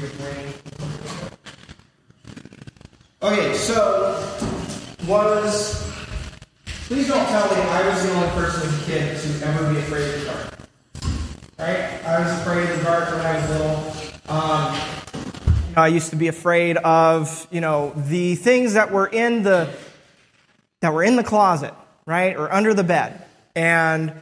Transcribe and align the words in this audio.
your 0.00 0.10
brain. 0.10 0.54
Okay, 3.20 3.54
so 3.54 4.36
was 5.06 5.92
please 6.86 7.08
don't 7.08 7.26
tell 7.26 7.50
me 7.50 7.60
I 7.62 7.88
was 7.88 8.02
the 8.02 8.12
only 8.14 8.28
person 8.30 8.68
as 8.68 8.82
a 8.82 8.84
kid 8.84 9.20
to 9.20 9.46
ever 9.46 9.72
be 9.72 9.78
afraid 9.80 10.14
of 10.14 10.20
the 10.20 10.26
dark. 10.26 10.58
Right? 11.58 12.04
I 12.04 12.20
was 12.20 12.40
afraid 12.40 12.70
of 12.70 12.78
the 12.78 12.84
dark 12.84 13.10
when 13.10 13.20
I 13.20 13.34
was 13.34 13.50
little. 13.50 14.34
Um, 14.34 14.80
I 15.76 15.88
used 15.88 16.10
to 16.10 16.16
be 16.16 16.28
afraid 16.28 16.76
of, 16.76 17.46
you 17.50 17.60
know, 17.60 17.92
the 17.94 18.34
things 18.36 18.74
that 18.74 18.90
were 18.90 19.06
in 19.06 19.42
the 19.42 19.68
that 20.80 20.92
were 20.92 21.02
in 21.02 21.16
the 21.16 21.24
closet, 21.24 21.74
right, 22.06 22.36
or 22.36 22.52
under 22.52 22.74
the 22.74 22.84
bed. 22.84 23.24
And 23.56 24.12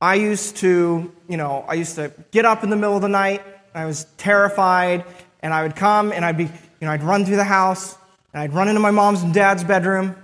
I 0.00 0.16
used 0.16 0.56
to, 0.56 1.12
you 1.28 1.36
know, 1.36 1.64
I 1.66 1.74
used 1.74 1.94
to 1.94 2.12
get 2.30 2.44
up 2.44 2.62
in 2.62 2.70
the 2.70 2.76
middle 2.76 2.96
of 2.96 3.02
the 3.02 3.08
night. 3.08 3.42
I 3.74 3.86
was 3.86 4.06
terrified, 4.16 5.04
and 5.40 5.52
I 5.52 5.62
would 5.62 5.76
come 5.76 6.12
and 6.12 6.24
I'd 6.24 6.38
be, 6.38 6.44
you 6.44 6.50
know, 6.80 6.90
I'd 6.90 7.02
run 7.02 7.26
through 7.26 7.36
the 7.36 7.44
house 7.44 7.96
and 8.32 8.42
I'd 8.42 8.52
run 8.52 8.68
into 8.68 8.80
my 8.80 8.90
mom's 8.90 9.22
and 9.22 9.32
dad's 9.32 9.62
bedroom, 9.62 10.16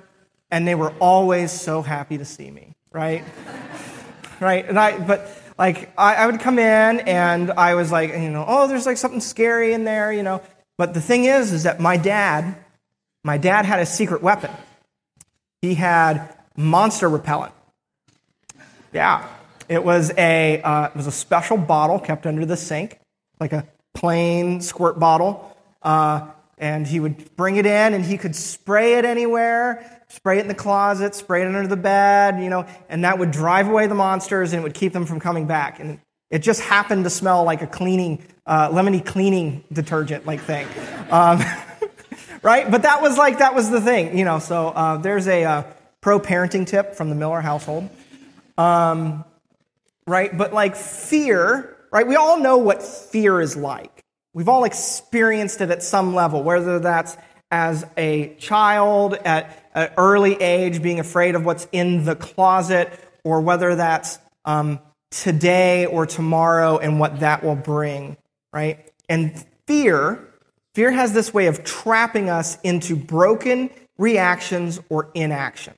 and 0.51 0.67
they 0.67 0.75
were 0.75 0.93
always 0.99 1.53
so 1.53 1.83
happy 1.83 2.19
to 2.19 2.25
see 2.25 2.51
me, 2.51 2.75
right? 2.93 3.23
right? 4.41 4.69
And 4.69 4.79
I, 4.79 4.99
but 4.99 5.31
like, 5.59 5.93
I, 5.97 6.15
I 6.15 6.27
would 6.27 6.41
come 6.41 6.59
in 6.59 7.01
and 7.01 7.51
I 7.53 7.75
was 7.75 7.93
like, 7.93 8.11
you 8.11 8.31
know, 8.31 8.45
oh, 8.49 8.67
there's 8.67 8.87
like 8.87 8.97
something 8.97 9.21
scary 9.21 9.75
in 9.75 9.85
there, 9.85 10.13
you 10.13 10.23
know. 10.23 10.43
But 10.79 10.95
the 10.95 11.01
thing 11.01 11.25
is, 11.25 11.53
is 11.53 11.65
that 11.65 11.81
my 11.81 11.97
dad, 11.97 12.57
my 13.23 13.37
dad 13.37 13.67
had 13.67 13.81
a 13.81 13.87
secret 13.87 14.23
weapon. 14.23 14.51
He 15.61 15.75
had 15.75 16.35
monster 16.57 17.09
repellent. 17.09 17.53
Yeah, 18.93 19.29
it 19.69 19.85
was 19.85 20.13
a 20.17 20.63
uh, 20.63 20.87
it 20.87 20.97
was 20.97 21.07
a 21.07 21.13
special 21.13 21.59
bottle 21.59 22.01
kept 22.01 22.27
under 22.27 22.47
the 22.47 22.57
sink, 22.57 23.00
like 23.41 23.53
a 23.53 23.67
plain 23.95 24.61
squirt 24.61 24.99
bottle. 24.99 25.57
Uh, 25.83 26.29
and 26.59 26.87
he 26.87 27.01
would 27.01 27.35
bring 27.37 27.57
it 27.57 27.65
in, 27.65 27.95
and 27.95 28.05
he 28.05 28.19
could 28.19 28.37
spray 28.37 28.99
it 28.99 29.07
anywhere, 29.07 30.03
spray 30.09 30.39
it 30.39 30.43
in 30.43 30.49
the 30.49 30.55
closet, 30.55 31.15
spray 31.15 31.43
it 31.43 31.47
under 31.47 31.67
the 31.67 31.77
bed, 31.77 32.43
you 32.43 32.51
know, 32.51 32.67
and 32.91 33.05
that 33.05 33.19
would 33.19 33.31
drive 33.31 33.67
away 33.67 33.87
the 33.87 33.95
monsters 33.95 34.53
and 34.53 34.61
it 34.61 34.63
would 34.63 34.75
keep 34.75 34.93
them 34.93 35.07
from 35.07 35.21
coming 35.21 35.47
back. 35.47 35.81
And 35.81 36.01
it 36.29 36.41
just 36.41 36.61
happened 36.61 37.05
to 37.05 37.11
smell 37.11 37.45
like 37.45 37.63
a 37.63 37.67
cleaning, 37.67 38.23
uh, 38.47 38.69
lemony 38.69 39.05
cleaning 39.05 39.65
detergent 39.73 40.27
like 40.27 40.41
thing. 40.41 40.67
Um, 41.11 41.41
right? 42.43 42.71
But 42.71 42.83
that 42.83 43.01
was 43.01 43.17
like, 43.17 43.39
that 43.39 43.55
was 43.55 43.71
the 43.71 43.81
thing, 43.81 44.19
you 44.19 44.27
know. 44.27 44.39
So 44.39 44.69
uh, 44.69 44.99
there's 44.99 45.29
a 45.29 45.45
uh, 45.45 45.63
pro 46.03 46.21
parenting 46.21 46.67
tip 46.67 46.95
from 46.95 47.09
the 47.09 47.15
Miller 47.15 47.41
household. 47.41 47.89
Um, 48.59 49.25
right? 50.07 50.37
But 50.37 50.53
like 50.53 50.77
fear, 50.77 51.77
right? 51.93 52.07
We 52.07 52.17
all 52.17 52.39
know 52.39 52.59
what 52.59 52.83
fear 52.83 53.41
is 53.41 53.57
like. 53.57 54.05
We've 54.33 54.49
all 54.49 54.65
experienced 54.65 55.61
it 55.61 55.71
at 55.71 55.83
some 55.83 56.15
level, 56.15 56.43
whether 56.43 56.79
that's 56.79 57.17
as 57.51 57.85
a 57.97 58.35
child 58.39 59.15
at 59.15 59.71
an 59.75 59.91
early 59.97 60.35
age, 60.41 60.83
being 60.83 61.01
afraid 61.01 61.35
of 61.35 61.45
what's 61.45 61.67
in 61.73 62.05
the 62.05 62.15
closet, 62.15 62.93
or 63.25 63.41
whether 63.41 63.75
that's 63.75 64.19
um, 64.45 64.79
today 65.11 65.87
or 65.87 66.07
tomorrow 66.07 66.79
and 66.79 67.01
what 67.01 67.21
that 67.21 67.43
will 67.43 67.57
bring, 67.57 68.17
right? 68.53 68.89
And 69.09 69.45
fear, 69.67 70.29
fear 70.75 70.93
has 70.93 71.13
this 71.13 71.35
way 71.35 71.47
of 71.47 71.65
trapping 71.65 72.31
us 72.31 72.59
into 72.63 72.95
broken 72.95 73.71
reactions 73.99 74.81
or 74.89 75.11
inaction. 75.15 75.75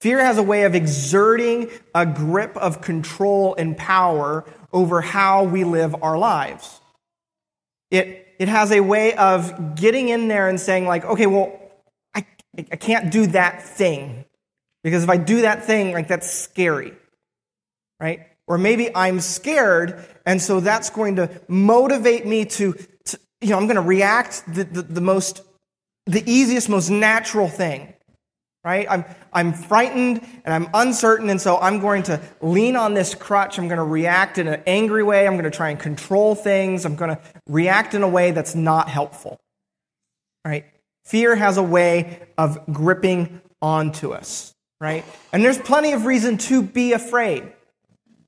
Fear 0.00 0.24
has 0.24 0.38
a 0.38 0.42
way 0.42 0.64
of 0.64 0.74
exerting 0.74 1.70
a 1.94 2.04
grip 2.04 2.56
of 2.56 2.80
control 2.80 3.54
and 3.56 3.76
power 3.76 4.44
over 4.76 5.00
how 5.00 5.44
we 5.44 5.64
live 5.64 5.96
our 6.02 6.18
lives. 6.18 6.80
It, 7.90 8.36
it 8.38 8.48
has 8.48 8.70
a 8.70 8.80
way 8.80 9.14
of 9.14 9.74
getting 9.74 10.08
in 10.10 10.28
there 10.28 10.48
and 10.48 10.60
saying, 10.60 10.86
like, 10.86 11.04
okay, 11.04 11.26
well, 11.26 11.58
I, 12.14 12.24
I 12.58 12.76
can't 12.76 13.10
do 13.10 13.26
that 13.28 13.62
thing. 13.62 14.24
Because 14.84 15.02
if 15.02 15.10
I 15.10 15.16
do 15.16 15.40
that 15.42 15.64
thing, 15.64 15.92
like, 15.92 16.06
that's 16.06 16.30
scary 16.30 16.92
right? 18.00 18.26
Or 18.46 18.58
maybe 18.58 18.94
I'm 18.94 19.20
scared, 19.20 20.04
and 20.24 20.40
so 20.40 20.60
that's 20.60 20.90
going 20.90 21.16
to 21.16 21.30
motivate 21.48 22.26
me 22.26 22.44
to, 22.44 22.74
to 23.06 23.18
you 23.40 23.50
know, 23.50 23.56
I'm 23.56 23.64
going 23.64 23.76
to 23.76 23.82
react 23.82 24.42
the, 24.52 24.64
the, 24.64 24.82
the, 24.82 25.00
most, 25.00 25.42
the 26.06 26.22
easiest, 26.30 26.68
most 26.68 26.90
natural 26.90 27.48
thing, 27.48 27.92
right? 28.66 28.86
I'm, 28.90 29.06
I'm 29.32 29.54
frightened 29.54 30.20
and 30.44 30.52
I'm 30.52 30.68
uncertain, 30.74 31.30
and 31.30 31.40
so 31.40 31.56
I'm 31.56 31.80
going 31.80 32.02
to 32.04 32.20
lean 32.42 32.76
on 32.76 32.92
this 32.92 33.14
crutch. 33.14 33.58
I'm 33.58 33.68
going 33.68 33.78
to 33.78 33.84
react 33.84 34.36
in 34.36 34.46
an 34.46 34.62
angry 34.66 35.02
way. 35.02 35.26
I'm 35.26 35.34
going 35.34 35.44
to 35.44 35.50
try 35.50 35.70
and 35.70 35.80
control 35.80 36.34
things. 36.34 36.84
I'm 36.84 36.96
going 36.96 37.16
to 37.16 37.20
react 37.46 37.94
in 37.94 38.02
a 38.02 38.08
way 38.08 38.32
that's 38.32 38.54
not 38.54 38.90
helpful, 38.90 39.40
right? 40.44 40.66
Fear 41.06 41.36
has 41.36 41.56
a 41.56 41.62
way 41.62 42.26
of 42.36 42.58
gripping 42.70 43.40
onto 43.62 44.12
us, 44.12 44.52
right? 44.80 45.04
And 45.32 45.42
there's 45.42 45.58
plenty 45.58 45.92
of 45.92 46.04
reason 46.04 46.36
to 46.38 46.60
be 46.60 46.92
afraid 46.92 47.52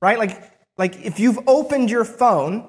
right? 0.01 0.17
Like, 0.17 0.51
like 0.77 1.05
if 1.05 1.19
you've 1.19 1.39
opened 1.47 1.89
your 1.89 2.05
phone 2.05 2.67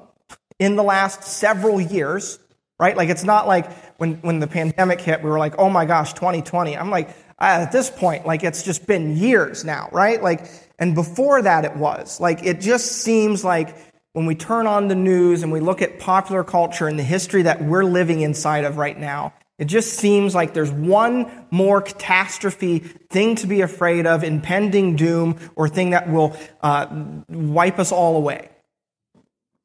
in 0.58 0.76
the 0.76 0.82
last 0.82 1.24
several 1.24 1.80
years, 1.80 2.38
right? 2.78 2.96
Like 2.96 3.08
it's 3.08 3.24
not 3.24 3.46
like 3.46 3.89
when, 4.00 4.14
when 4.22 4.38
the 4.38 4.46
pandemic 4.46 4.98
hit, 4.98 5.22
we 5.22 5.28
were 5.28 5.38
like, 5.38 5.56
oh 5.58 5.68
my 5.68 5.84
gosh, 5.84 6.14
2020. 6.14 6.74
I'm 6.74 6.88
like, 6.88 7.14
at 7.38 7.70
this 7.70 7.90
point, 7.90 8.24
like 8.24 8.42
it's 8.42 8.62
just 8.62 8.86
been 8.86 9.14
years 9.14 9.62
now, 9.62 9.90
right? 9.92 10.22
Like, 10.22 10.46
and 10.78 10.94
before 10.94 11.42
that 11.42 11.66
it 11.66 11.76
was. 11.76 12.18
Like 12.18 12.42
it 12.42 12.62
just 12.62 12.92
seems 13.02 13.44
like 13.44 13.76
when 14.14 14.24
we 14.24 14.34
turn 14.34 14.66
on 14.66 14.88
the 14.88 14.94
news 14.94 15.42
and 15.42 15.52
we 15.52 15.60
look 15.60 15.82
at 15.82 15.98
popular 15.98 16.42
culture 16.44 16.88
and 16.88 16.98
the 16.98 17.02
history 17.02 17.42
that 17.42 17.62
we're 17.62 17.84
living 17.84 18.22
inside 18.22 18.64
of 18.64 18.78
right 18.78 18.98
now, 18.98 19.34
it 19.58 19.66
just 19.66 19.92
seems 19.92 20.34
like 20.34 20.54
there's 20.54 20.72
one 20.72 21.30
more 21.50 21.82
catastrophe 21.82 22.78
thing 22.78 23.34
to 23.34 23.46
be 23.46 23.60
afraid 23.60 24.06
of, 24.06 24.24
impending 24.24 24.96
doom, 24.96 25.38
or 25.56 25.68
thing 25.68 25.90
that 25.90 26.10
will 26.10 26.34
uh, 26.62 26.86
wipe 27.28 27.78
us 27.78 27.92
all 27.92 28.16
away. 28.16 28.48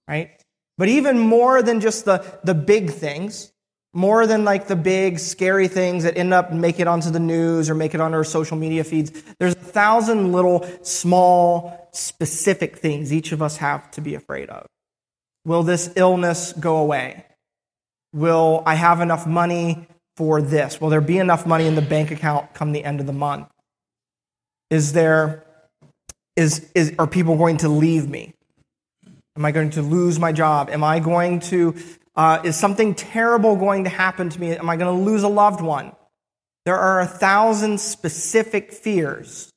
Right? 0.09 0.31
But 0.77 0.89
even 0.89 1.19
more 1.19 1.63
than 1.63 1.79
just 1.79 2.03
the, 2.03 2.39
the 2.43 2.53
big 2.53 2.91
things, 2.91 3.53
more 3.95 4.27
than 4.27 4.43
like 4.43 4.67
the 4.67 4.75
big 4.75 5.19
scary 5.19 5.69
things 5.69 6.03
that 6.03 6.17
end 6.17 6.33
up 6.33 6.51
make 6.51 6.81
it 6.81 6.87
onto 6.87 7.09
the 7.09 7.19
news 7.19 7.69
or 7.69 7.75
make 7.75 7.95
it 7.95 8.01
on 8.01 8.13
our 8.13 8.25
social 8.25 8.57
media 8.57 8.83
feeds, 8.83 9.09
there's 9.39 9.53
a 9.53 9.59
thousand 9.59 10.33
little 10.33 10.67
small 10.83 11.89
specific 11.93 12.77
things 12.77 13.13
each 13.13 13.31
of 13.31 13.41
us 13.41 13.55
have 13.57 13.89
to 13.91 14.01
be 14.01 14.13
afraid 14.13 14.49
of. 14.49 14.67
Will 15.45 15.63
this 15.63 15.93
illness 15.95 16.51
go 16.51 16.75
away? 16.75 17.25
Will 18.13 18.63
I 18.65 18.75
have 18.75 18.99
enough 18.99 19.25
money 19.25 19.87
for 20.17 20.41
this? 20.41 20.81
Will 20.81 20.89
there 20.89 20.99
be 20.99 21.17
enough 21.17 21.45
money 21.45 21.65
in 21.65 21.75
the 21.75 21.81
bank 21.81 22.11
account 22.11 22.53
come 22.53 22.73
the 22.73 22.83
end 22.83 22.99
of 22.99 23.05
the 23.05 23.13
month? 23.13 23.47
Is 24.69 24.91
there, 24.91 25.45
is, 26.35 26.69
is, 26.75 26.93
are 26.99 27.07
people 27.07 27.37
going 27.37 27.57
to 27.57 27.69
leave 27.69 28.09
me? 28.09 28.33
Am 29.37 29.45
I 29.45 29.51
going 29.51 29.69
to 29.71 29.81
lose 29.81 30.19
my 30.19 30.33
job? 30.33 30.69
Am 30.69 30.83
I 30.83 30.99
going 30.99 31.39
to, 31.41 31.75
uh, 32.15 32.41
is 32.43 32.55
something 32.55 32.95
terrible 32.95 33.55
going 33.55 33.83
to 33.83 33.89
happen 33.89 34.29
to 34.29 34.39
me? 34.39 34.55
Am 34.55 34.69
I 34.69 34.77
going 34.77 34.97
to 34.97 35.03
lose 35.03 35.23
a 35.23 35.27
loved 35.27 35.61
one? 35.61 35.91
There 36.65 36.77
are 36.77 36.99
a 36.99 37.05
thousand 37.05 37.79
specific 37.79 38.71
fears 38.71 39.51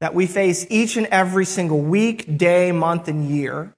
that 0.00 0.14
we 0.14 0.26
face 0.26 0.66
each 0.70 0.96
and 0.96 1.06
every 1.06 1.44
single 1.44 1.80
week, 1.80 2.38
day, 2.38 2.72
month, 2.72 3.08
and 3.08 3.28
year 3.28 3.74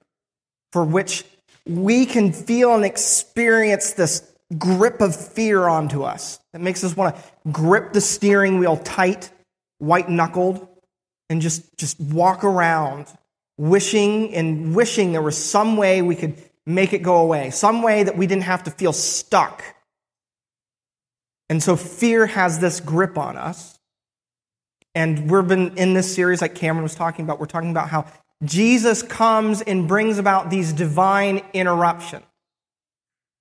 for 0.71 0.85
which 0.85 1.25
we 1.65 2.05
can 2.05 2.31
feel 2.31 2.75
and 2.75 2.85
experience 2.85 3.93
this 3.93 4.31
grip 4.57 5.01
of 5.01 5.15
fear 5.15 5.67
onto 5.67 6.03
us 6.03 6.39
that 6.53 6.61
makes 6.61 6.83
us 6.83 6.95
want 6.95 7.15
to 7.15 7.21
grip 7.51 7.93
the 7.93 8.01
steering 8.01 8.59
wheel 8.59 8.77
tight, 8.77 9.29
white 9.79 10.09
knuckled, 10.09 10.67
and 11.29 11.41
just, 11.41 11.63
just 11.77 11.99
walk 11.99 12.43
around 12.43 13.07
wishing 13.57 14.33
and 14.33 14.75
wishing 14.75 15.11
there 15.11 15.21
was 15.21 15.37
some 15.37 15.77
way 15.77 16.01
we 16.01 16.15
could 16.15 16.35
make 16.65 16.93
it 16.93 16.99
go 16.99 17.17
away, 17.17 17.49
some 17.49 17.81
way 17.81 18.03
that 18.03 18.17
we 18.17 18.27
didn't 18.27 18.43
have 18.43 18.63
to 18.63 18.71
feel 18.71 18.93
stuck. 18.93 19.63
And 21.49 21.61
so 21.61 21.75
fear 21.75 22.27
has 22.27 22.59
this 22.59 22.79
grip 22.79 23.17
on 23.17 23.35
us. 23.35 23.77
And 24.93 25.29
we've 25.31 25.47
been 25.47 25.77
in 25.77 25.93
this 25.93 26.13
series, 26.13 26.41
like 26.41 26.55
Cameron 26.55 26.83
was 26.83 26.95
talking 26.95 27.25
about, 27.25 27.39
we're 27.39 27.45
talking 27.45 27.71
about 27.71 27.89
how 27.89 28.05
Jesus 28.43 29.03
comes 29.03 29.61
and 29.61 29.87
brings 29.87 30.17
about 30.17 30.49
these 30.49 30.73
divine 30.73 31.43
interruptions. 31.53 32.25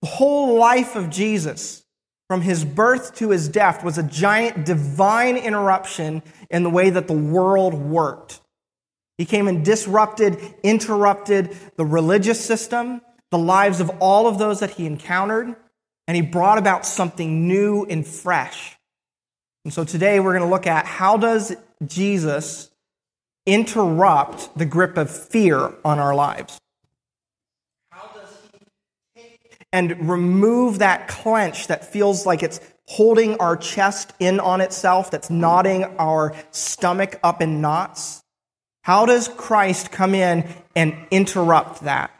The 0.02 0.08
whole 0.08 0.58
life 0.58 0.96
of 0.96 1.10
Jesus, 1.10 1.84
from 2.28 2.40
his 2.40 2.64
birth 2.64 3.16
to 3.16 3.30
his 3.30 3.48
death, 3.48 3.84
was 3.84 3.98
a 3.98 4.02
giant 4.02 4.64
divine 4.64 5.36
interruption 5.36 6.22
in 6.50 6.62
the 6.62 6.70
way 6.70 6.90
that 6.90 7.06
the 7.06 7.12
world 7.12 7.74
worked. 7.74 8.40
He 9.18 9.26
came 9.26 9.48
and 9.48 9.64
disrupted, 9.64 10.38
interrupted 10.62 11.54
the 11.76 11.84
religious 11.84 12.42
system, 12.42 13.02
the 13.30 13.38
lives 13.38 13.80
of 13.80 13.90
all 14.00 14.26
of 14.26 14.38
those 14.38 14.60
that 14.60 14.70
he 14.70 14.86
encountered, 14.86 15.54
and 16.06 16.16
he 16.16 16.22
brought 16.22 16.58
about 16.58 16.84
something 16.84 17.46
new 17.46 17.84
and 17.84 18.06
fresh. 18.06 18.76
And 19.64 19.72
so 19.72 19.84
today 19.84 20.20
we're 20.20 20.32
going 20.32 20.48
to 20.48 20.50
look 20.50 20.66
at 20.66 20.86
how 20.86 21.16
does 21.16 21.54
Jesus 21.86 22.70
interrupt 23.46 24.56
the 24.56 24.64
grip 24.64 24.96
of 24.96 25.10
fear 25.10 25.72
on 25.84 25.98
our 25.98 26.14
lives. 26.14 26.58
How 27.90 28.10
does 28.14 28.30
he 29.14 29.20
take 29.20 29.66
and 29.72 30.08
remove 30.08 30.78
that 30.80 31.08
clench 31.08 31.68
that 31.68 31.90
feels 31.92 32.26
like 32.26 32.42
it's 32.42 32.60
holding 32.86 33.36
our 33.36 33.56
chest 33.56 34.12
in 34.18 34.40
on 34.40 34.60
itself, 34.60 35.10
that's 35.10 35.30
knotting 35.30 35.84
our 35.98 36.34
stomach 36.50 37.20
up 37.22 37.40
in 37.40 37.60
knots? 37.60 38.22
How 38.82 39.06
does 39.06 39.28
Christ 39.28 39.92
come 39.92 40.14
in 40.14 40.48
and 40.74 40.96
interrupt 41.10 41.82
that 41.82 42.10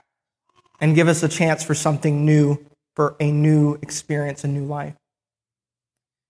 and 0.81 0.95
give 0.95 1.09
us 1.09 1.23
a 1.23 1.29
chance 1.29 1.63
for 1.63 1.75
something 1.75 2.25
new, 2.25 2.59
for 2.97 3.17
a 3.21 3.31
new 3.31 3.75
experience, 3.83 4.45
a 4.45 4.49
new 4.49 4.65
life? 4.65 4.95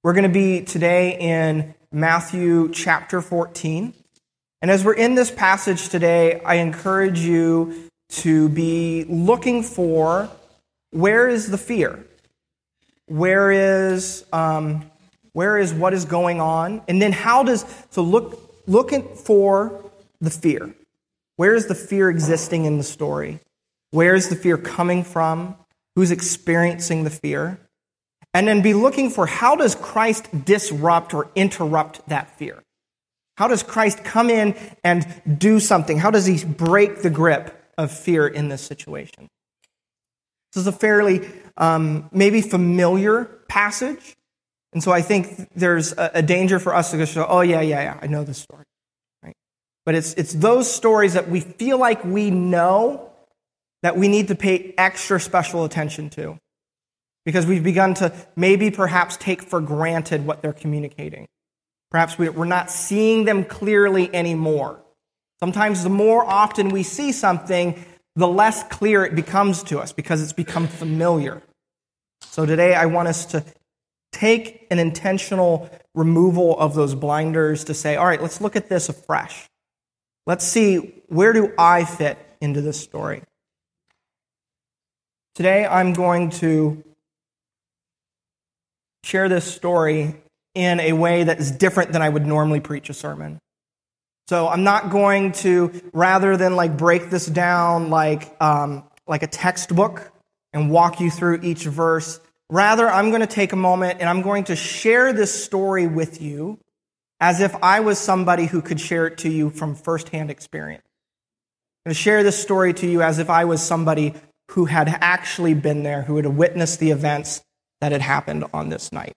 We're 0.02 0.14
going 0.14 0.25
to 0.25 0.29
be 0.29 0.62
today 0.62 1.19
in 1.19 1.75
Matthew 1.93 2.70
chapter 2.73 3.20
14. 3.20 3.93
And 4.62 4.70
as 4.70 4.85
we're 4.85 4.94
in 4.94 5.14
this 5.14 5.31
passage 5.31 5.88
today, 5.88 6.41
I 6.41 6.56
encourage 6.56 7.20
you 7.20 7.91
to 8.11 8.49
be 8.49 9.05
looking 9.05 9.62
for 9.62 10.29
where 10.91 11.29
is 11.29 11.50
the 11.50 11.58
fear? 11.58 12.05
Where 13.06 13.50
is, 13.50 14.25
um, 14.32 14.91
where 15.32 15.58
is 15.58 15.73
what 15.73 15.94
is 15.94 16.05
going 16.05 16.41
on? 16.41 16.82
And 16.88 17.00
then 17.00 17.12
how 17.12 17.43
does, 17.43 17.64
so 17.91 18.02
look, 18.02 18.41
looking 18.67 19.02
for 19.17 19.91
the 20.20 20.31
fear. 20.31 20.75
Where 21.37 21.55
is 21.55 21.67
the 21.67 21.75
fear 21.75 22.11
existing 22.11 22.64
in 22.64 22.79
the 22.79 22.85
story? 22.85 23.41
Where 23.90 24.14
is 24.14 24.28
the 24.28 24.37
fear 24.37 24.56
coming 24.56 25.04
from? 25.04 25.56
Who's 25.96 26.10
experiencing 26.10 27.04
the 27.04 27.10
fear? 27.10 27.58
And 28.32 28.46
then 28.46 28.62
be 28.62 28.75
looking 28.75 29.10
for 29.10 29.26
how 29.26 29.56
does 29.56 29.75
Christ 29.75 30.28
disrupt 30.44 31.14
or 31.14 31.31
interrupt 31.34 32.08
that 32.08 32.38
fear? 32.38 32.62
How 33.37 33.48
does 33.48 33.62
Christ 33.62 34.04
come 34.04 34.31
in 34.31 34.54
and 34.84 35.22
do 35.38 35.58
something? 35.60 35.98
How 35.98 36.10
does 36.10 36.26
he 36.26 36.44
break 36.44 37.02
the 37.02 37.10
grip 37.10 37.56
of 37.76 37.90
fear 37.90 38.28
in 38.28 38.48
this 38.48 38.62
situation? 38.62 39.28
This 40.52 40.60
is 40.62 40.66
a 40.66 40.72
fairly 40.72 41.28
um, 41.56 42.08
maybe 42.12 42.40
familiar 42.42 43.25
passage. 43.48 44.16
And 44.72 44.82
so 44.82 44.92
I 44.92 45.02
think 45.02 45.48
there's 45.54 45.92
a, 45.92 46.10
a 46.14 46.22
danger 46.22 46.58
for 46.58 46.75
us 46.75 46.92
to 46.92 46.98
go, 46.98 47.26
oh, 47.28 47.40
yeah, 47.40 47.60
yeah, 47.60 47.82
yeah, 47.82 47.98
I 48.00 48.06
know 48.06 48.22
this 48.22 48.38
story. 48.38 48.64
Right? 49.22 49.37
But 49.84 49.96
it's, 49.96 50.14
it's 50.14 50.32
those 50.32 50.72
stories 50.72 51.14
that 51.14 51.28
we 51.28 51.40
feel 51.40 51.78
like 51.78 52.04
we 52.04 52.31
know 52.31 53.09
that 53.82 53.96
we 53.96 54.08
need 54.08 54.28
to 54.28 54.34
pay 54.34 54.74
extra 54.76 55.20
special 55.20 55.64
attention 55.64 56.10
to 56.10 56.38
because 57.24 57.46
we've 57.46 57.62
begun 57.62 57.94
to 57.94 58.12
maybe 58.36 58.70
perhaps 58.70 59.16
take 59.16 59.42
for 59.42 59.60
granted 59.60 60.26
what 60.26 60.42
they're 60.42 60.52
communicating. 60.52 61.26
Perhaps 61.90 62.18
we're 62.18 62.44
not 62.44 62.70
seeing 62.70 63.24
them 63.24 63.44
clearly 63.44 64.14
anymore. 64.14 64.80
Sometimes 65.40 65.82
the 65.82 65.90
more 65.90 66.24
often 66.24 66.68
we 66.68 66.82
see 66.82 67.12
something, 67.12 67.84
the 68.16 68.28
less 68.28 68.62
clear 68.64 69.04
it 69.04 69.14
becomes 69.14 69.62
to 69.64 69.78
us 69.78 69.92
because 69.92 70.22
it's 70.22 70.32
become 70.32 70.68
familiar. 70.68 71.42
So 72.22 72.46
today 72.46 72.74
I 72.74 72.86
want 72.86 73.08
us 73.08 73.26
to 73.26 73.44
take 74.12 74.66
an 74.70 74.78
intentional 74.78 75.70
removal 75.94 76.58
of 76.58 76.74
those 76.74 76.94
blinders 76.94 77.64
to 77.64 77.74
say, 77.74 77.96
all 77.96 78.06
right, 78.06 78.20
let's 78.20 78.40
look 78.40 78.56
at 78.56 78.68
this 78.68 78.88
afresh. 78.88 79.46
Let's 80.26 80.44
see 80.44 81.02
where 81.08 81.32
do 81.32 81.52
I 81.58 81.84
fit 81.84 82.18
into 82.40 82.60
this 82.60 82.80
story. 82.80 83.22
Today 85.34 85.64
I'm 85.64 85.92
going 85.92 86.30
to 86.30 86.82
share 89.04 89.28
this 89.28 89.44
story 89.44 90.16
in 90.54 90.80
a 90.80 90.92
way 90.92 91.24
that 91.24 91.38
is 91.38 91.52
different 91.52 91.92
than 91.92 92.02
I 92.02 92.08
would 92.08 92.26
normally 92.26 92.60
preach 92.60 92.90
a 92.90 92.94
sermon. 92.94 93.38
So 94.28 94.48
I'm 94.48 94.64
not 94.64 94.90
going 94.90 95.32
to, 95.32 95.72
rather 95.92 96.36
than 96.36 96.56
like 96.56 96.76
break 96.76 97.10
this 97.10 97.26
down 97.26 97.90
like, 97.90 98.40
um, 98.42 98.84
like 99.06 99.22
a 99.22 99.26
textbook 99.28 100.12
and 100.52 100.70
walk 100.70 101.00
you 101.00 101.10
through 101.10 101.40
each 101.42 101.64
verse, 101.64 102.20
rather 102.48 102.88
I'm 102.88 103.10
going 103.10 103.20
to 103.20 103.26
take 103.26 103.52
a 103.52 103.56
moment 103.56 104.00
and 104.00 104.08
I'm 104.08 104.22
going 104.22 104.44
to 104.44 104.56
share 104.56 105.12
this 105.12 105.44
story 105.44 105.86
with 105.86 106.20
you 106.20 106.58
as 107.20 107.40
if 107.40 107.54
I 107.62 107.80
was 107.80 107.98
somebody 107.98 108.46
who 108.46 108.62
could 108.62 108.80
share 108.80 109.06
it 109.06 109.18
to 109.18 109.28
you 109.28 109.50
from 109.50 109.74
firsthand 109.76 110.30
experience. 110.30 110.84
I'm 111.84 111.90
going 111.90 111.94
to 111.94 112.00
share 112.00 112.22
this 112.22 112.40
story 112.40 112.74
to 112.74 112.86
you 112.86 113.02
as 113.02 113.18
if 113.18 113.30
I 113.30 113.44
was 113.44 113.62
somebody 113.62 114.14
who 114.50 114.67
had 114.67 114.88
actually 115.00 115.55
been 115.55 115.82
there, 115.82 116.02
who 116.02 116.17
had 116.17 116.26
witnessed 116.26 116.81
the 116.81 116.91
events 116.91 117.43
that 117.81 117.93
had 117.93 118.02
happened 118.02 118.44
on 118.52 118.69
this 118.69 118.93
night. 118.93 119.14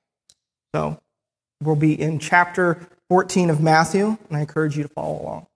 So 0.73 0.99
We'll 1.63 1.75
be 1.77 1.99
in 1.99 2.19
chapter 2.19 2.87
14 3.09 3.49
of 3.49 3.61
Matthew, 3.61 4.17
and 4.27 4.37
I 4.37 4.41
encourage 4.41 4.75
you 4.75 4.83
to 4.83 4.89
follow 4.89 5.21
along. 5.21 5.47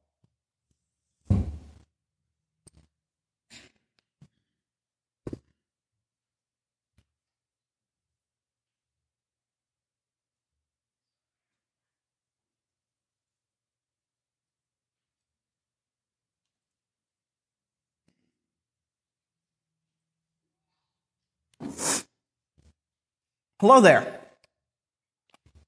Hello 23.60 23.82
there. 23.82 24.20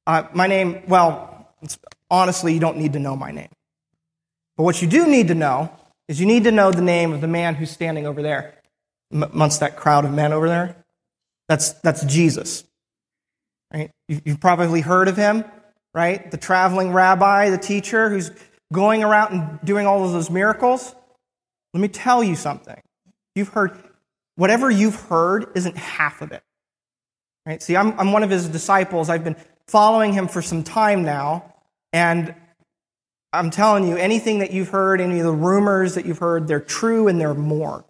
Uh, 0.05 0.23
my 0.33 0.47
name, 0.47 0.83
well, 0.87 1.49
honestly, 2.09 2.53
you 2.53 2.59
don't 2.59 2.77
need 2.77 2.93
to 2.93 2.99
know 2.99 3.15
my 3.15 3.31
name. 3.31 3.49
But 4.57 4.63
what 4.63 4.81
you 4.81 4.87
do 4.87 5.07
need 5.07 5.27
to 5.29 5.35
know 5.35 5.71
is 6.07 6.19
you 6.19 6.25
need 6.25 6.43
to 6.45 6.51
know 6.51 6.71
the 6.71 6.81
name 6.81 7.13
of 7.13 7.21
the 7.21 7.27
man 7.27 7.55
who's 7.55 7.69
standing 7.69 8.05
over 8.05 8.21
there, 8.21 8.55
amongst 9.11 9.59
that 9.59 9.75
crowd 9.75 10.05
of 10.05 10.11
men 10.11 10.33
over 10.33 10.47
there. 10.47 10.75
That's, 11.47 11.73
that's 11.73 12.03
Jesus. 12.05 12.63
Right? 13.73 13.91
You've 14.07 14.39
probably 14.39 14.81
heard 14.81 15.07
of 15.07 15.17
him, 15.17 15.45
right? 15.93 16.29
The 16.29 16.37
traveling 16.37 16.91
rabbi, 16.91 17.49
the 17.49 17.57
teacher 17.57 18.09
who's 18.09 18.31
going 18.73 19.03
around 19.03 19.33
and 19.33 19.59
doing 19.63 19.87
all 19.87 20.05
of 20.05 20.11
those 20.11 20.29
miracles. 20.29 20.93
Let 21.73 21.81
me 21.81 21.87
tell 21.87 22.23
you 22.23 22.35
something. 22.35 22.79
You've 23.35 23.49
heard, 23.49 23.77
whatever 24.39 24.71
you've 24.71 24.95
heard 24.95 25.47
isn't 25.53 25.75
half 25.75 26.21
of 26.21 26.31
it. 26.31 26.41
Right? 27.45 27.61
See, 27.61 27.75
I'm, 27.75 27.99
I'm 27.99 28.13
one 28.13 28.23
of 28.23 28.29
his 28.29 28.47
disciples. 28.47 29.09
I've 29.09 29.25
been 29.25 29.35
following 29.67 30.13
him 30.13 30.29
for 30.29 30.41
some 30.41 30.63
time 30.63 31.03
now, 31.03 31.53
and 31.91 32.33
I'm 33.33 33.51
telling 33.51 33.85
you, 33.85 33.97
anything 33.97 34.39
that 34.39 34.51
you've 34.51 34.69
heard, 34.69 35.01
any 35.01 35.19
of 35.19 35.25
the 35.25 35.33
rumors 35.33 35.95
that 35.95 36.05
you've 36.05 36.19
heard, 36.19 36.47
they're 36.47 36.61
true 36.61 37.09
and 37.09 37.19
they're 37.19 37.33
more. 37.33 37.83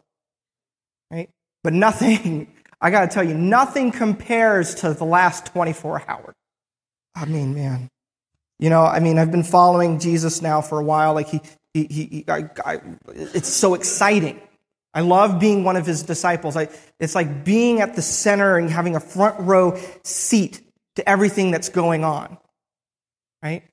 Right? 1.12 1.30
But 1.64 1.74
nothing, 1.74 2.52
I 2.82 2.90
got 2.90 3.02
to 3.02 3.08
tell 3.14 3.24
you, 3.24 3.36
nothing 3.36 3.92
compares 3.92 4.74
to 4.76 4.96
the 4.96 5.06
last 5.06 5.46
24 5.48 6.04
hours. 6.10 6.36
I 7.16 7.26
mean, 7.26 7.54
man. 7.54 7.90
You 8.58 8.72
know, 8.72 8.84
I 8.84 9.00
mean, 9.00 9.20
I've 9.20 9.32
been 9.32 9.44
following 9.44 10.00
Jesus 10.00 10.42
now 10.42 10.62
for 10.62 10.80
a 10.80 10.84
while. 10.84 11.14
Like, 11.14 11.30
he, 11.30 11.42
he, 11.76 11.86
he 11.86 12.26
I, 12.28 12.50
I, 12.66 12.82
it's 13.14 13.48
so 13.48 13.76
exciting. 13.76 14.42
I 15.00 15.02
love 15.02 15.40
being 15.40 15.64
one 15.64 15.78
of 15.78 15.86
his 15.86 16.04
disciples. 16.04 16.58
I, 16.58 16.68
it's 17.00 17.16
like 17.16 17.46
being 17.46 17.80
at 17.80 17.96
the 17.96 18.02
center 18.02 18.58
and 18.58 18.70
having 18.70 18.98
a 18.98 19.00
front 19.00 19.40
row 19.40 19.80
seat 20.04 20.60
to 20.98 21.08
everything 21.08 21.52
that's 21.52 21.70
going 21.70 22.04
on. 22.04 22.38
Right? 23.42 23.64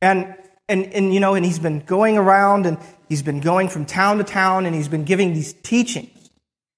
And 0.00 0.36
and 0.68 0.84
and 0.94 1.12
you 1.12 1.18
know, 1.18 1.34
and 1.34 1.44
he's 1.44 1.58
been 1.58 1.80
going 1.80 2.16
around 2.16 2.64
and 2.64 2.78
he's 3.08 3.24
been 3.24 3.40
going 3.40 3.68
from 3.68 3.86
town 3.86 4.18
to 4.18 4.24
town 4.24 4.66
and 4.66 4.76
he's 4.76 4.86
been 4.86 5.02
giving 5.02 5.34
these 5.34 5.52
teachings 5.52 6.30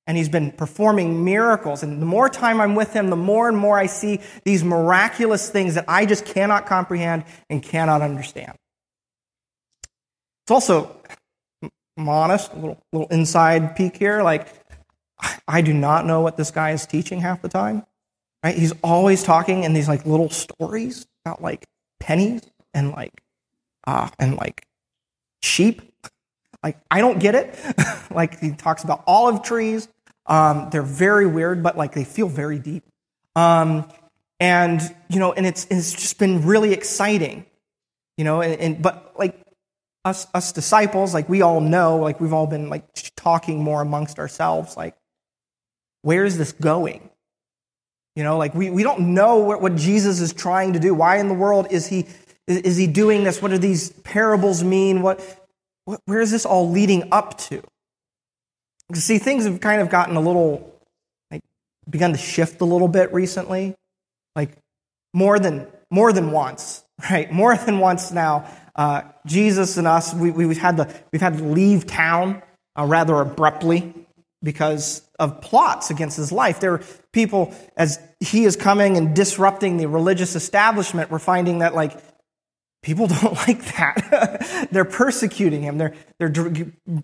and 0.07 0.17
he's 0.17 0.31
been 0.31 0.51
performing 0.51 1.23
miracles. 1.23 1.83
And 1.83 2.01
the 2.01 2.07
more 2.07 2.31
time 2.31 2.59
I'm 2.59 2.75
with 2.75 2.95
him, 2.95 3.11
the 3.11 3.17
more 3.17 3.51
and 3.51 3.59
more 3.59 3.79
I 3.79 3.85
see 3.85 4.21
these 4.47 4.65
miraculous 4.65 5.51
things 5.51 5.75
that 5.75 5.85
I 5.89 6.07
just 6.07 6.25
cannot 6.25 6.65
comprehend 6.65 7.25
and 7.51 7.63
cannot 7.63 8.01
understand. 8.01 8.55
It's 10.45 10.53
also, 10.53 10.97
A 12.09 12.57
little, 12.57 12.83
little 12.93 13.09
inside 13.09 13.77
peek 13.77 13.97
here. 13.97 14.23
Like, 14.23 14.49
I 15.47 15.61
do 15.61 15.73
not 15.73 16.07
know 16.07 16.21
what 16.21 16.37
this 16.37 16.51
guy 16.51 16.71
is 16.71 16.87
teaching 16.87 17.21
half 17.21 17.43
the 17.43 17.49
time. 17.49 17.85
Right? 18.43 18.57
He's 18.57 18.73
always 18.83 19.23
talking 19.23 19.65
in 19.65 19.75
these 19.75 19.89
like 19.89 20.07
little 20.07 20.31
stories 20.31 21.07
about 21.25 21.43
like 21.43 21.67
pennies 21.99 22.43
and 22.73 22.91
like 22.91 23.23
uh 23.87 24.09
and 24.19 24.37
like 24.37 24.67
sheep. 25.43 25.83
Like 26.63 26.79
I 26.91 27.01
don't 27.01 27.19
get 27.19 27.35
it. 27.35 27.59
like 28.11 28.41
he 28.41 28.53
talks 28.53 28.83
about 28.83 29.03
olive 29.07 29.43
trees. 29.43 29.89
Um, 30.27 30.69
they're 30.71 30.83
very 30.83 31.27
weird, 31.27 31.63
but 31.63 31.77
like 31.77 31.93
they 31.93 32.05
feel 32.05 32.29
very 32.29 32.59
deep. 32.59 32.85
Um, 33.37 33.89
and 34.39 34.81
you 35.09 35.19
know, 35.19 35.33
and 35.33 35.47
it's 35.47 35.67
it's 35.71 35.93
just 35.93 36.19
been 36.19 36.47
really 36.47 36.73
exciting. 36.73 37.45
You 38.17 38.25
know, 38.25 38.41
and, 38.41 38.61
and 38.61 38.83
but 38.83 39.15
like 39.19 39.39
us 40.05 40.27
us 40.35 40.53
disciples, 40.53 41.13
like 41.15 41.29
we 41.29 41.43
all 41.43 41.61
know, 41.61 41.99
like 41.99 42.21
we've 42.21 42.33
all 42.33 42.47
been 42.47 42.69
like 42.69 42.85
talking 43.17 43.63
more 43.63 43.83
amongst 43.83 44.19
ourselves, 44.19 44.77
like 44.77 44.95
where 46.03 46.25
is 46.25 46.39
this 46.39 46.53
going? 46.53 47.11
You 48.17 48.25
know, 48.25 48.39
like 48.39 48.55
we, 48.55 48.71
we 48.71 48.83
don't 48.83 49.15
know 49.15 49.37
what, 49.39 49.63
what 49.63 49.77
Jesus 49.77 50.21
is 50.21 50.33
trying 50.33 50.73
to 50.73 50.81
do. 50.81 50.95
Why 50.95 51.19
in 51.19 51.29
the 51.29 51.35
world 51.35 51.69
is 51.71 51.87
he, 51.87 52.07
is 52.47 52.77
he 52.77 52.87
doing 52.87 53.25
this? 53.25 53.41
What 53.41 53.51
do 53.51 53.59
these 53.59 53.91
parables 53.91 54.65
mean? 54.65 55.03
What, 55.03 55.21
what, 55.85 56.01
where 56.07 56.21
is 56.21 56.31
this 56.31 56.45
all 56.45 56.71
leading 56.71 57.09
up 57.13 57.39
to? 57.39 57.63
See, 58.95 59.19
things 59.19 59.45
have 59.45 59.61
kind 59.61 59.81
of 59.81 59.89
gotten 59.89 60.17
a 60.17 60.21
little 60.21 60.75
like 61.31 61.43
begun 61.89 62.13
to 62.13 62.19
shift 62.19 62.61
a 62.61 62.65
little 62.65 62.89
bit 62.89 63.13
recently. 63.13 63.77
Like 64.35 64.51
more 65.15 65.39
than 65.39 65.69
more 65.91 66.13
than 66.13 66.33
once, 66.33 66.85
right? 67.11 67.31
More 67.33 67.57
than 67.57 67.79
once 67.79 68.11
now. 68.11 68.51
Uh, 68.81 69.03
Jesus 69.27 69.77
and 69.77 69.87
us, 69.87 70.15
we, 70.15 70.31
we've 70.31 70.57
had 70.57 70.79
to 70.79 70.89
we've 71.13 71.21
had 71.21 71.37
to 71.37 71.45
leave 71.45 71.87
town 71.87 72.43
uh, 72.79 72.87
rather 72.87 73.15
abruptly 73.17 73.93
because 74.43 75.03
of 75.19 75.43
plots 75.43 75.91
against 75.91 76.17
his 76.17 76.33
life. 76.33 76.61
There 76.61 76.73
are 76.73 76.83
people 77.13 77.55
as 77.77 78.01
he 78.21 78.47
is 78.47 78.57
coming 78.57 78.97
and 78.97 79.15
disrupting 79.15 79.77
the 79.77 79.85
religious 79.85 80.35
establishment. 80.35 81.11
We're 81.11 81.19
finding 81.19 81.59
that 81.59 81.75
like 81.75 81.93
people 82.83 83.07
don't 83.21 83.35
like 83.47 83.63
that. 83.77 84.69
they're 84.73 84.87
persecuting 84.87 85.61
him. 85.61 85.77
They're 85.77 85.95
they're 86.19 86.33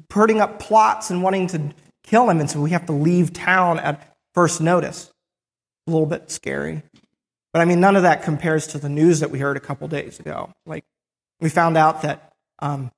putting 0.08 0.40
up 0.40 0.58
plots 0.58 1.10
and 1.10 1.22
wanting 1.22 1.48
to 1.48 1.74
kill 2.04 2.30
him, 2.30 2.40
and 2.40 2.50
so 2.50 2.58
we 2.58 2.70
have 2.70 2.86
to 2.86 2.92
leave 2.92 3.34
town 3.34 3.80
at 3.80 4.16
first 4.32 4.62
notice. 4.62 5.10
A 5.86 5.90
little 5.90 6.06
bit 6.06 6.30
scary. 6.30 6.84
But 7.52 7.60
I 7.60 7.66
mean, 7.66 7.80
none 7.80 7.96
of 7.96 8.02
that 8.02 8.22
compares 8.22 8.66
to 8.68 8.78
the 8.78 8.88
news 8.88 9.20
that 9.20 9.30
we 9.30 9.40
heard 9.40 9.58
a 9.58 9.60
couple 9.60 9.86
days 9.88 10.18
ago. 10.18 10.54
Like, 10.64 10.86
we 11.40 11.48
found 11.48 11.76
out 11.76 12.02
that 12.02 12.32
um, 12.60 12.90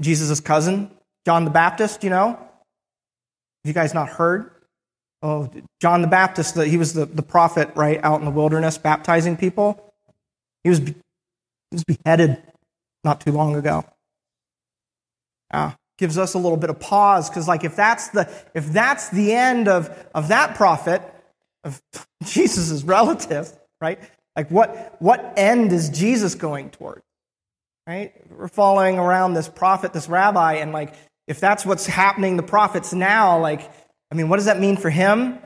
Jesus' 0.00 0.40
cousin, 0.40 0.90
John 1.24 1.44
the 1.44 1.50
Baptist, 1.50 2.02
you 2.02 2.10
know, 2.10 2.38
you 3.64 3.72
guys 3.72 3.94
not 3.94 4.08
heard? 4.08 4.50
Oh, 5.22 5.48
John 5.80 6.02
the 6.02 6.08
Baptist, 6.08 6.56
he 6.56 6.76
was 6.76 6.94
the, 6.94 7.06
the 7.06 7.22
prophet, 7.22 7.70
right, 7.76 8.00
out 8.02 8.18
in 8.18 8.24
the 8.24 8.30
wilderness 8.32 8.76
baptizing 8.78 9.36
people. 9.36 9.92
He 10.64 10.70
was, 10.70 10.80
he 10.80 10.94
was 11.70 11.84
beheaded 11.84 12.42
not 13.04 13.20
too 13.20 13.30
long 13.30 13.54
ago. 13.54 13.84
Ah, 15.52 15.76
gives 15.98 16.18
us 16.18 16.34
a 16.34 16.38
little 16.38 16.56
bit 16.56 16.70
of 16.70 16.80
pause 16.80 17.28
because, 17.28 17.46
like, 17.46 17.62
if 17.62 17.76
that's 17.76 18.08
the 18.08 18.28
if 18.54 18.66
that's 18.72 19.10
the 19.10 19.32
end 19.32 19.68
of 19.68 19.90
of 20.14 20.28
that 20.28 20.56
prophet, 20.56 21.02
of 21.64 21.80
Jesus' 22.24 22.82
relative, 22.82 23.52
right? 23.80 23.98
Like 24.36 24.50
what, 24.50 24.96
what 24.98 25.34
end 25.36 25.72
is 25.72 25.90
Jesus 25.90 26.34
going 26.34 26.70
toward? 26.70 27.02
Right? 27.86 28.12
We're 28.30 28.48
following 28.48 28.98
around 28.98 29.34
this 29.34 29.48
prophet, 29.48 29.92
this 29.92 30.08
rabbi, 30.08 30.54
and 30.54 30.72
like, 30.72 30.94
if 31.26 31.40
that's 31.40 31.66
what's 31.66 31.86
happening 31.86 32.36
the 32.36 32.42
prophets 32.42 32.92
now, 32.92 33.38
like, 33.40 33.70
I 34.10 34.14
mean, 34.14 34.28
what 34.28 34.36
does 34.36 34.46
that 34.46 34.60
mean 34.60 34.76
for 34.76 34.90
him? 34.90 35.38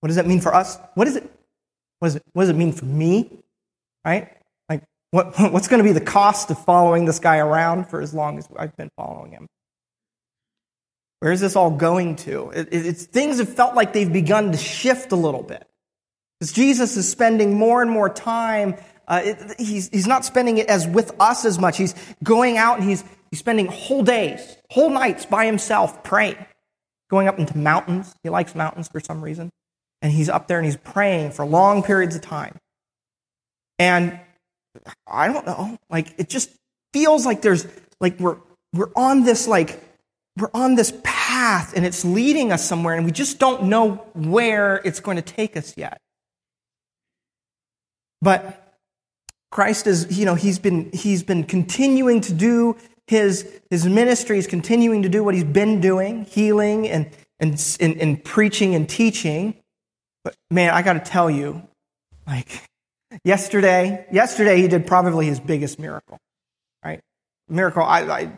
What 0.00 0.08
does 0.08 0.16
that 0.16 0.26
mean 0.26 0.40
for 0.40 0.54
us? 0.54 0.78
What 0.94 1.08
is 1.08 1.16
it? 1.16 1.30
What, 1.98 2.08
is 2.08 2.16
it, 2.16 2.22
what 2.32 2.42
does 2.42 2.50
it 2.50 2.56
mean 2.56 2.72
for 2.72 2.84
me? 2.84 3.30
Right? 4.04 4.36
Like, 4.68 4.82
what, 5.10 5.38
what's 5.52 5.68
going 5.68 5.82
to 5.82 5.84
be 5.84 5.92
the 5.92 6.04
cost 6.04 6.50
of 6.50 6.62
following 6.62 7.06
this 7.06 7.18
guy 7.18 7.38
around 7.38 7.88
for 7.88 8.02
as 8.02 8.12
long 8.12 8.38
as 8.38 8.48
I've 8.56 8.76
been 8.76 8.90
following 8.96 9.32
him? 9.32 9.46
Where 11.20 11.32
is 11.32 11.40
this 11.40 11.56
all 11.56 11.70
going 11.70 12.16
to? 12.16 12.50
It, 12.50 12.68
it, 12.70 12.86
it's, 12.86 13.04
things 13.06 13.38
have 13.38 13.48
felt 13.48 13.74
like 13.74 13.94
they've 13.94 14.12
begun 14.12 14.52
to 14.52 14.58
shift 14.58 15.12
a 15.12 15.16
little 15.16 15.42
bit. 15.42 15.66
Because 16.38 16.52
Jesus 16.52 16.98
is 16.98 17.08
spending 17.08 17.54
more 17.56 17.80
and 17.80 17.90
more 17.90 18.10
time, 18.10 18.74
uh, 19.06 19.20
it, 19.24 19.54
he's, 19.58 19.88
he's 19.90 20.06
not 20.06 20.24
spending 20.24 20.58
it 20.58 20.68
as 20.68 20.86
with 20.86 21.12
us 21.20 21.44
as 21.44 21.58
much. 21.58 21.76
He's 21.76 21.94
going 22.22 22.56
out 22.56 22.78
and 22.78 22.88
he's, 22.88 23.04
he's 23.30 23.40
spending 23.40 23.66
whole 23.66 24.02
days, 24.02 24.56
whole 24.70 24.90
nights 24.90 25.26
by 25.26 25.46
himself 25.46 26.02
praying, 26.02 26.44
going 27.10 27.28
up 27.28 27.38
into 27.38 27.56
mountains. 27.56 28.14
He 28.22 28.30
likes 28.30 28.54
mountains 28.54 28.88
for 28.88 29.00
some 29.00 29.22
reason. 29.22 29.50
And 30.02 30.12
he's 30.12 30.28
up 30.28 30.48
there 30.48 30.58
and 30.58 30.66
he's 30.66 30.76
praying 30.76 31.32
for 31.32 31.46
long 31.46 31.82
periods 31.82 32.14
of 32.14 32.22
time. 32.22 32.58
And 33.78 34.20
I 35.06 35.32
don't 35.32 35.46
know, 35.46 35.78
like 35.90 36.14
it 36.18 36.28
just 36.28 36.50
feels 36.92 37.24
like 37.24 37.42
there's, 37.42 37.66
like 38.00 38.20
we're, 38.20 38.38
we're 38.72 38.90
on 38.96 39.24
this, 39.24 39.46
like, 39.46 39.82
we're 40.36 40.50
on 40.52 40.74
this 40.74 40.92
path 41.04 41.74
and 41.76 41.86
it's 41.86 42.04
leading 42.04 42.50
us 42.50 42.64
somewhere 42.64 42.94
and 42.94 43.04
we 43.04 43.12
just 43.12 43.38
don't 43.38 43.64
know 43.64 44.04
where 44.14 44.80
it's 44.84 45.00
going 45.00 45.16
to 45.16 45.22
take 45.22 45.56
us 45.56 45.74
yet. 45.76 46.00
But 48.20 48.63
Christ 49.54 49.86
is, 49.86 50.18
you 50.18 50.24
know, 50.24 50.34
he's 50.34 50.58
been, 50.58 50.90
he's 50.92 51.22
been 51.22 51.44
continuing 51.44 52.20
to 52.22 52.32
do 52.32 52.76
his, 53.06 53.48
his 53.70 53.86
ministry, 53.86 54.34
he's 54.34 54.48
continuing 54.48 55.02
to 55.02 55.08
do 55.08 55.22
what 55.22 55.32
he's 55.32 55.44
been 55.44 55.80
doing, 55.80 56.24
healing 56.24 56.88
and, 56.88 57.08
and, 57.38 57.76
and, 57.78 57.96
and 58.00 58.24
preaching 58.24 58.74
and 58.74 58.88
teaching. 58.88 59.54
But 60.24 60.34
man, 60.50 60.74
I 60.74 60.82
got 60.82 60.94
to 60.94 60.98
tell 60.98 61.30
you, 61.30 61.62
like, 62.26 62.68
yesterday, 63.22 64.04
yesterday 64.10 64.60
he 64.60 64.66
did 64.66 64.88
probably 64.88 65.26
his 65.26 65.38
biggest 65.38 65.78
miracle, 65.78 66.18
right? 66.84 66.98
Miracle, 67.48 67.84
I, 67.84 68.00
I 68.00 68.32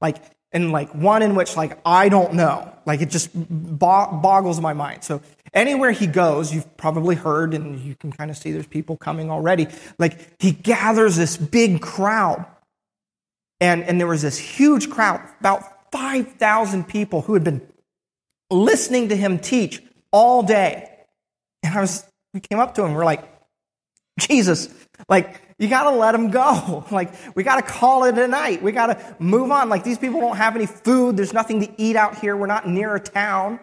like, 0.00 0.16
and 0.52 0.72
like 0.72 0.94
one 0.94 1.22
in 1.22 1.34
which 1.34 1.56
like 1.56 1.78
I 1.84 2.08
don't 2.08 2.34
know, 2.34 2.74
like 2.86 3.00
it 3.00 3.10
just 3.10 3.30
boggles 3.32 4.60
my 4.60 4.72
mind. 4.72 5.04
So 5.04 5.20
Anywhere 5.52 5.90
he 5.90 6.06
goes, 6.06 6.54
you've 6.54 6.76
probably 6.76 7.16
heard, 7.16 7.54
and 7.54 7.80
you 7.80 7.96
can 7.96 8.12
kind 8.12 8.30
of 8.30 8.36
see 8.36 8.52
there's 8.52 8.68
people 8.68 8.96
coming 8.96 9.30
already. 9.30 9.66
Like 9.98 10.40
he 10.40 10.52
gathers 10.52 11.16
this 11.16 11.36
big 11.36 11.80
crowd. 11.80 12.46
And, 13.60 13.82
and 13.82 13.98
there 13.98 14.06
was 14.06 14.22
this 14.22 14.38
huge 14.38 14.88
crowd, 14.88 15.20
about 15.40 15.90
5,000 15.92 16.84
people 16.88 17.22
who 17.22 17.34
had 17.34 17.44
been 17.44 17.60
listening 18.48 19.08
to 19.08 19.16
him 19.16 19.38
teach 19.38 19.82
all 20.12 20.42
day. 20.42 20.88
And 21.62 21.76
I 21.76 21.80
was, 21.80 22.04
we 22.32 22.40
came 22.40 22.60
up 22.60 22.74
to 22.76 22.84
him, 22.84 22.94
we're 22.94 23.04
like, 23.04 23.24
Jesus, 24.28 24.68
like, 25.08 25.40
you 25.58 25.68
gotta 25.68 25.90
let 25.90 26.12
them 26.12 26.30
go. 26.30 26.84
Like, 26.90 27.12
we 27.34 27.42
gotta 27.42 27.62
call 27.62 28.04
it 28.04 28.16
a 28.18 28.28
night. 28.28 28.62
We 28.62 28.72
gotta 28.72 29.16
move 29.18 29.50
on. 29.50 29.68
Like, 29.68 29.84
these 29.84 29.98
people 29.98 30.20
don't 30.20 30.36
have 30.36 30.56
any 30.56 30.66
food. 30.66 31.16
There's 31.16 31.32
nothing 31.32 31.60
to 31.60 31.82
eat 31.82 31.96
out 31.96 32.18
here. 32.18 32.36
We're 32.36 32.46
not 32.46 32.68
near 32.68 32.94
a 32.94 33.00
town. 33.00 33.60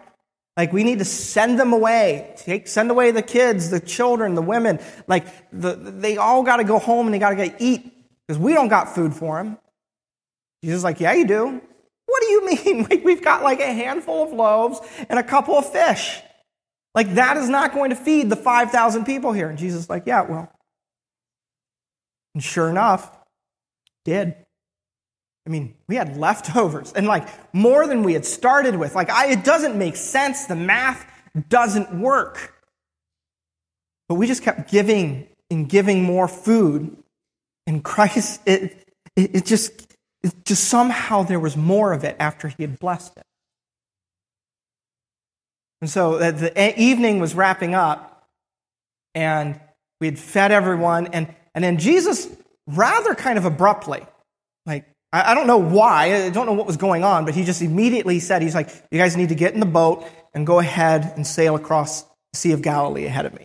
Like 0.58 0.72
we 0.72 0.82
need 0.82 0.98
to 0.98 1.04
send 1.04 1.58
them 1.58 1.72
away. 1.72 2.34
Take, 2.36 2.66
send 2.66 2.90
away 2.90 3.12
the 3.12 3.22
kids, 3.22 3.70
the 3.70 3.78
children, 3.78 4.34
the 4.34 4.42
women. 4.42 4.80
Like 5.06 5.24
the, 5.52 5.76
they 5.76 6.16
all 6.16 6.42
got 6.42 6.56
to 6.56 6.64
go 6.64 6.80
home 6.80 7.06
and 7.06 7.14
they 7.14 7.20
got 7.20 7.30
to 7.30 7.36
get 7.36 7.54
eat 7.60 7.92
because 8.26 8.40
we 8.40 8.54
don't 8.54 8.66
got 8.66 8.92
food 8.92 9.14
for 9.14 9.40
them. 9.40 9.56
Jesus 10.64 10.78
is 10.78 10.84
like, 10.84 10.98
yeah, 10.98 11.12
you 11.12 11.28
do. 11.28 11.62
What 12.06 12.22
do 12.22 12.26
you 12.26 12.46
mean? 12.64 12.82
Like, 12.90 13.04
We've 13.04 13.22
got 13.22 13.44
like 13.44 13.60
a 13.60 13.72
handful 13.72 14.24
of 14.24 14.32
loaves 14.32 14.80
and 15.08 15.20
a 15.20 15.22
couple 15.22 15.54
of 15.56 15.70
fish. 15.70 16.20
Like 16.98 17.14
that 17.14 17.36
is 17.36 17.48
not 17.48 17.74
going 17.74 17.90
to 17.90 17.96
feed 17.96 18.28
the 18.28 18.34
5,000 18.34 19.04
people 19.04 19.32
here. 19.32 19.48
And 19.48 19.56
Jesus 19.56 19.82
is 19.82 19.88
like, 19.88 20.02
yeah, 20.04 20.22
well. 20.22 20.50
And 22.34 22.42
sure 22.42 22.68
enough, 22.68 23.08
did. 24.04 24.34
I 25.46 25.50
mean, 25.50 25.76
we 25.86 25.94
had 25.94 26.16
leftovers 26.16 26.92
and 26.92 27.06
like 27.06 27.28
more 27.54 27.86
than 27.86 28.02
we 28.02 28.14
had 28.14 28.26
started 28.26 28.74
with. 28.74 28.96
Like, 28.96 29.10
I, 29.10 29.30
it 29.30 29.44
doesn't 29.44 29.78
make 29.78 29.94
sense. 29.94 30.46
The 30.46 30.56
math 30.56 31.06
doesn't 31.48 32.00
work. 32.00 32.56
But 34.08 34.16
we 34.16 34.26
just 34.26 34.42
kept 34.42 34.68
giving 34.68 35.28
and 35.52 35.68
giving 35.68 36.02
more 36.02 36.26
food. 36.26 36.96
And 37.68 37.84
Christ, 37.84 38.40
it, 38.44 38.88
it, 39.14 39.36
it 39.36 39.46
just, 39.46 39.86
it 40.24 40.34
just 40.44 40.64
somehow 40.64 41.22
there 41.22 41.38
was 41.38 41.56
more 41.56 41.92
of 41.92 42.02
it 42.02 42.16
after 42.18 42.48
he 42.48 42.64
had 42.64 42.80
blessed 42.80 43.18
it. 43.18 43.26
And 45.80 45.88
so 45.88 46.18
the 46.18 46.80
evening 46.80 47.20
was 47.20 47.34
wrapping 47.34 47.74
up, 47.74 48.26
and 49.14 49.60
we 50.00 50.06
had 50.06 50.18
fed 50.18 50.52
everyone. 50.52 51.08
And, 51.08 51.34
and 51.54 51.62
then 51.62 51.78
Jesus, 51.78 52.28
rather 52.66 53.14
kind 53.14 53.38
of 53.38 53.44
abruptly, 53.44 54.04
like 54.66 54.86
I, 55.12 55.34
don't 55.34 55.46
know 55.46 55.58
why, 55.58 56.26
I 56.26 56.30
don't 56.30 56.46
know 56.46 56.52
what 56.52 56.66
was 56.66 56.76
going 56.76 57.02
on, 57.02 57.24
but 57.24 57.34
he 57.34 57.44
just 57.44 57.62
immediately 57.62 58.20
said, 58.20 58.42
he's 58.42 58.54
like, 58.54 58.68
you 58.90 58.98
guys 58.98 59.16
need 59.16 59.30
to 59.30 59.34
get 59.34 59.54
in 59.54 59.60
the 59.60 59.66
boat 59.66 60.06
and 60.34 60.46
go 60.46 60.58
ahead 60.58 61.12
and 61.16 61.26
sail 61.26 61.56
across 61.56 62.02
the 62.02 62.38
Sea 62.38 62.52
of 62.52 62.60
Galilee 62.60 63.06
ahead 63.06 63.24
of 63.24 63.32
me. 63.32 63.44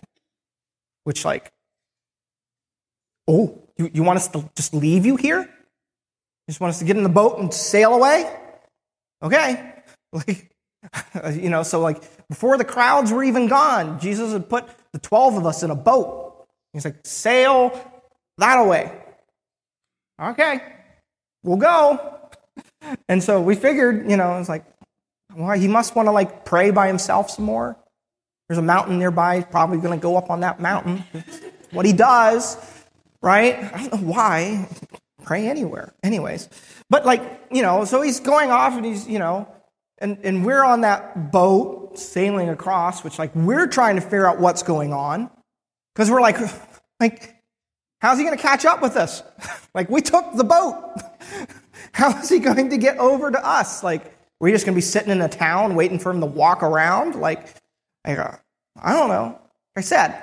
Which, 1.04 1.24
like, 1.24 1.50
oh, 3.26 3.62
you, 3.78 3.90
you 3.94 4.02
want 4.02 4.18
us 4.18 4.28
to 4.28 4.48
just 4.54 4.74
leave 4.74 5.06
you 5.06 5.16
here? 5.16 5.40
You 5.40 6.50
just 6.50 6.60
want 6.60 6.70
us 6.70 6.80
to 6.80 6.84
get 6.84 6.96
in 6.96 7.02
the 7.02 7.08
boat 7.08 7.38
and 7.38 7.52
sail 7.52 7.94
away? 7.94 8.30
Okay. 9.22 9.70
Like, 10.14 10.53
you 11.32 11.50
know, 11.50 11.62
so 11.62 11.80
like 11.80 12.02
before 12.28 12.58
the 12.58 12.64
crowds 12.64 13.12
were 13.12 13.24
even 13.24 13.48
gone, 13.48 13.98
Jesus 14.00 14.32
had 14.32 14.48
put 14.48 14.68
the 14.92 14.98
12 14.98 15.36
of 15.38 15.46
us 15.46 15.62
in 15.62 15.70
a 15.70 15.74
boat. 15.74 16.46
He's 16.72 16.84
like, 16.84 16.96
sail 17.04 17.80
that 18.38 18.58
away. 18.58 18.92
Okay 20.20 20.60
we'll 21.44 21.58
go. 21.58 22.10
And 23.08 23.22
so 23.22 23.40
we 23.40 23.54
figured, 23.54 24.10
you 24.10 24.18
know, 24.18 24.36
it's 24.38 24.48
like, 24.50 24.66
well, 25.34 25.58
he 25.58 25.68
must 25.68 25.96
want 25.96 26.06
to 26.06 26.12
like 26.12 26.44
pray 26.44 26.70
by 26.70 26.86
himself 26.86 27.30
some 27.30 27.46
more. 27.46 27.78
There's 28.46 28.58
a 28.58 28.62
mountain 28.62 28.98
nearby. 28.98 29.36
He's 29.36 29.46
probably 29.46 29.78
going 29.78 29.98
to 29.98 30.02
go 30.02 30.18
up 30.18 30.28
on 30.28 30.40
that 30.40 30.60
mountain. 30.60 31.02
what 31.70 31.86
he 31.86 31.94
does, 31.94 32.58
right? 33.22 33.56
I 33.56 33.88
don't 33.88 34.02
know 34.02 34.12
why. 34.12 34.68
Pray 35.22 35.48
anywhere. 35.48 35.94
Anyways. 36.02 36.50
But 36.90 37.06
like, 37.06 37.22
you 37.50 37.62
know, 37.62 37.86
so 37.86 38.02
he's 38.02 38.20
going 38.20 38.50
off 38.50 38.74
and 38.74 38.84
he's, 38.84 39.08
you 39.08 39.18
know, 39.18 39.48
and, 40.04 40.18
and 40.22 40.44
we're 40.44 40.62
on 40.62 40.82
that 40.82 41.32
boat 41.32 41.98
sailing 41.98 42.50
across, 42.50 43.02
which 43.02 43.18
like 43.18 43.34
we're 43.34 43.66
trying 43.66 43.96
to 43.96 44.02
figure 44.02 44.26
out 44.26 44.38
what's 44.38 44.62
going 44.62 44.92
on. 44.92 45.30
Because 45.94 46.10
we're 46.10 46.20
like, 46.20 46.36
like, 47.00 47.34
how's 48.00 48.18
he 48.18 48.24
going 48.24 48.36
to 48.36 48.42
catch 48.42 48.66
up 48.66 48.82
with 48.82 48.96
us? 48.96 49.22
like, 49.74 49.88
we 49.88 50.02
took 50.02 50.36
the 50.36 50.44
boat. 50.44 50.94
How 51.92 52.18
is 52.18 52.28
he 52.28 52.40
going 52.40 52.70
to 52.70 52.76
get 52.76 52.98
over 52.98 53.30
to 53.30 53.46
us? 53.46 53.84
Like, 53.84 54.16
we're 54.40 54.50
just 54.50 54.66
going 54.66 54.74
to 54.74 54.76
be 54.76 54.82
sitting 54.82 55.10
in 55.10 55.20
a 55.20 55.28
town 55.28 55.76
waiting 55.76 55.98
for 56.00 56.10
him 56.10 56.20
to 56.20 56.26
walk 56.26 56.62
around? 56.62 57.14
Like, 57.14 57.46
uh, 58.04 58.36
I 58.80 58.92
don't 58.92 59.08
know. 59.08 59.38
Like 59.76 59.76
I 59.76 59.80
said, 59.80 60.20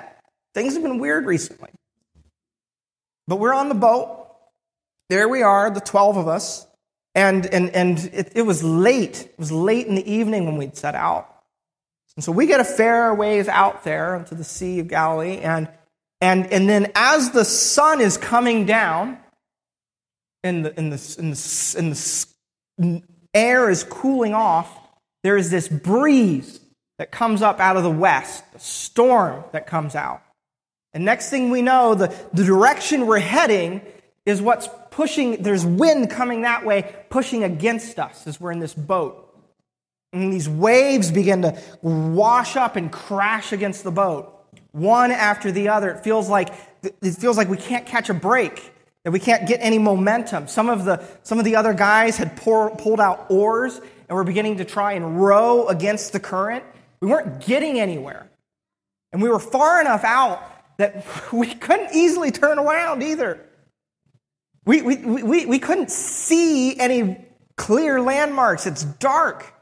things 0.54 0.74
have 0.74 0.82
been 0.82 0.98
weird 0.98 1.24
recently. 1.24 1.70
But 3.26 3.36
we're 3.36 3.54
on 3.54 3.68
the 3.68 3.74
boat. 3.74 4.26
There 5.08 5.28
we 5.28 5.42
are, 5.42 5.70
the 5.70 5.80
12 5.80 6.18
of 6.18 6.28
us. 6.28 6.66
And, 7.14 7.46
and, 7.46 7.70
and 7.70 7.98
it, 8.12 8.32
it 8.34 8.42
was 8.42 8.64
late. 8.64 9.22
It 9.22 9.38
was 9.38 9.52
late 9.52 9.86
in 9.86 9.94
the 9.94 10.10
evening 10.10 10.46
when 10.46 10.56
we'd 10.56 10.76
set 10.76 10.94
out. 10.94 11.28
And 12.16 12.24
so 12.24 12.32
we 12.32 12.46
get 12.46 12.60
a 12.60 12.64
fair 12.64 13.14
ways 13.14 13.48
out 13.48 13.84
there 13.84 14.16
into 14.16 14.34
the 14.34 14.44
Sea 14.44 14.80
of 14.80 14.88
Galilee. 14.88 15.38
And, 15.38 15.68
and, 16.20 16.50
and 16.52 16.68
then 16.68 16.92
as 16.94 17.30
the 17.30 17.44
sun 17.44 18.00
is 18.00 18.16
coming 18.16 18.64
down, 18.64 19.18
and 20.42 20.64
the, 20.64 20.78
and 20.78 20.92
the, 20.92 21.16
and 21.18 21.32
the, 21.32 21.76
and 21.78 21.92
the 22.78 23.02
air 23.34 23.70
is 23.70 23.84
cooling 23.84 24.34
off, 24.34 24.70
there 25.22 25.36
is 25.36 25.50
this 25.50 25.68
breeze 25.68 26.60
that 26.98 27.10
comes 27.10 27.42
up 27.42 27.60
out 27.60 27.76
of 27.76 27.82
the 27.82 27.90
west, 27.90 28.44
a 28.54 28.58
storm 28.58 29.44
that 29.52 29.66
comes 29.66 29.94
out. 29.94 30.22
And 30.92 31.04
next 31.04 31.30
thing 31.30 31.50
we 31.50 31.62
know, 31.62 31.94
the, 31.94 32.14
the 32.32 32.44
direction 32.44 33.06
we're 33.06 33.18
heading 33.18 33.80
is 34.24 34.40
what's 34.40 34.68
pushing, 34.90 35.42
there's 35.42 35.66
wind 35.66 36.10
coming 36.10 36.42
that 36.42 36.64
way, 36.64 36.94
pushing 37.10 37.42
against 37.42 37.98
us 37.98 38.26
as 38.26 38.40
we're 38.40 38.52
in 38.52 38.60
this 38.60 38.74
boat. 38.74 39.28
And 40.12 40.32
these 40.32 40.48
waves 40.48 41.10
begin 41.10 41.42
to 41.42 41.60
wash 41.80 42.56
up 42.56 42.76
and 42.76 42.92
crash 42.92 43.52
against 43.52 43.82
the 43.82 43.90
boat, 43.90 44.32
one 44.72 45.10
after 45.10 45.50
the 45.50 45.68
other. 45.68 45.90
It 45.90 46.04
feels 46.04 46.28
like, 46.28 46.52
it 46.82 47.12
feels 47.12 47.36
like 47.36 47.48
we 47.48 47.56
can't 47.56 47.86
catch 47.86 48.10
a 48.10 48.14
break 48.14 48.72
that 49.04 49.10
we 49.10 49.18
can't 49.18 49.48
get 49.48 49.58
any 49.60 49.78
momentum. 49.78 50.46
Some 50.46 50.68
of 50.68 50.84
the, 50.84 51.02
some 51.22 51.38
of 51.38 51.44
the 51.44 51.56
other 51.56 51.74
guys 51.74 52.16
had 52.16 52.36
pour, 52.36 52.70
pulled 52.76 53.00
out 53.00 53.26
oars 53.30 53.80
and 54.08 54.16
were 54.16 54.24
beginning 54.24 54.58
to 54.58 54.64
try 54.64 54.92
and 54.92 55.20
row 55.20 55.66
against 55.66 56.12
the 56.12 56.20
current. 56.20 56.64
We 57.00 57.08
weren't 57.08 57.44
getting 57.44 57.80
anywhere. 57.80 58.28
And 59.12 59.20
we 59.20 59.28
were 59.28 59.40
far 59.40 59.80
enough 59.80 60.04
out 60.04 60.40
that 60.76 61.04
we 61.32 61.52
couldn't 61.54 61.94
easily 61.94 62.30
turn 62.30 62.58
around 62.58 63.02
either. 63.02 63.40
We, 64.64 64.82
we, 64.82 64.96
we, 64.96 65.46
we 65.46 65.58
couldn't 65.58 65.90
see 65.90 66.78
any 66.78 67.24
clear 67.56 68.00
landmarks. 68.00 68.66
It's 68.66 68.84
dark. 68.84 69.52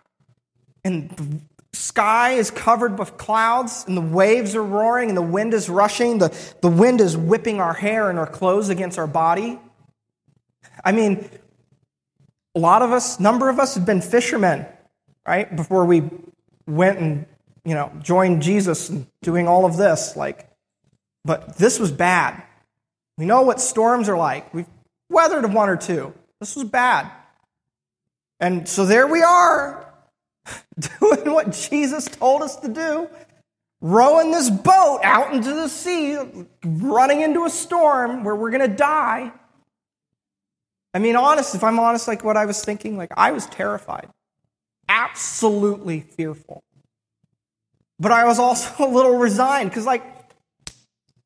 And 0.85 1.11
the 1.11 1.40
sky 1.73 2.33
is 2.33 2.50
covered 2.50 2.99
with 2.99 3.16
clouds, 3.16 3.85
and 3.87 3.97
the 3.97 4.02
waves 4.02 4.54
are 4.54 4.62
roaring, 4.62 5.09
and 5.09 5.16
the 5.16 5.23
wind 5.23 5.54
is 5.54 5.69
rushing. 5.69 6.19
The, 6.19 6.37
the 6.61 6.69
wind 6.69 7.00
is 7.00 7.16
whipping 7.16 7.61
our 7.61 7.75
hair 7.75 8.11
and 8.11 8.19
our 8.19 8.26
clothes 8.26 8.69
against 8.69 8.99
our 8.99 9.07
body. 9.07 9.59
I 10.85 10.92
mean, 10.92 11.28
a 12.54 12.59
lot 12.59 12.83
of 12.83 12.92
us, 12.92 13.21
number 13.21 13.49
of 13.49 13.59
us 13.59 13.75
have 13.75 13.87
been 13.87 14.02
fishermen, 14.02 14.66
right? 15.26 15.54
Before 15.54 15.85
we 15.85 16.11
went 16.66 16.99
and, 16.99 17.26
you 17.64 17.75
know, 17.75 17.92
joined 18.02 18.42
Jesus 18.42 18.88
and 18.88 19.07
doing 19.23 19.49
all 19.49 19.64
of 19.64 19.76
this. 19.76 20.16
Like, 20.16 20.50
but 21.25 21.57
this 21.57 21.78
was 21.78 21.92
bad. 21.92 22.42
We 23.19 23.26
know 23.26 23.42
what 23.42 23.61
storms 23.61 24.09
are 24.09 24.16
like. 24.16 24.52
We've 24.52 24.66
weathered 25.11 25.45
of 25.45 25.52
one 25.52 25.69
or 25.69 25.76
two. 25.76 26.14
This 26.38 26.57
was 26.57 26.64
bad. 26.64 27.11
And 28.38 28.67
so 28.67 28.87
there 28.87 29.07
we 29.07 29.23
are, 29.23 29.93
doing 30.79 31.33
what 31.33 31.52
Jesus 31.52 32.07
told 32.07 32.40
us 32.40 32.57
to 32.57 32.69
do, 32.69 33.11
rowing 33.83 34.31
this 34.31 34.49
boat 34.49 35.00
out 35.02 35.35
into 35.35 35.52
the 35.52 35.69
sea, 35.69 36.17
running 36.64 37.21
into 37.21 37.45
a 37.45 37.50
storm 37.50 38.25
where 38.25 38.35
we're 38.35 38.50
going 38.50 38.69
to 38.69 38.75
die. 38.75 39.33
I 40.95 40.99
mean, 40.99 41.17
honest, 41.17 41.55
if 41.55 41.62
I'm 41.62 41.79
honest, 41.79 42.09
like 42.09 42.25
what 42.25 42.38
I 42.38 42.47
was 42.47 42.64
thinking, 42.64 42.97
like 42.97 43.11
I 43.17 43.33
was 43.33 43.47
terrified, 43.47 44.09
absolutely 44.88 46.00
fearful. 46.00 46.64
But 47.99 48.12
I 48.12 48.25
was 48.25 48.38
also 48.38 48.73
a 48.85 48.88
little 48.88 49.19
resigned 49.19 49.69
because, 49.69 49.85
like, 49.85 50.02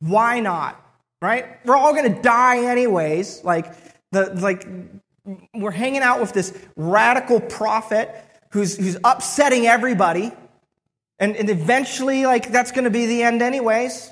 why 0.00 0.40
not? 0.40 0.83
Right? 1.24 1.46
We're 1.64 1.74
all 1.74 1.94
going 1.94 2.14
to 2.14 2.20
die 2.20 2.66
anyways. 2.66 3.44
Like, 3.44 3.72
the, 4.12 4.34
like, 4.34 4.68
we're 5.54 5.70
hanging 5.70 6.02
out 6.02 6.20
with 6.20 6.34
this 6.34 6.54
radical 6.76 7.40
prophet 7.40 8.14
who's, 8.50 8.76
who's 8.76 8.98
upsetting 9.02 9.66
everybody. 9.66 10.32
And, 11.18 11.34
and 11.34 11.48
eventually, 11.48 12.26
like, 12.26 12.52
that's 12.52 12.72
going 12.72 12.84
to 12.84 12.90
be 12.90 13.06
the 13.06 13.22
end, 13.22 13.40
anyways. 13.40 14.10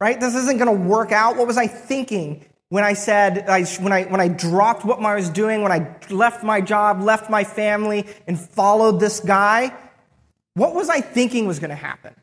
Right? 0.00 0.18
This 0.18 0.34
isn't 0.34 0.56
going 0.56 0.74
to 0.74 0.88
work 0.88 1.12
out. 1.12 1.36
What 1.36 1.46
was 1.46 1.58
I 1.58 1.66
thinking 1.66 2.46
when 2.70 2.84
I 2.84 2.94
said, 2.94 3.50
I, 3.50 3.64
when, 3.64 3.92
I, 3.92 4.04
when 4.04 4.22
I 4.22 4.28
dropped 4.28 4.82
what 4.82 4.98
I 4.98 5.14
was 5.14 5.28
doing, 5.28 5.60
when 5.60 5.72
I 5.72 5.94
left 6.08 6.42
my 6.42 6.62
job, 6.62 7.02
left 7.02 7.28
my 7.28 7.44
family, 7.44 8.06
and 8.26 8.40
followed 8.40 8.98
this 8.98 9.20
guy? 9.20 9.76
What 10.54 10.74
was 10.74 10.88
I 10.88 11.02
thinking 11.02 11.46
was 11.46 11.58
going 11.58 11.68
to 11.68 11.76
happen? 11.76 12.14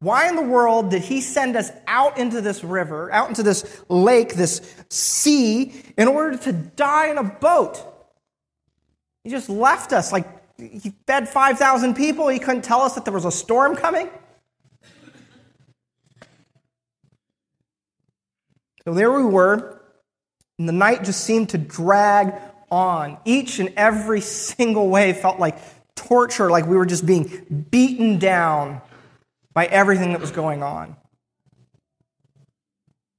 Why 0.00 0.28
in 0.28 0.36
the 0.36 0.42
world 0.42 0.90
did 0.90 1.02
he 1.02 1.20
send 1.20 1.56
us 1.56 1.70
out 1.86 2.18
into 2.18 2.40
this 2.40 2.62
river, 2.62 3.10
out 3.12 3.28
into 3.28 3.42
this 3.42 3.82
lake, 3.88 4.34
this 4.34 4.74
sea, 4.90 5.72
in 5.96 6.06
order 6.06 6.36
to 6.36 6.52
die 6.52 7.08
in 7.08 7.16
a 7.16 7.24
boat? 7.24 7.82
He 9.24 9.30
just 9.30 9.48
left 9.48 9.92
us. 9.92 10.12
Like, 10.12 10.26
he 10.58 10.92
fed 11.06 11.28
5,000 11.28 11.94
people. 11.94 12.28
He 12.28 12.38
couldn't 12.38 12.62
tell 12.62 12.82
us 12.82 12.94
that 12.94 13.04
there 13.04 13.14
was 13.14 13.24
a 13.24 13.30
storm 13.30 13.74
coming. 13.74 14.10
So 18.84 18.94
there 18.94 19.10
we 19.10 19.24
were, 19.24 19.82
and 20.60 20.68
the 20.68 20.72
night 20.72 21.02
just 21.02 21.24
seemed 21.24 21.48
to 21.48 21.58
drag 21.58 22.34
on. 22.70 23.18
Each 23.24 23.58
and 23.58 23.72
every 23.76 24.20
single 24.20 24.88
way 24.88 25.12
felt 25.14 25.40
like 25.40 25.58
torture, 25.96 26.50
like 26.50 26.66
we 26.66 26.76
were 26.76 26.86
just 26.86 27.04
being 27.04 27.66
beaten 27.70 28.18
down 28.18 28.80
by 29.56 29.64
everything 29.64 30.12
that 30.12 30.20
was 30.20 30.32
going 30.32 30.62
on. 30.62 30.94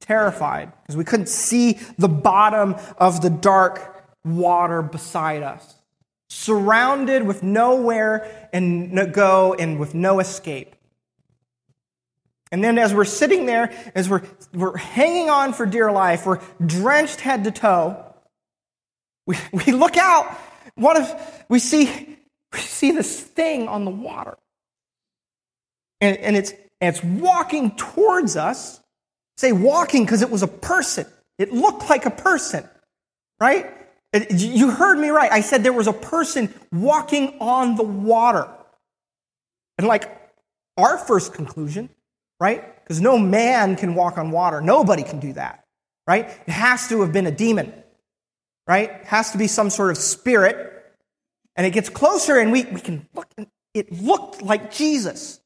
Terrified, 0.02 0.72
because 0.84 0.96
we 0.96 1.04
couldn't 1.04 1.30
see 1.30 1.80
the 1.98 2.08
bottom 2.08 2.76
of 3.00 3.24
the 3.24 3.32
dark 3.32 4.06
water 4.24 4.84
beside 4.84 5.42
us 5.42 5.74
surrounded 6.30 7.24
with 7.24 7.42
nowhere 7.42 8.50
and 8.54 8.92
no 8.92 9.08
go 9.08 9.56
and 9.56 9.80
with 9.80 9.96
no 9.96 10.20
escape. 10.20 10.76
And 12.52 12.64
then 12.64 12.78
as 12.78 12.94
we're 12.94 13.06
sitting 13.06 13.48
there, 13.48 13.74
as 13.96 14.08
we're, 14.08 14.22
we're 14.54 14.78
hanging 14.78 15.32
on 15.32 15.54
for 15.54 15.66
dear 15.66 15.92
life, 15.92 16.28
we're 16.28 16.40
drenched 16.64 17.20
head 17.20 17.46
to 17.46 17.52
toe, 17.52 18.14
we, 19.26 19.38
we 19.52 19.72
look 19.72 19.98
out, 19.98 20.38
what 20.76 20.98
if 20.98 21.46
we 21.50 21.58
see, 21.58 22.20
we 22.54 22.60
see 22.60 22.92
this 22.92 23.20
thing 23.20 23.68
on 23.68 23.86
the 23.86 23.92
water. 23.92 24.38
And, 26.02 26.18
and 26.18 26.36
it's, 26.36 26.54
it's 26.82 27.04
walking 27.04 27.76
towards 27.76 28.36
us. 28.36 28.82
Say 29.38 29.52
walking 29.52 30.04
because 30.04 30.22
it 30.22 30.30
was 30.30 30.44
a 30.44 30.48
person. 30.48 31.06
It 31.38 31.54
looked 31.54 31.90
like 31.90 32.06
a 32.06 32.12
person, 32.12 32.68
right? 33.40 33.72
You 34.30 34.72
heard 34.72 34.98
me 34.98 35.10
right. 35.10 35.32
I 35.32 35.42
said 35.42 35.64
there 35.64 35.74
was 35.74 35.88
a 35.88 35.94
person 35.94 36.54
walking 36.72 37.38
on 37.40 37.76
the 37.76 37.84
water. 37.84 38.48
And 39.78 39.88
like 39.88 40.10
our 40.76 40.98
first 40.98 41.34
conclusion, 41.34 41.90
right? 42.40 42.84
Because 42.84 43.00
no 43.00 43.18
man 43.18 43.76
can 43.76 43.94
walk 43.94 44.18
on 44.18 44.32
water. 44.32 44.62
Nobody 44.62 45.04
can 45.04 45.20
do 45.20 45.34
that, 45.34 45.66
right? 46.08 46.26
It 46.48 46.52
has 46.52 46.88
to 46.90 47.02
have 47.02 47.12
been 47.12 47.28
a 47.28 47.32
demon, 47.32 47.72
right? 48.68 48.90
It 48.90 49.06
has 49.06 49.32
to 49.32 49.38
be 49.38 49.48
some 49.48 49.70
sort 49.70 49.92
of 49.92 49.98
spirit. 49.98 50.74
And 51.56 51.66
it 51.68 51.72
gets 51.72 51.90
closer 51.90 52.38
and 52.38 52.52
we, 52.52 52.66
we 52.66 52.82
can 52.82 53.08
look. 53.14 53.28
It 53.74 53.92
looked 53.92 54.42
like 54.42 54.72
Jesus. 54.72 55.40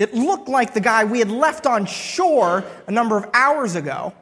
It 0.00 0.14
looked 0.14 0.48
like 0.48 0.72
the 0.72 0.80
guy 0.80 1.04
we 1.04 1.18
had 1.18 1.30
left 1.30 1.66
on 1.66 1.84
shore 1.84 2.64
a 2.86 2.90
number 2.90 3.18
of 3.18 3.28
hours 3.34 3.76
ago. 3.76 4.14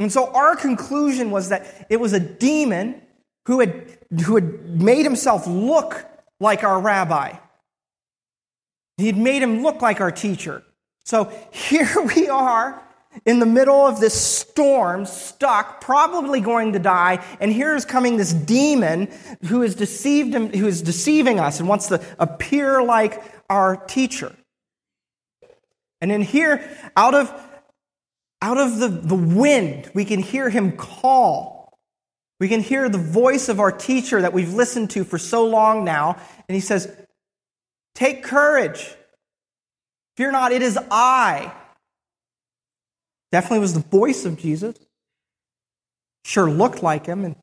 And 0.00 0.12
so 0.12 0.32
our 0.34 0.56
conclusion 0.56 1.30
was 1.30 1.50
that 1.50 1.86
it 1.88 2.00
was 2.00 2.12
a 2.12 2.20
demon 2.20 3.00
who 3.46 3.60
had, 3.60 3.96
who 4.24 4.34
had 4.34 4.82
made 4.82 5.04
himself 5.04 5.46
look 5.46 6.04
like 6.40 6.64
our 6.64 6.80
rabbi. 6.80 7.36
He 8.96 9.06
had 9.06 9.16
made 9.16 9.40
him 9.40 9.62
look 9.62 9.82
like 9.82 10.00
our 10.00 10.10
teacher. 10.10 10.64
So 11.04 11.32
here 11.52 12.02
we 12.16 12.28
are 12.28 12.82
in 13.24 13.38
the 13.38 13.46
middle 13.46 13.86
of 13.86 14.00
this 14.00 14.20
storm, 14.20 15.06
stuck, 15.06 15.80
probably 15.80 16.40
going 16.40 16.72
to 16.72 16.80
die, 16.80 17.24
and 17.40 17.52
here 17.52 17.76
is 17.76 17.84
coming 17.84 18.16
this 18.16 18.32
demon 18.32 19.08
who 19.44 19.62
is 19.62 19.76
deceived 19.76 20.34
him, 20.34 20.48
who 20.48 20.66
is 20.66 20.82
deceiving 20.82 21.38
us 21.38 21.60
and 21.60 21.68
wants 21.68 21.86
to 21.86 22.04
appear 22.18 22.82
like 22.82 23.22
our 23.48 23.76
teacher. 23.76 24.34
And 26.06 26.12
in 26.12 26.22
here, 26.22 26.62
out 26.96 27.14
of 27.14 27.34
out 28.40 28.58
of 28.58 28.78
the, 28.78 28.86
the 28.86 29.16
wind, 29.16 29.90
we 29.92 30.04
can 30.04 30.20
hear 30.20 30.48
him 30.48 30.76
call. 30.76 31.76
We 32.38 32.48
can 32.48 32.60
hear 32.60 32.88
the 32.88 32.96
voice 32.96 33.48
of 33.48 33.58
our 33.58 33.72
teacher 33.72 34.22
that 34.22 34.32
we've 34.32 34.54
listened 34.54 34.90
to 34.90 35.02
for 35.02 35.18
so 35.18 35.44
long 35.46 35.84
now. 35.84 36.16
And 36.48 36.54
he 36.54 36.60
says, 36.60 36.88
Take 37.96 38.22
courage. 38.22 38.94
Fear 40.16 40.30
not, 40.30 40.52
it 40.52 40.62
is 40.62 40.78
I. 40.92 41.52
Definitely 43.32 43.58
was 43.58 43.74
the 43.74 43.80
voice 43.80 44.24
of 44.24 44.38
Jesus. 44.38 44.76
Sure 46.24 46.48
looked 46.48 46.84
like 46.84 47.06
him 47.06 47.24
and 47.24 47.34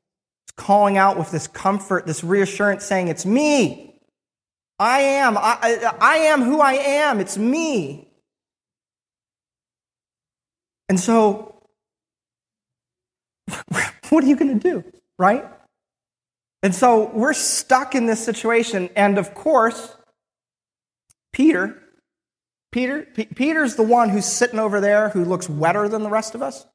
calling 0.55 0.95
out 0.95 1.19
with 1.19 1.31
this 1.31 1.47
comfort, 1.47 2.05
this 2.05 2.23
reassurance, 2.23 2.85
saying, 2.85 3.09
It's 3.09 3.25
me. 3.25 3.99
I 4.79 4.99
am. 5.01 5.37
I, 5.37 5.91
I 5.99 6.15
am 6.15 6.43
who 6.43 6.61
I 6.61 6.75
am. 6.75 7.19
It's 7.19 7.37
me. 7.37 8.12
And 10.89 10.99
so, 10.99 11.55
what 14.09 14.23
are 14.23 14.27
you 14.27 14.35
going 14.35 14.59
to 14.59 14.71
do, 14.71 14.83
right? 15.17 15.45
And 16.63 16.73
so 16.73 17.11
we're 17.13 17.33
stuck 17.33 17.93
in 17.93 18.05
this 18.05 18.23
situation. 18.23 18.89
And 18.95 19.17
of 19.17 19.35
course, 19.35 19.95
Peter, 21.33 21.77
Peter, 22.71 23.05
P- 23.13 23.25
Peter's 23.25 23.75
the 23.75 23.83
one 23.83 24.09
who's 24.09 24.25
sitting 24.25 24.59
over 24.59 24.79
there 24.79 25.09
who 25.09 25.25
looks 25.25 25.49
wetter 25.49 25.89
than 25.89 26.03
the 26.03 26.09
rest 26.09 26.35
of 26.35 26.41
us. 26.41 26.65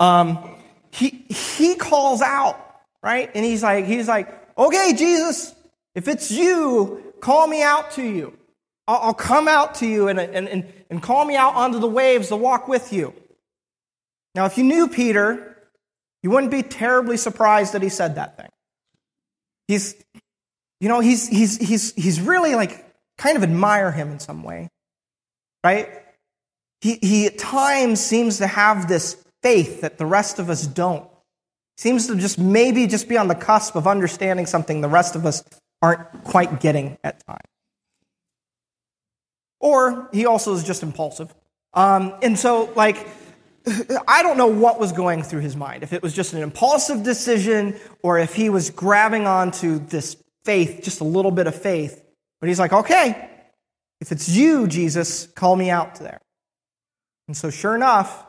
Um, 0.00 0.56
he, 0.90 1.26
he 1.28 1.74
calls 1.76 2.22
out, 2.22 2.56
right? 3.02 3.30
And 3.34 3.44
he's 3.44 3.62
like, 3.62 3.84
he's 3.84 4.08
like, 4.08 4.28
okay, 4.56 4.94
Jesus, 4.96 5.54
if 5.94 6.08
it's 6.08 6.30
you, 6.30 7.14
call 7.20 7.46
me 7.46 7.62
out 7.62 7.90
to 7.92 8.02
you. 8.02 8.36
I'll, 8.88 9.00
I'll 9.02 9.14
come 9.14 9.48
out 9.48 9.76
to 9.76 9.86
you 9.86 10.08
and, 10.08 10.18
and, 10.18 10.48
and, 10.48 10.72
and 10.88 11.02
call 11.02 11.26
me 11.26 11.36
out 11.36 11.54
onto 11.54 11.78
the 11.78 11.86
waves 11.86 12.28
to 12.28 12.36
walk 12.36 12.68
with 12.68 12.92
you. 12.92 13.12
Now, 14.34 14.46
if 14.46 14.56
you 14.58 14.64
knew 14.64 14.88
Peter, 14.88 15.56
you 16.22 16.30
wouldn't 16.30 16.52
be 16.52 16.62
terribly 16.62 17.16
surprised 17.16 17.72
that 17.72 17.82
he 17.82 17.88
said 17.88 18.16
that 18.16 18.36
thing. 18.36 18.48
He's, 19.68 19.94
you 20.80 20.88
know, 20.88 21.00
he's, 21.00 21.28
he's, 21.28 21.56
he's, 21.56 21.92
he's 21.94 22.20
really 22.20 22.54
like 22.54 22.84
kind 23.18 23.36
of 23.36 23.42
admire 23.42 23.90
him 23.90 24.12
in 24.12 24.18
some 24.18 24.42
way, 24.42 24.68
right? 25.64 25.88
He, 26.80 26.98
he 27.02 27.26
at 27.26 27.38
times 27.38 28.00
seems 28.00 28.38
to 28.38 28.46
have 28.46 28.88
this 28.88 29.22
faith 29.42 29.82
that 29.82 29.98
the 29.98 30.06
rest 30.06 30.38
of 30.38 30.50
us 30.50 30.66
don't. 30.66 31.08
Seems 31.76 32.06
to 32.08 32.16
just 32.16 32.38
maybe 32.38 32.86
just 32.86 33.08
be 33.08 33.16
on 33.16 33.28
the 33.28 33.34
cusp 33.34 33.74
of 33.74 33.86
understanding 33.86 34.46
something 34.46 34.80
the 34.80 34.88
rest 34.88 35.16
of 35.16 35.24
us 35.24 35.42
aren't 35.80 36.24
quite 36.24 36.60
getting 36.60 36.98
at 37.02 37.24
times. 37.26 37.40
Or 39.60 40.08
he 40.12 40.26
also 40.26 40.54
is 40.54 40.64
just 40.64 40.82
impulsive. 40.82 41.34
Um, 41.72 42.14
and 42.22 42.38
so, 42.38 42.72
like, 42.74 43.06
I 44.08 44.22
don't 44.22 44.38
know 44.38 44.46
what 44.46 44.80
was 44.80 44.92
going 44.92 45.22
through 45.22 45.40
his 45.40 45.56
mind. 45.56 45.82
If 45.82 45.92
it 45.92 46.02
was 46.02 46.14
just 46.14 46.32
an 46.32 46.42
impulsive 46.42 47.02
decision 47.02 47.78
or 48.02 48.18
if 48.18 48.34
he 48.34 48.48
was 48.48 48.70
grabbing 48.70 49.26
onto 49.26 49.78
this 49.78 50.16
faith, 50.44 50.80
just 50.82 51.00
a 51.00 51.04
little 51.04 51.30
bit 51.30 51.46
of 51.46 51.54
faith. 51.54 52.02
But 52.40 52.48
he's 52.48 52.58
like, 52.58 52.72
okay, 52.72 53.28
if 54.00 54.12
it's 54.12 54.28
you, 54.28 54.66
Jesus, 54.66 55.26
call 55.26 55.56
me 55.56 55.70
out 55.70 55.96
there. 55.96 56.20
And 57.28 57.36
so, 57.36 57.50
sure 57.50 57.76
enough, 57.76 58.26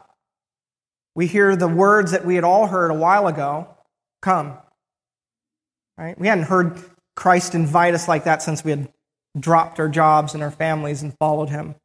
we 1.16 1.28
hear 1.28 1.56
the 1.56 1.68
words 1.68 2.12
that 2.12 2.26
we 2.26 2.36
had 2.36 2.44
all 2.44 2.68
heard 2.68 2.92
a 2.92 2.96
while 2.96 3.28
ago 3.28 3.68
come. 4.22 4.58
Right? 5.98 6.20
We 6.20 6.28
hadn't 6.28 6.46
heard 6.46 6.78
Christ 7.16 7.56
invite 7.56 7.94
us 7.94 8.08
like 8.08 8.26
that 8.26 8.42
since 8.42 8.64
we 8.64 8.72
had 8.72 8.90
dropped 9.40 9.80
our 9.80 9.88
jobs 9.88 10.34
and 10.34 10.44
our 10.44 10.52
families 10.52 11.02
and 11.04 11.18
followed 11.18 11.50
him. 11.50 11.76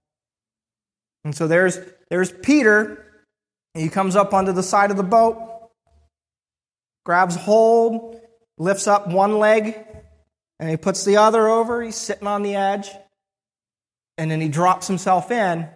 And 1.24 1.34
so 1.34 1.46
there's, 1.46 1.78
there's 2.10 2.32
Peter 2.32 3.05
he 3.80 3.88
comes 3.88 4.16
up 4.16 4.32
onto 4.32 4.52
the 4.52 4.62
side 4.62 4.90
of 4.90 4.96
the 4.96 5.02
boat, 5.02 5.70
grabs 7.04 7.36
hold, 7.36 8.20
lifts 8.58 8.86
up 8.86 9.08
one 9.08 9.38
leg, 9.38 9.78
and 10.58 10.70
he 10.70 10.76
puts 10.76 11.04
the 11.04 11.18
other 11.18 11.48
over. 11.48 11.82
He's 11.82 11.96
sitting 11.96 12.26
on 12.26 12.42
the 12.42 12.54
edge. 12.54 12.90
And 14.18 14.30
then 14.30 14.40
he 14.40 14.48
drops 14.48 14.86
himself 14.86 15.30
in, 15.30 15.68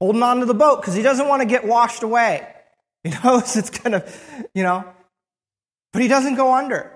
holding 0.00 0.22
onto 0.22 0.46
the 0.46 0.54
boat 0.54 0.80
because 0.80 0.94
he 0.94 1.02
doesn't 1.02 1.28
want 1.28 1.42
to 1.42 1.46
get 1.46 1.66
washed 1.66 2.02
away. 2.02 2.48
He 3.04 3.10
knows 3.10 3.56
it's 3.56 3.70
going 3.70 4.00
to, 4.00 4.08
you 4.54 4.62
know, 4.62 4.84
but 5.92 6.02
he 6.02 6.06
doesn't 6.06 6.36
go 6.36 6.54
under. 6.54 6.92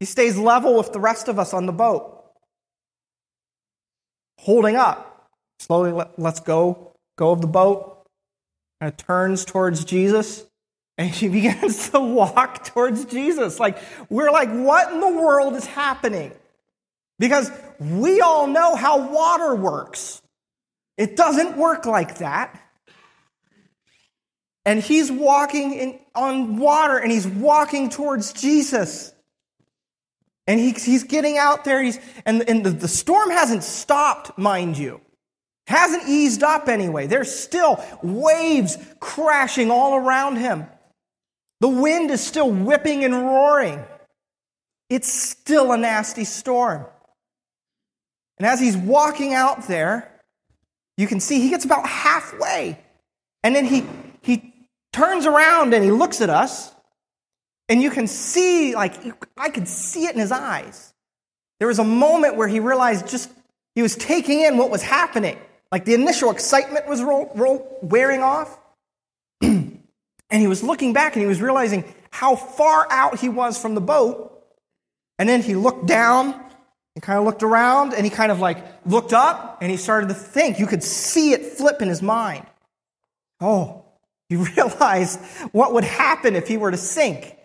He 0.00 0.06
stays 0.06 0.36
level 0.36 0.76
with 0.76 0.92
the 0.92 0.98
rest 0.98 1.28
of 1.28 1.38
us 1.38 1.54
on 1.54 1.66
the 1.66 1.72
boat, 1.72 2.24
holding 4.40 4.74
up. 4.74 5.30
Slowly 5.60 5.92
let, 5.92 6.18
us 6.18 6.40
go, 6.40 6.96
go 7.16 7.30
of 7.30 7.40
the 7.40 7.46
boat, 7.46 7.93
kind 8.84 8.92
of 8.92 9.06
turns 9.06 9.44
towards 9.46 9.84
Jesus 9.84 10.44
and 10.98 11.14
she 11.14 11.28
begins 11.40 11.90
to 11.90 12.00
walk 12.00 12.64
towards 12.64 13.06
Jesus. 13.06 13.58
Like, 13.58 13.78
we're 14.10 14.30
like, 14.30 14.50
what 14.50 14.92
in 14.92 15.00
the 15.00 15.12
world 15.12 15.54
is 15.54 15.64
happening? 15.64 16.32
Because 17.18 17.50
we 17.78 18.20
all 18.20 18.46
know 18.46 18.74
how 18.74 19.10
water 19.10 19.54
works. 19.54 20.20
It 20.98 21.16
doesn't 21.16 21.56
work 21.56 21.86
like 21.86 22.18
that. 22.18 22.60
And 24.66 24.80
he's 24.80 25.10
walking 25.10 25.74
in, 25.74 25.98
on 26.14 26.56
water 26.56 26.98
and 26.98 27.10
he's 27.10 27.26
walking 27.26 27.90
towards 27.90 28.32
Jesus. 28.32 29.12
And 30.46 30.60
he, 30.60 30.72
he's 30.72 31.04
getting 31.04 31.38
out 31.38 31.64
there, 31.64 31.82
he's, 31.82 31.98
and, 32.26 32.46
and 32.48 32.64
the, 32.64 32.70
the 32.70 32.88
storm 32.88 33.30
hasn't 33.30 33.62
stopped, 33.62 34.36
mind 34.36 34.76
you. 34.76 35.00
Hasn't 35.66 36.08
eased 36.08 36.42
up 36.42 36.68
anyway. 36.68 37.06
There's 37.06 37.34
still 37.34 37.82
waves 38.02 38.76
crashing 39.00 39.70
all 39.70 39.96
around 39.96 40.36
him. 40.36 40.66
The 41.60 41.68
wind 41.68 42.10
is 42.10 42.20
still 42.20 42.50
whipping 42.50 43.04
and 43.04 43.14
roaring. 43.14 43.82
It's 44.90 45.10
still 45.10 45.72
a 45.72 45.78
nasty 45.78 46.24
storm. 46.24 46.84
And 48.38 48.46
as 48.46 48.60
he's 48.60 48.76
walking 48.76 49.32
out 49.32 49.66
there, 49.66 50.10
you 50.96 51.06
can 51.06 51.20
see 51.20 51.40
he 51.40 51.50
gets 51.50 51.64
about 51.64 51.86
halfway. 51.86 52.78
And 53.42 53.56
then 53.56 53.64
he, 53.64 53.86
he 54.22 54.52
turns 54.92 55.26
around 55.26 55.72
and 55.72 55.82
he 55.82 55.90
looks 55.90 56.20
at 56.20 56.30
us. 56.30 56.72
And 57.68 57.80
you 57.80 57.90
can 57.90 58.06
see, 58.06 58.74
like, 58.74 58.94
I 59.36 59.48
could 59.48 59.66
see 59.66 60.04
it 60.04 60.14
in 60.14 60.20
his 60.20 60.32
eyes. 60.32 60.92
There 61.58 61.68
was 61.68 61.78
a 61.78 61.84
moment 61.84 62.36
where 62.36 62.48
he 62.48 62.60
realized 62.60 63.08
just 63.08 63.30
he 63.74 63.80
was 63.80 63.96
taking 63.96 64.40
in 64.40 64.58
what 64.58 64.70
was 64.70 64.82
happening. 64.82 65.38
Like 65.74 65.86
the 65.86 65.94
initial 65.94 66.30
excitement 66.30 66.86
was 66.86 67.02
roll, 67.02 67.32
roll, 67.34 67.78
wearing 67.82 68.22
off. 68.22 68.60
and 69.42 69.80
he 70.30 70.46
was 70.46 70.62
looking 70.62 70.92
back 70.92 71.16
and 71.16 71.20
he 71.20 71.26
was 71.26 71.42
realizing 71.42 71.82
how 72.12 72.36
far 72.36 72.86
out 72.90 73.18
he 73.18 73.28
was 73.28 73.60
from 73.60 73.74
the 73.74 73.80
boat. 73.80 74.40
And 75.18 75.28
then 75.28 75.42
he 75.42 75.56
looked 75.56 75.86
down 75.86 76.32
and 76.94 77.02
kind 77.02 77.18
of 77.18 77.24
looked 77.24 77.42
around 77.42 77.92
and 77.92 78.04
he 78.04 78.10
kind 78.10 78.30
of 78.30 78.38
like 78.38 78.64
looked 78.86 79.12
up 79.12 79.58
and 79.62 79.68
he 79.68 79.76
started 79.76 80.10
to 80.10 80.14
think. 80.14 80.60
You 80.60 80.68
could 80.68 80.84
see 80.84 81.32
it 81.32 81.44
flip 81.44 81.82
in 81.82 81.88
his 81.88 82.02
mind. 82.02 82.46
Oh, 83.40 83.84
he 84.28 84.36
realized 84.56 85.18
what 85.50 85.72
would 85.72 85.82
happen 85.82 86.36
if 86.36 86.46
he 86.46 86.56
were 86.56 86.70
to 86.70 86.76
sink. 86.76 87.36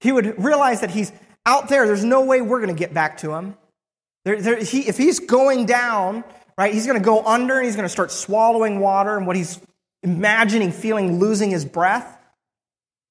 He 0.00 0.10
would 0.10 0.42
realize 0.42 0.80
that 0.80 0.90
he's 0.90 1.12
out 1.46 1.68
there. 1.68 1.86
There's 1.86 2.02
no 2.02 2.24
way 2.24 2.42
we're 2.42 2.58
going 2.58 2.74
to 2.74 2.80
get 2.80 2.92
back 2.92 3.18
to 3.18 3.34
him. 3.34 3.56
There, 4.24 4.40
there, 4.40 4.56
he, 4.56 4.88
if 4.88 4.98
he's 4.98 5.20
going 5.20 5.66
down, 5.66 6.24
right? 6.56 6.72
He's 6.72 6.86
going 6.86 6.98
to 6.98 7.04
go 7.04 7.24
under 7.24 7.56
and 7.56 7.64
he's 7.64 7.76
going 7.76 7.84
to 7.84 7.92
start 7.92 8.10
swallowing 8.10 8.80
water 8.80 9.16
and 9.16 9.26
what 9.26 9.36
he's 9.36 9.60
imagining, 10.02 10.72
feeling, 10.72 11.18
losing 11.18 11.50
his 11.50 11.64
breath. 11.64 12.18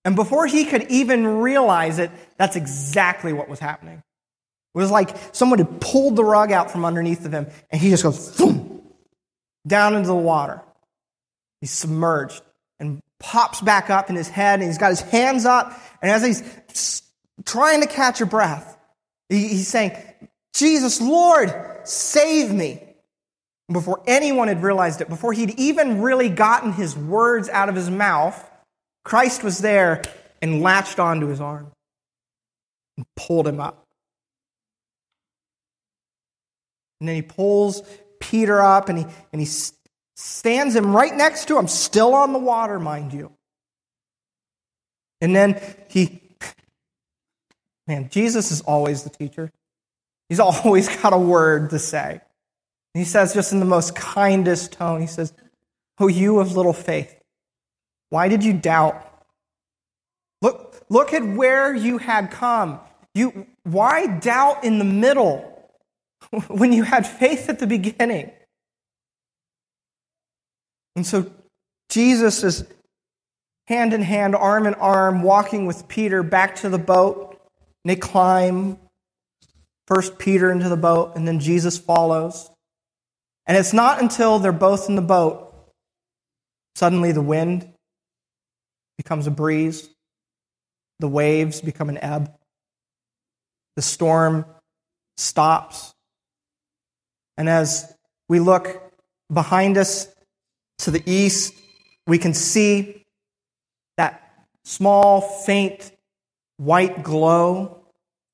And 0.03 0.15
before 0.15 0.47
he 0.47 0.65
could 0.65 0.89
even 0.89 1.25
realize 1.39 1.99
it, 1.99 2.11
that's 2.37 2.55
exactly 2.55 3.33
what 3.33 3.47
was 3.47 3.59
happening. 3.59 4.01
It 4.73 4.77
was 4.77 4.89
like 4.91 5.15
someone 5.33 5.59
had 5.59 5.81
pulled 5.81 6.15
the 6.15 6.23
rug 6.23 6.51
out 6.51 6.71
from 6.71 6.85
underneath 6.85 7.25
of 7.25 7.33
him 7.33 7.47
and 7.69 7.81
he 7.81 7.89
just 7.89 8.03
goes 8.03 8.37
boom, 8.37 8.81
down 9.67 9.95
into 9.95 10.07
the 10.07 10.15
water. 10.15 10.61
He's 11.59 11.71
submerged 11.71 12.41
and 12.79 13.01
pops 13.19 13.61
back 13.61 13.89
up 13.89 14.09
in 14.09 14.15
his 14.15 14.29
head 14.29 14.59
and 14.59 14.67
he's 14.67 14.77
got 14.77 14.89
his 14.89 15.01
hands 15.01 15.45
up. 15.45 15.79
And 16.01 16.09
as 16.09 16.23
he's 16.23 17.03
trying 17.45 17.81
to 17.81 17.87
catch 17.87 18.21
a 18.21 18.25
breath, 18.25 18.77
he's 19.29 19.67
saying, 19.67 19.95
Jesus, 20.53 20.99
Lord, 20.99 21.53
save 21.83 22.51
me 22.51 22.81
before 23.73 24.01
anyone 24.07 24.47
had 24.47 24.63
realized 24.63 25.01
it, 25.01 25.09
before 25.09 25.33
he'd 25.33 25.59
even 25.59 26.01
really 26.01 26.29
gotten 26.29 26.73
his 26.73 26.95
words 26.95 27.49
out 27.49 27.69
of 27.69 27.75
his 27.75 27.89
mouth, 27.89 28.49
Christ 29.03 29.43
was 29.43 29.59
there 29.59 30.01
and 30.41 30.61
latched 30.61 30.99
onto 30.99 31.27
his 31.27 31.39
arm 31.41 31.71
and 32.97 33.05
pulled 33.15 33.47
him 33.47 33.59
up. 33.59 33.85
And 36.99 37.07
then 37.07 37.15
he 37.15 37.21
pulls 37.21 37.81
Peter 38.19 38.61
up 38.61 38.89
and 38.89 38.99
he, 38.99 39.05
and 39.31 39.41
he 39.41 39.47
stands 40.15 40.75
him 40.75 40.95
right 40.95 41.13
next 41.13 41.47
to 41.47 41.57
him, 41.57 41.67
still 41.67 42.13
on 42.13 42.31
the 42.33 42.39
water, 42.39 42.79
mind 42.79 43.13
you. 43.13 43.31
And 45.19 45.35
then 45.35 45.61
he, 45.87 46.21
man, 47.87 48.09
Jesus 48.09 48.51
is 48.51 48.61
always 48.61 49.03
the 49.03 49.09
teacher. 49.09 49.51
He's 50.29 50.39
always 50.39 50.89
got 50.97 51.13
a 51.13 51.17
word 51.17 51.71
to 51.71 51.79
say. 51.79 52.21
He 52.93 53.03
says, 53.03 53.33
just 53.33 53.53
in 53.53 53.59
the 53.59 53.65
most 53.65 53.95
kindest 53.95 54.73
tone, 54.73 55.01
he 55.01 55.07
says, 55.07 55.33
Oh, 55.99 56.07
you 56.07 56.39
of 56.39 56.55
little 56.55 56.73
faith, 56.73 57.15
why 58.09 58.27
did 58.27 58.43
you 58.43 58.53
doubt? 58.53 59.07
Look, 60.41 60.83
look 60.89 61.13
at 61.13 61.23
where 61.23 61.73
you 61.73 61.99
had 61.99 62.31
come. 62.31 62.79
You, 63.13 63.47
why 63.63 64.07
doubt 64.07 64.63
in 64.63 64.79
the 64.79 64.85
middle 64.85 65.69
when 66.47 66.73
you 66.73 66.83
had 66.83 67.05
faith 67.07 67.49
at 67.49 67.59
the 67.59 67.67
beginning? 67.67 68.31
And 70.95 71.05
so 71.05 71.31
Jesus 71.89 72.43
is 72.43 72.65
hand 73.67 73.93
in 73.93 74.01
hand, 74.01 74.35
arm 74.35 74.67
in 74.67 74.73
arm, 74.75 75.23
walking 75.23 75.65
with 75.65 75.87
Peter 75.87 76.23
back 76.23 76.55
to 76.57 76.69
the 76.69 76.77
boat. 76.77 77.39
And 77.83 77.91
they 77.91 77.95
climb 77.95 78.77
first 79.87 80.19
Peter 80.19 80.51
into 80.51 80.69
the 80.69 80.77
boat, 80.77 81.15
and 81.15 81.27
then 81.27 81.39
Jesus 81.39 81.77
follows. 81.77 82.50
And 83.51 83.57
it's 83.57 83.73
not 83.73 84.01
until 84.01 84.39
they're 84.39 84.53
both 84.53 84.87
in 84.87 84.95
the 84.95 85.01
boat, 85.01 85.53
suddenly 86.77 87.11
the 87.11 87.21
wind 87.21 87.67
becomes 88.97 89.27
a 89.27 89.29
breeze, 89.29 89.89
the 90.99 91.09
waves 91.09 91.59
become 91.59 91.89
an 91.89 91.97
ebb, 91.97 92.31
the 93.75 93.81
storm 93.81 94.45
stops. 95.17 95.93
And 97.35 97.49
as 97.49 97.93
we 98.29 98.39
look 98.39 98.93
behind 99.29 99.77
us 99.77 100.07
to 100.77 100.91
the 100.91 101.03
east, 101.05 101.53
we 102.07 102.17
can 102.17 102.33
see 102.33 103.05
that 103.97 104.45
small, 104.63 105.19
faint 105.19 105.91
white 106.55 107.03
glow 107.03 107.83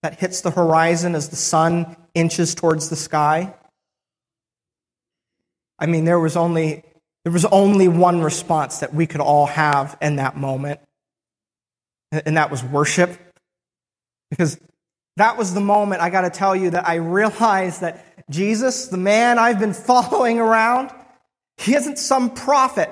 that 0.04 0.20
hits 0.20 0.42
the 0.42 0.52
horizon 0.52 1.16
as 1.16 1.30
the 1.30 1.36
sun 1.36 1.98
inches 2.14 2.54
towards 2.54 2.92
the 2.92 2.96
sky. 2.96 3.56
I 5.80 5.86
mean, 5.86 6.06
there 6.06 6.20
was 6.20 6.36
only, 6.36 6.84
there 7.24 7.34
was 7.34 7.46
only 7.46 7.88
one 7.88 8.22
response 8.22 8.80
that 8.80 8.94
we 8.94 9.06
could 9.06 9.22
all 9.22 9.46
have 9.46 9.98
in 10.02 10.16
that 10.18 10.38
moment, 10.38 10.80
and 12.12 12.38
that 12.38 12.50
was 12.52 12.64
worship. 12.64 13.18
Because 14.30 14.60
that 15.18 15.38
was 15.38 15.54
the 15.54 15.62
moment, 15.62 16.02
I 16.02 16.10
got 16.10 16.22
to 16.22 16.30
tell 16.30 16.56
you, 16.56 16.72
that 16.72 16.88
I 16.88 16.96
realized 16.96 17.82
that 17.82 18.06
Jesus, 18.30 18.88
the 18.88 18.98
man 18.98 19.40
I've 19.40 19.60
been 19.60 19.74
following 19.74 20.40
around, 20.40 20.92
he 21.58 21.76
isn't 21.76 21.98
some 21.98 22.34
prophet. 22.34 22.90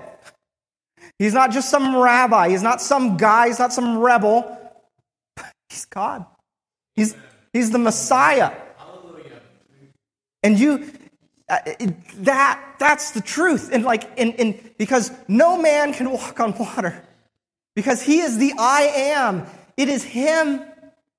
He's 1.19 1.33
not 1.33 1.51
just 1.51 1.69
some 1.69 1.95
rabbi. 1.95 2.49
He's 2.49 2.63
not 2.63 2.81
some 2.81 3.17
guy. 3.17 3.47
He's 3.47 3.59
not 3.59 3.73
some 3.73 3.99
rebel. 3.99 4.57
He's 5.69 5.85
God. 5.85 6.25
He's, 6.95 7.15
he's 7.53 7.71
the 7.71 7.79
Messiah. 7.79 8.51
And 10.41 10.59
you, 10.59 10.91
uh, 11.47 11.59
that, 12.17 12.75
that's 12.79 13.11
the 13.11 13.21
truth. 13.21 13.69
And 13.71 13.83
like, 13.83 14.09
in, 14.17 14.71
because 14.77 15.11
no 15.27 15.61
man 15.61 15.93
can 15.93 16.09
walk 16.11 16.39
on 16.39 16.57
water. 16.57 17.03
Because 17.75 18.01
he 18.01 18.19
is 18.19 18.37
the 18.37 18.53
I 18.57 18.81
am. 18.81 19.45
It 19.77 19.89
is 19.89 20.03
him. 20.03 20.61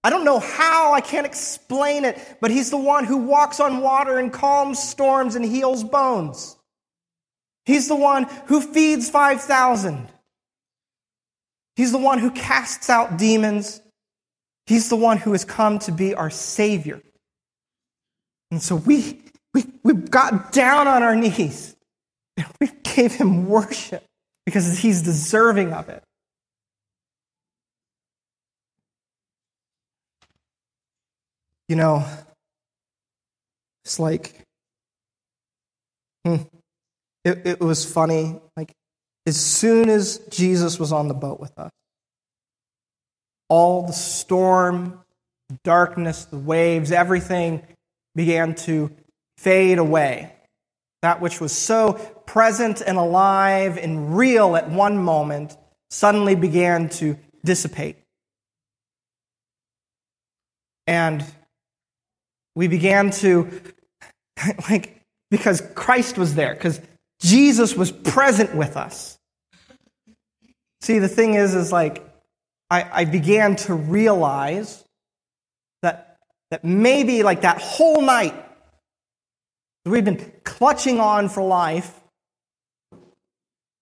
I 0.03 0.11
don't 0.11 0.25
know 0.25 0.39
how, 0.39 0.93
I 0.93 1.01
can't 1.01 1.27
explain 1.27 2.05
it, 2.05 2.39
but 2.41 2.51
he's 2.51 2.71
the 2.71 2.77
one 2.77 3.05
who 3.05 3.17
walks 3.17 3.59
on 3.59 3.81
water 3.81 4.19
and 4.19 4.33
calms 4.33 4.79
storms 4.79 5.35
and 5.35 5.45
heals 5.45 5.83
bones. 5.83 6.57
He's 7.65 7.89
the 7.89 7.97
one 7.97 8.25
who 8.47 8.61
feeds 8.61 9.11
5,000. 9.11 10.09
He's 11.75 11.91
the 11.93 11.99
one 11.99 12.21
who 12.21 12.31
casts 12.31 12.89
out 12.89 13.19
demons. 13.19 13.81
He's 14.67 14.89
the 14.89 14.97
one 14.97 15.19
who 15.19 15.33
has 15.33 15.45
come 15.45 15.81
to 15.81 15.93
be 15.93 16.15
our 16.15 16.31
Savior. 16.31 17.03
And 18.53 18.63
so 18.63 18.77
we, 18.77 19.21
we, 19.57 19.65
we 19.83 19.95
got 19.95 20.53
down 20.53 20.87
on 20.87 21.03
our 21.03 21.17
knees 21.17 21.75
and 22.37 22.47
we 22.61 22.69
gave 22.83 23.15
him 23.15 23.47
worship 23.47 24.05
because 24.45 24.79
he's 24.79 25.01
deserving 25.01 25.73
of 25.73 25.89
it. 25.89 26.03
You 31.71 31.77
know, 31.77 32.05
it's 33.87 33.99
like, 33.99 34.43
hmm, 36.27 36.37
it, 37.25 37.47
it 37.47 37.61
was 37.61 37.91
funny. 37.91 38.39
Like, 38.59 38.73
as 39.25 39.41
soon 39.41 39.89
as 39.89 40.19
Jesus 40.29 40.79
was 40.79 40.93
on 40.93 41.09
the 41.09 41.15
boat 41.15 41.41
with 41.41 41.59
us, 41.59 41.73
all 43.49 43.87
the 43.87 43.95
storm, 43.95 45.01
darkness, 45.65 46.27
the 46.27 46.37
waves, 46.37 46.93
everything 46.93 47.63
began 48.15 48.55
to 48.55 48.91
fade 49.37 49.79
away. 49.79 50.33
That 51.03 51.21
which 51.21 51.41
was 51.41 51.53
so 51.53 51.95
present 52.27 52.81
and 52.81 52.99
alive 52.99 53.79
and 53.79 54.17
real 54.17 54.57
at 54.57 54.71
one 54.71 54.99
moment 54.99 55.57
suddenly 55.91 56.35
began 56.35 56.89
to 56.89 57.17
dissipate. 57.45 57.97
And 60.87 61.25
we 62.55 62.69
began 62.69 63.11
to, 63.13 63.51
like, 64.71 65.01
because 65.31 65.63
Christ 65.75 66.19
was 66.19 66.35
there, 66.35 66.55
because 66.55 66.81
Jesus 67.21 67.75
was 67.75 67.91
present 67.93 68.55
with 68.55 68.77
us. 68.77 69.19
See, 70.81 70.99
the 70.99 71.09
thing 71.09 71.35
is, 71.35 71.55
is 71.55 71.73
like, 71.73 72.03
I, 72.71 72.89
I 73.01 73.05
began 73.05 73.57
to 73.57 73.75
realize 73.75 74.85
that, 75.83 76.17
that 76.51 76.65
maybe 76.65 77.23
like 77.23 77.43
that 77.43 77.61
whole 77.61 78.03
night, 78.03 78.35
we've 79.91 80.05
been 80.05 80.33
clutching 80.45 81.01
on 81.01 81.29
for 81.29 81.43
life. 81.43 82.01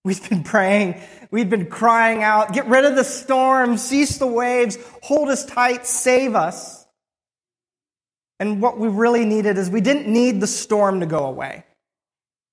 We've 0.05 0.29
been 0.29 0.45
praying. 0.45 1.01
We've 1.31 1.49
been 1.49 1.67
crying 1.67 2.23
out, 2.23 2.53
get 2.53 2.67
rid 2.67 2.85
of 2.85 2.95
the 2.95 3.05
storm, 3.05 3.77
cease 3.77 4.19
the 4.19 4.27
waves, 4.27 4.79
hold 5.03 5.31
us 5.31 5.45
tight, 5.45 5.87
save 5.87 6.35
us. 6.35 6.87
And 8.39 8.61
what 8.61 8.79
we 8.79 8.89
really 8.89 9.25
needed 9.25 9.59
is 9.59 9.71
we 9.71 9.81
didn't 9.81 10.07
need 10.07 10.41
the 10.41 10.47
storm 10.47 11.01
to 11.01 11.07
go 11.07 11.25
away. 11.25 11.65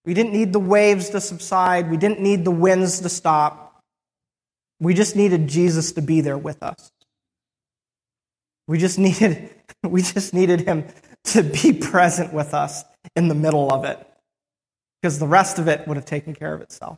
We 0.05 0.13
didn't 0.13 0.33
need 0.33 0.53
the 0.53 0.59
waves 0.59 1.09
to 1.09 1.21
subside. 1.21 1.91
We 1.91 1.97
didn't 1.97 2.21
need 2.21 2.45
the 2.45 2.51
winds 2.51 3.01
to 3.01 3.09
stop. 3.09 3.81
We 4.79 4.93
just 4.93 5.15
needed 5.15 5.47
Jesus 5.47 5.91
to 5.91 6.01
be 6.01 6.21
there 6.21 6.37
with 6.37 6.63
us. 6.63 6.89
We 8.67 8.77
just 8.77 8.97
needed, 8.97 9.49
we 9.83 10.01
just 10.01 10.33
needed 10.33 10.61
him 10.61 10.85
to 11.25 11.43
be 11.43 11.73
present 11.91 12.33
with 12.33 12.53
us 12.53 12.83
in 13.15 13.27
the 13.27 13.35
middle 13.35 13.71
of 13.71 13.85
it. 13.85 14.05
Because 15.01 15.19
the 15.19 15.27
rest 15.27 15.59
of 15.59 15.67
it 15.67 15.87
would 15.87 15.97
have 15.97 16.05
taken 16.05 16.33
care 16.33 16.53
of 16.53 16.61
itself. 16.61 16.97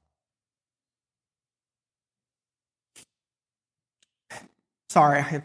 Sorry, 4.90 5.20
I 5.20 5.44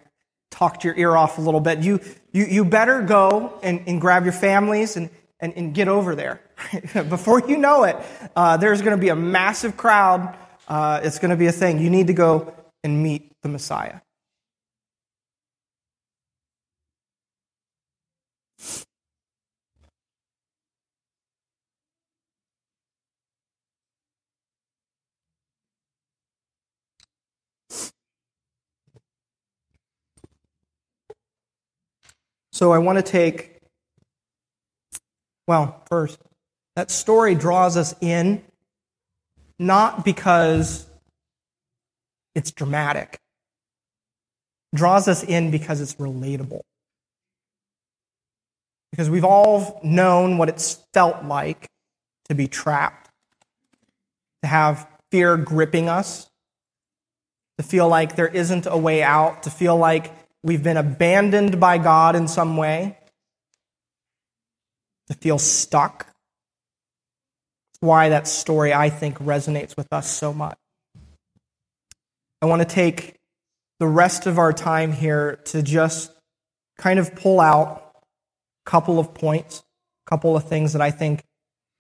talked 0.51 0.85
your 0.85 0.95
ear 0.97 1.17
off 1.17 1.39
a 1.39 1.41
little 1.41 1.61
bit. 1.61 1.83
You, 1.83 2.01
you, 2.33 2.45
you 2.47 2.65
better 2.65 3.01
go 3.01 3.59
and, 3.63 3.83
and 3.87 4.01
grab 4.01 4.25
your 4.25 4.33
families 4.33 4.97
and, 4.97 5.09
and, 5.41 5.55
and 5.55 5.73
get 5.73 5.89
over 5.89 6.15
there. 6.15 6.41
Before 7.09 7.41
you 7.41 7.57
know 7.57 7.85
it, 7.85 7.97
uh, 8.35 8.57
there's 8.57 8.83
going 8.83 8.97
to 8.97 9.01
be 9.01 9.09
a 9.09 9.17
massive 9.17 9.77
crowd. 9.77 10.37
Uh, 10.67 11.01
it's 11.03 11.19
going 11.19 11.31
to 11.31 11.37
be 11.37 11.47
a 11.47 11.53
thing. 11.53 11.79
You 11.79 11.91
need 11.91 12.09
to 12.09 12.13
go 12.13 12.53
and 12.83 13.03
meet 13.03 13.33
the 13.43 13.49
Messiah. 13.49 14.01
So 32.59 32.73
I 32.73 32.79
want 32.79 32.99
to 32.99 33.05
take 33.05 33.61
well, 35.47 35.81
first, 35.89 36.19
that 36.75 36.91
story 36.91 37.37
draws 37.37 37.77
us 37.77 37.95
in 38.01 38.43
not 39.61 40.05
because 40.05 40.85
it's 42.35 42.51
dramatic, 42.51 43.17
draws 44.75 45.07
us 45.07 45.23
in 45.23 45.53
because 45.53 45.81
it's 45.81 45.95
relatable. 45.95 46.63
Because 48.91 49.09
we've 49.09 49.25
all 49.25 49.79
known 49.85 50.37
what 50.37 50.49
it's 50.49 50.85
felt 50.93 51.25
like 51.25 51.69
to 52.29 52.35
be 52.35 52.49
trapped, 52.49 53.09
to 54.43 54.49
have 54.49 54.85
fear 55.13 55.37
gripping 55.37 55.89
us, 55.89 56.29
to 57.57 57.63
feel 57.63 57.89
like 57.89 58.17
there 58.17 58.27
isn't 58.27 58.67
a 58.67 58.77
way 58.77 59.05
out, 59.05 59.45
to 59.45 59.51
feel 59.51 59.77
like 59.77 60.13
we've 60.49 60.63
been 60.63 60.79
abandoned 60.79 61.61
by 61.61 61.77
God 61.77 62.17
in 62.17 62.27
some 62.27 62.57
way 62.57 62.97
to 65.09 65.15
feel 65.15 65.39
stuck. 65.39 66.07
That's 66.07 67.81
why 67.81 68.09
that 68.09 68.27
story, 68.27 68.73
I 68.73 68.89
think, 68.89 69.19
resonates 69.19 69.77
with 69.77 69.93
us 69.93 70.11
so 70.11 70.33
much. 70.33 70.57
I 72.41 72.47
want 72.47 72.63
to 72.63 72.75
take 72.75 73.17
the 73.79 73.87
rest 73.87 74.27
of 74.27 74.39
our 74.39 74.55
time 74.55 74.93
here 74.93 75.37
to 75.47 75.63
just 75.63 76.11
kind 76.79 76.99
of 76.99 77.15
pull 77.15 77.41
out 77.41 77.93
a 78.67 78.71
couple 78.71 78.99
of 78.99 79.13
points, 79.13 79.63
a 80.07 80.11
couple 80.11 80.35
of 80.35 80.49
things 80.49 80.73
that 80.73 80.81
I 80.81 80.91
think 80.91 81.25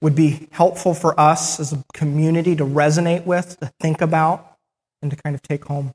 would 0.02 0.14
be 0.14 0.46
helpful 0.50 0.92
for 0.92 1.18
us 1.18 1.58
as 1.58 1.72
a 1.72 1.82
community 1.94 2.54
to 2.54 2.64
resonate 2.64 3.24
with, 3.24 3.58
to 3.60 3.72
think 3.80 4.02
about, 4.02 4.56
and 5.00 5.10
to 5.10 5.16
kind 5.16 5.34
of 5.34 5.40
take 5.40 5.64
home. 5.64 5.92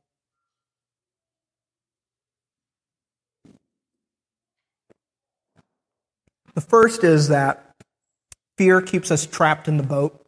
The 6.55 6.61
first 6.61 7.03
is 7.03 7.29
that 7.29 7.75
fear 8.57 8.81
keeps 8.81 9.11
us 9.11 9.25
trapped 9.25 9.67
in 9.67 9.77
the 9.77 9.83
boat. 9.83 10.19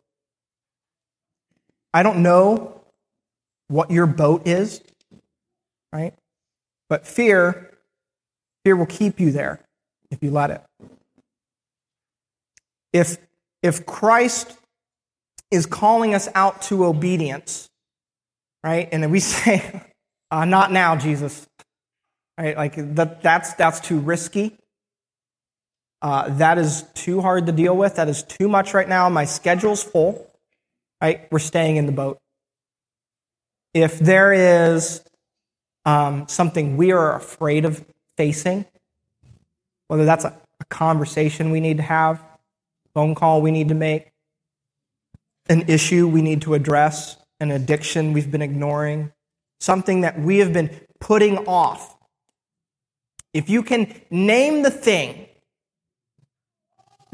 I 1.94 2.04
don't 2.04 2.24
know 2.24 2.82
what 3.68 3.92
your 3.92 4.06
boat 4.06 4.48
is, 4.48 4.82
right? 5.94 6.14
But 6.90 7.08
fear, 7.08 7.72
fear 8.64 8.76
will 8.76 8.86
keep 8.86 9.20
you 9.20 9.32
there. 9.32 9.62
if 10.12 10.22
you 10.22 10.32
let 10.32 10.52
it. 10.52 10.62
If, 12.94 13.18
if 13.64 13.86
Christ 13.86 14.58
is 15.52 15.66
calling 15.66 16.14
us 16.14 16.30
out 16.36 16.62
to 16.64 16.86
obedience, 16.86 17.70
right? 18.64 18.88
And 18.92 19.04
then 19.04 19.12
we 19.12 19.20
say, 19.22 19.82
uh, 20.32 20.46
not 20.46 20.72
now, 20.72 20.96
Jesus. 20.96 21.48
Right? 22.38 22.56
Like 22.56 22.76
that, 22.96 23.22
that's, 23.22 23.54
that's 23.54 23.80
too 23.80 24.00
risky. 24.00 24.58
Uh, 26.02 26.30
that 26.38 26.58
is 26.58 26.84
too 26.94 27.22
hard 27.22 27.48
to 27.48 27.52
deal 27.52 27.76
with. 27.76 27.96
That 27.96 28.10
is 28.10 28.24
too 28.24 28.48
much 28.48 28.74
right 28.74 28.88
now. 28.88 29.10
My 29.10 29.26
schedule's 29.26 29.84
full. 29.84 30.30
Right? 31.02 31.28
We're 31.32 31.40
staying 31.40 31.78
in 31.78 31.86
the 31.86 31.92
boat. 31.92 32.20
If 33.74 34.00
there 34.00 34.32
is 34.34 35.02
um, 35.86 36.28
something 36.28 36.78
we 36.78 36.92
are 36.92 37.16
afraid 37.16 37.66
of 37.66 37.86
facing, 38.18 38.66
whether 39.88 40.06
that's 40.06 40.26
a, 40.26 40.38
a 40.60 40.66
conversation 40.66 41.52
we 41.52 41.60
need 41.60 41.78
to 41.78 41.84
have, 41.84 42.24
phone 42.94 43.14
call 43.14 43.42
we 43.42 43.52
need 43.52 43.70
to 43.70 43.76
make, 43.76 44.12
an 45.48 45.64
issue 45.68 46.08
we 46.08 46.22
need 46.22 46.42
to 46.44 46.54
address, 46.54 47.18
an 47.40 47.52
addiction 47.52 48.14
we've 48.14 48.32
been 48.32 48.42
ignoring, 48.42 49.12
something 49.60 50.02
that 50.02 50.20
we 50.20 50.40
have 50.40 50.54
been 50.54 50.70
putting 51.00 51.38
off. 51.40 51.96
If 53.34 53.50
you 53.50 53.62
can 53.64 53.94
name 54.10 54.64
the 54.64 54.72
thing 54.72 55.28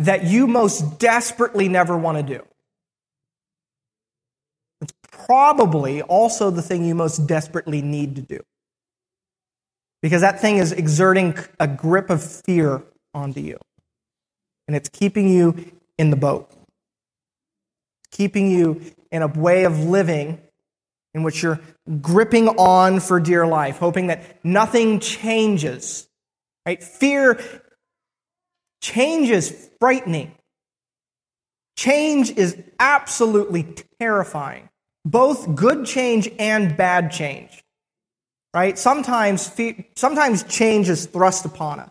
that 0.02 0.24
you 0.24 0.48
most 0.48 1.00
desperately 1.00 1.70
never 1.70 1.98
want 1.98 2.18
to 2.18 2.24
do, 2.24 2.44
it's 4.82 4.94
probably 5.12 6.02
also 6.02 6.50
the 6.50 6.62
thing 6.62 6.86
you 6.86 6.96
most 6.96 7.28
desperately 7.28 7.82
need 7.82 8.16
to 8.16 8.22
do. 8.22 8.40
Because 10.02 10.22
that 10.22 10.40
thing 10.40 10.58
is 10.58 10.72
exerting 10.72 11.38
a 11.60 11.68
grip 11.68 12.10
of 12.10 12.24
fear 12.24 12.84
onto 13.14 13.40
you. 13.40 13.58
And 14.68 14.76
it's 14.76 14.90
keeping 14.90 15.30
you 15.30 15.72
in 15.98 16.10
the 16.10 16.16
boat, 16.16 16.50
keeping 18.12 18.50
you 18.50 18.82
in 19.12 19.22
a 19.22 19.28
way 19.28 19.66
of 19.66 19.80
living 19.80 20.40
in 21.14 21.24
which 21.24 21.44
you're 21.44 21.60
gripping 22.02 22.48
on 22.48 23.00
for 23.00 23.20
dear 23.20 23.46
life, 23.46 23.78
hoping 23.78 24.08
that 24.08 24.44
nothing 24.44 25.00
changes. 25.00 26.08
Right? 26.66 26.82
Fear, 26.82 27.40
change 28.82 29.30
is 29.30 29.70
frightening. 29.80 30.34
Change 31.78 32.32
is 32.32 32.58
absolutely 32.80 33.76
terrifying. 34.00 34.70
Both 35.06 35.56
good 35.56 35.86
change 35.86 36.30
and 36.38 36.76
bad 36.76 37.12
change. 37.12 37.64
Right? 38.54 38.78
Sometimes, 38.78 39.58
sometimes 39.96 40.44
change 40.44 40.90
is 40.90 41.06
thrust 41.06 41.46
upon 41.46 41.80
us 41.80 41.90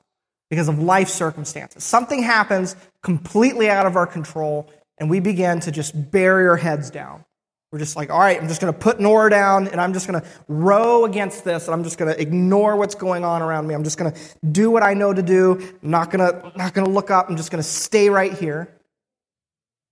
because 0.50 0.68
of 0.68 0.78
life 0.78 1.08
circumstances. 1.08 1.82
Something 1.84 2.22
happens 2.22 2.76
completely 3.02 3.70
out 3.70 3.86
of 3.86 3.96
our 3.96 4.06
control, 4.06 4.70
and 4.98 5.08
we 5.08 5.20
begin 5.20 5.60
to 5.60 5.70
just 5.70 6.10
bury 6.10 6.46
our 6.46 6.56
heads 6.56 6.90
down. 6.90 7.24
We're 7.72 7.78
just 7.78 7.94
like, 7.94 8.10
all 8.10 8.18
right, 8.18 8.40
I'm 8.40 8.48
just 8.48 8.60
going 8.60 8.72
to 8.72 8.78
put 8.78 9.00
oar 9.00 9.28
down 9.28 9.68
and 9.68 9.80
I'm 9.80 9.92
just 9.92 10.08
going 10.08 10.20
to 10.20 10.26
row 10.48 11.04
against 11.04 11.44
this 11.44 11.66
and 11.66 11.74
I'm 11.74 11.84
just 11.84 11.98
going 11.98 12.12
to 12.12 12.20
ignore 12.20 12.74
what's 12.74 12.96
going 12.96 13.24
on 13.24 13.42
around 13.42 13.68
me. 13.68 13.74
I'm 13.74 13.84
just 13.84 13.96
going 13.96 14.12
to 14.12 14.18
do 14.50 14.72
what 14.72 14.82
I 14.82 14.94
know 14.94 15.14
to 15.14 15.22
do. 15.22 15.52
I'm 15.82 15.90
not 15.90 16.10
going 16.10 16.18
to, 16.18 16.52
not 16.56 16.74
going 16.74 16.84
to 16.84 16.92
look 16.92 17.12
up. 17.12 17.30
I'm 17.30 17.36
just 17.36 17.52
going 17.52 17.62
to 17.62 17.68
stay 17.68 18.10
right 18.10 18.32
here. 18.32 18.68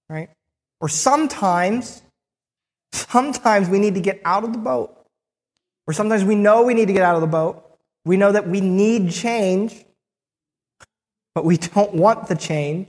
Right? 0.08 0.28
Or 0.80 0.88
sometimes, 0.88 2.02
sometimes 2.92 3.68
we 3.68 3.78
need 3.78 3.94
to 3.94 4.00
get 4.00 4.20
out 4.24 4.42
of 4.42 4.52
the 4.52 4.58
boat. 4.58 4.94
Or 5.86 5.92
sometimes 5.92 6.24
we 6.24 6.34
know 6.34 6.64
we 6.64 6.74
need 6.74 6.88
to 6.88 6.92
get 6.92 7.02
out 7.02 7.14
of 7.14 7.20
the 7.20 7.28
boat. 7.28 7.64
We 8.04 8.16
know 8.16 8.32
that 8.32 8.48
we 8.48 8.60
need 8.60 9.12
change, 9.12 9.84
but 11.34 11.44
we 11.44 11.58
don't 11.58 11.94
want 11.94 12.26
the 12.26 12.34
change 12.34 12.88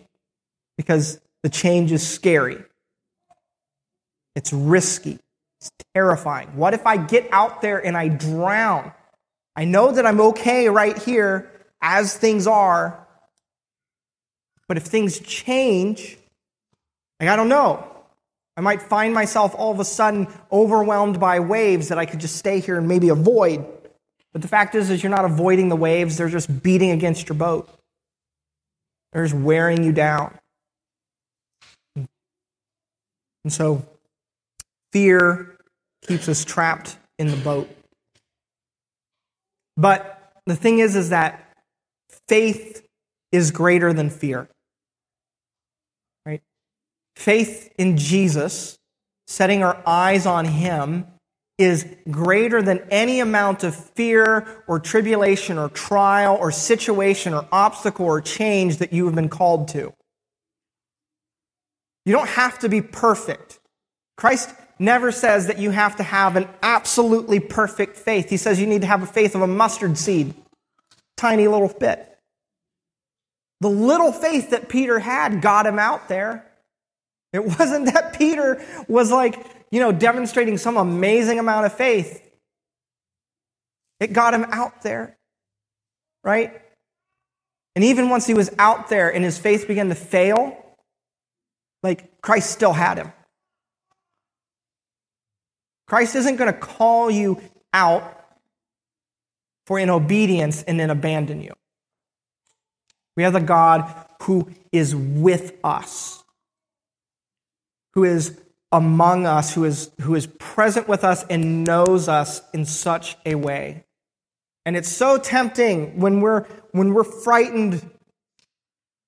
because 0.78 1.20
the 1.44 1.50
change 1.50 1.92
is 1.92 2.08
scary. 2.08 2.64
It's 4.36 4.54
risky. 4.54 5.20
It's 5.60 5.72
terrifying. 5.94 6.50
What 6.56 6.74
if 6.74 6.86
I 6.86 6.98
get 6.98 7.28
out 7.32 7.62
there 7.62 7.84
and 7.84 7.98
I 7.98 8.08
drown? 8.08 8.92
I 9.56 9.66
know 9.66 9.92
that 9.92 10.06
I'm 10.06 10.22
okay 10.22 10.70
right 10.70 10.98
here 10.98 11.52
as 11.82 12.16
things 12.16 12.48
are, 12.48 13.06
but 14.68 14.78
if 14.78 14.84
things 14.84 15.20
change, 15.20 16.18
like 17.20 17.30
I 17.30 17.36
don't 17.36 17.50
know. 17.50 17.86
I 18.56 18.62
might 18.62 18.82
find 18.82 19.14
myself 19.14 19.56
all 19.56 19.72
of 19.72 19.80
a 19.80 19.86
sudden 19.86 20.28
overwhelmed 20.52 21.20
by 21.20 21.40
waves 21.40 21.88
that 21.90 21.98
I 21.98 22.06
could 22.06 22.20
just 22.20 22.36
stay 22.36 22.60
here 22.60 22.78
and 22.78 22.88
maybe 22.88 23.10
avoid. 23.10 23.66
But 24.34 24.42
the 24.42 24.48
fact 24.48 24.76
is, 24.76 24.90
is 24.90 25.02
you're 25.02 25.10
not 25.10 25.26
avoiding 25.26 25.70
the 25.70 25.76
waves, 25.76 26.18
they're 26.18 26.30
just 26.30 26.62
beating 26.62 26.92
against 26.92 27.30
your 27.30 27.38
boat. 27.38 27.70
They're 29.12 29.24
just 29.24 29.36
wearing 29.36 29.84
you 29.84 29.92
down. 29.92 30.38
And 31.96 32.08
so 33.48 33.86
Fear 34.92 35.58
keeps 36.08 36.28
us 36.28 36.44
trapped 36.44 36.98
in 37.18 37.28
the 37.28 37.38
boat. 37.38 37.70
But 39.78 40.34
the 40.46 40.56
thing 40.56 40.80
is, 40.80 40.96
is 40.96 41.10
that 41.10 41.54
faith 42.28 42.86
is 43.32 43.52
greater 43.52 43.94
than 43.94 44.10
fear. 44.10 44.50
Right? 46.26 46.42
Faith 47.16 47.72
in 47.78 47.98
Jesus, 47.98 48.78
setting 49.28 49.64
our 49.64 49.82
eyes 49.86 50.26
on 50.26 50.46
Him, 50.46 51.06
is 51.58 51.86
greater 52.10 52.62
than 52.62 52.80
any 52.90 53.20
amount 53.20 53.64
of 53.66 53.76
fear 53.76 54.64
or 54.68 54.80
tribulation 54.80 55.58
or 55.58 55.70
trial 55.70 56.38
or 56.40 56.52
situation 56.52 57.34
or 57.34 57.46
obstacle 57.52 58.06
or 58.06 58.22
change 58.22 58.78
that 58.78 58.94
you 58.94 59.06
have 59.06 59.14
been 59.14 59.30
called 59.30 59.68
to. 59.68 59.94
You 62.06 62.14
don't 62.14 62.30
have 62.30 62.60
to 62.60 62.70
be 62.70 62.82
perfect. 62.82 63.60
Christ 64.16 64.54
never 64.80 65.12
says 65.12 65.48
that 65.48 65.60
you 65.60 65.72
have 65.72 65.98
to 65.98 66.04
have 66.04 66.38
an 66.38 66.48
absolutely 66.64 67.40
perfect 67.40 67.98
faith. 67.98 68.30
He 68.30 68.38
says 68.38 68.60
you 68.60 68.68
need 68.68 68.82
to 68.82 68.88
have 68.88 69.04
a 69.04 69.06
faith 69.06 69.36
of 69.36 69.42
a 69.42 69.48
mustard 69.48 69.98
seed, 69.98 70.34
tiny 71.18 71.48
little 71.48 71.68
bit. 71.68 72.06
The 73.62 73.70
little 73.70 74.14
faith 74.14 74.52
that 74.52 74.70
Peter 74.70 75.00
had 75.00 75.42
got 75.42 75.68
him 75.68 75.78
out 75.78 76.08
there. 76.08 76.46
It 77.34 77.44
wasn't 77.60 77.94
that 77.94 78.18
Peter 78.18 78.66
was 78.88 79.12
like, 79.12 79.46
you 79.70 79.80
know, 79.80 79.92
demonstrating 79.92 80.58
some 80.58 80.78
amazing 80.78 81.40
amount 81.40 81.66
of 81.66 81.74
faith. 81.74 82.26
It 84.00 84.14
got 84.14 84.34
him 84.34 84.46
out 84.46 84.82
there, 84.82 85.18
right? 86.24 86.62
And 87.76 87.84
even 87.84 88.10
once 88.10 88.26
he 88.26 88.34
was 88.34 88.50
out 88.58 88.90
there 88.90 89.14
and 89.14 89.24
his 89.24 89.38
faith 89.38 89.68
began 89.68 89.90
to 89.90 89.96
fail, 89.96 90.58
like 91.84 92.22
Christ 92.22 92.52
still 92.52 92.74
had 92.74 92.98
him. 92.98 93.12
Christ 95.90 96.16
isn't 96.16 96.36
going 96.36 96.54
to 96.54 96.58
call 96.58 97.10
you 97.10 97.42
out 97.74 98.16
for 99.66 99.80
in 99.80 99.90
obedience 99.90 100.62
and 100.64 100.80
then 100.80 100.92
abandon 100.92 101.42
you. 101.42 101.54
We 103.18 103.24
have 103.24 103.34
the 103.34 103.42
God 103.42 103.92
who 104.22 104.50
is 104.72 104.96
with 104.96 105.54
us, 105.64 106.24
who 107.94 108.04
is 108.04 108.40
among 108.72 109.26
us, 109.26 109.54
who 109.56 109.66
is, 109.66 109.90
who 110.02 110.14
is 110.14 110.28
present 110.28 110.88
with 110.88 111.04
us 111.04 111.26
and 111.28 111.64
knows 111.64 112.08
us 112.08 112.44
in 112.54 112.66
such 112.66 113.18
a 113.26 113.34
way. 113.34 113.84
And 114.66 114.78
it's 114.78 114.90
so 114.90 115.18
tempting 115.18 116.00
when 116.00 116.22
we're, 116.22 116.44
when 116.72 116.94
we're 116.94 117.04
frightened 117.04 117.82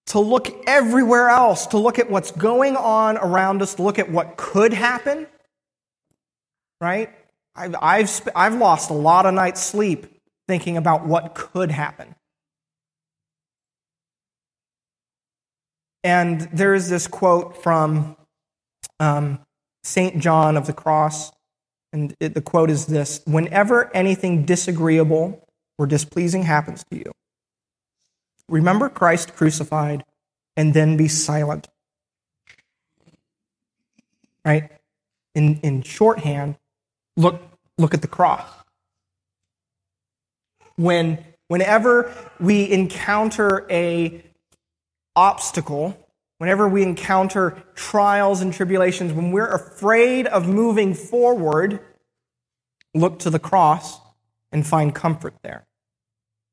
to 0.08 0.20
look 0.20 0.50
everywhere 0.67 1.30
else, 1.30 1.67
to 1.67 1.78
look 1.78 2.00
at 2.00 2.10
what's 2.10 2.32
going 2.32 2.76
on 2.76 3.17
around 3.20 3.62
us, 3.62 3.76
to 3.76 3.84
look 3.84 4.00
at 4.00 4.10
what 4.12 4.36
could 4.36 4.74
happen, 4.74 5.28
right? 6.82 7.13
I've, 7.56 7.76
I've, 7.82 8.30
I've 8.36 8.56
lost 8.56 8.89
a 8.89 8.94
lot 8.94 9.26
of 9.26 9.34
nights' 9.34 9.62
sleep 9.62 10.08
thinking 10.47 10.76
about 10.76 11.06
what 11.06 11.36
could 11.36 11.72
happen. 11.72 12.16
And 16.03 16.41
there 16.51 16.74
is 16.74 16.89
this 16.89 17.08
quote 17.08 17.62
from 17.62 18.18
um, 18.99 19.39
St. 19.84 20.20
John 20.20 20.58
of 20.58 20.66
the 20.66 20.74
Cross, 20.74 21.32
and 21.93 22.16
it, 22.20 22.34
the 22.34 22.41
quote 22.41 22.72
is 22.72 22.88
this 22.88 23.22
Whenever 23.26 23.95
anything 23.95 24.45
disagreeable 24.45 25.47
or 25.78 25.86
displeasing 25.86 26.43
happens 26.43 26.84
to 26.89 26.97
you, 26.97 27.12
remember 28.49 28.89
Christ 28.89 29.36
crucified 29.36 30.03
and 30.58 30.74
then 30.74 30.97
be 30.97 31.08
silent. 31.08 31.68
Right? 34.43 34.72
In, 35.36 35.60
in 35.60 35.84
shorthand, 35.84 36.58
Look, 37.22 37.39
look 37.78 37.93
at 37.93 38.01
the 38.01 38.07
cross. 38.07 38.49
When, 40.76 41.24
whenever 41.49 42.11
we 42.39 42.72
encounter 42.72 43.67
a 43.69 44.24
obstacle, 45.15 45.95
whenever 46.39 46.67
we 46.67 46.82
encounter 46.82 47.61
trials 47.76 48.41
and 48.41 48.51
tribulations, 48.51 49.13
when 49.13 49.32
we're 49.32 49.53
afraid 49.53 50.26
of 50.26 50.47
moving 50.47 50.95
forward, 50.95 51.80
look 52.95 53.19
to 53.19 53.30
the 53.30 53.38
cross 53.38 53.99
and 54.51 54.65
find 54.65 54.95
comfort 54.95 55.36
there. 55.43 55.67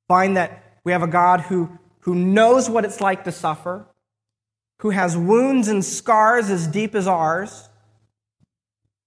Find 0.07 0.37
that 0.37 0.81
we 0.85 0.93
have 0.93 1.03
a 1.03 1.07
God 1.07 1.41
who, 1.41 1.79
who 2.01 2.15
knows 2.15 2.69
what 2.69 2.85
it's 2.85 3.01
like 3.01 3.25
to 3.25 3.33
suffer, 3.33 3.87
who 4.81 4.91
has 4.91 5.17
wounds 5.17 5.69
and 5.69 5.83
scars 5.83 6.51
as 6.51 6.67
deep 6.67 6.95
as 6.95 7.07
ours, 7.07 7.71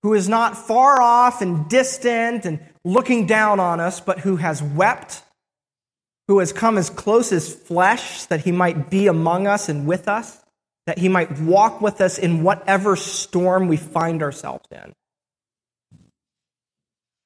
who 0.03 0.13
is 0.13 0.27
not 0.27 0.57
far 0.57 1.01
off 1.01 1.41
and 1.41 1.69
distant 1.69 2.45
and 2.45 2.59
looking 2.83 3.27
down 3.27 3.59
on 3.59 3.79
us, 3.79 3.99
but 3.99 4.19
who 4.19 4.37
has 4.37 4.61
wept, 4.61 5.23
who 6.27 6.39
has 6.39 6.51
come 6.51 6.77
as 6.77 6.89
close 6.89 7.31
as 7.31 7.53
flesh 7.53 8.25
that 8.25 8.41
he 8.41 8.51
might 8.51 8.89
be 8.89 9.07
among 9.07 9.47
us 9.47 9.69
and 9.69 9.85
with 9.85 10.07
us, 10.07 10.43
that 10.87 10.97
he 10.97 11.07
might 11.07 11.39
walk 11.39 11.81
with 11.81 12.01
us 12.01 12.17
in 12.17 12.43
whatever 12.43 12.95
storm 12.95 13.67
we 13.67 13.77
find 13.77 14.23
ourselves 14.23 14.65
in. 14.71 14.93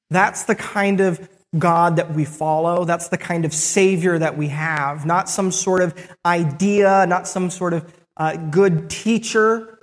That's 0.10 0.44
the 0.44 0.56
kind 0.56 1.00
of 1.00 1.30
God 1.58 1.96
that 1.96 2.14
we 2.14 2.26
follow. 2.26 2.84
That's 2.84 3.08
the 3.08 3.18
kind 3.18 3.46
of 3.46 3.54
Savior 3.54 4.20
that 4.20 4.38
we 4.38 4.50
have. 4.50 5.06
Not 5.06 5.30
some 5.30 5.52
sort 5.52 5.82
of 5.82 5.94
idea, 6.26 7.06
not 7.08 7.28
some 7.28 7.50
sort 7.50 7.74
of 7.74 7.94
uh, 8.18 8.36
good 8.36 8.90
teacher, 8.90 9.75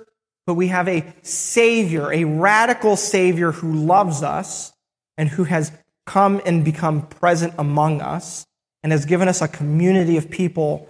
but 0.45 0.55
we 0.55 0.67
have 0.67 0.87
a 0.87 1.13
Savior, 1.21 2.11
a 2.11 2.25
radical 2.25 2.95
Savior 2.95 3.51
who 3.51 3.73
loves 3.73 4.23
us 4.23 4.73
and 5.17 5.29
who 5.29 5.45
has 5.45 5.71
come 6.05 6.41
and 6.45 6.65
become 6.65 7.07
present 7.07 7.53
among 7.57 8.01
us 8.01 8.45
and 8.81 8.91
has 8.91 9.05
given 9.05 9.27
us 9.27 9.41
a 9.41 9.47
community 9.47 10.17
of 10.17 10.29
people 10.29 10.89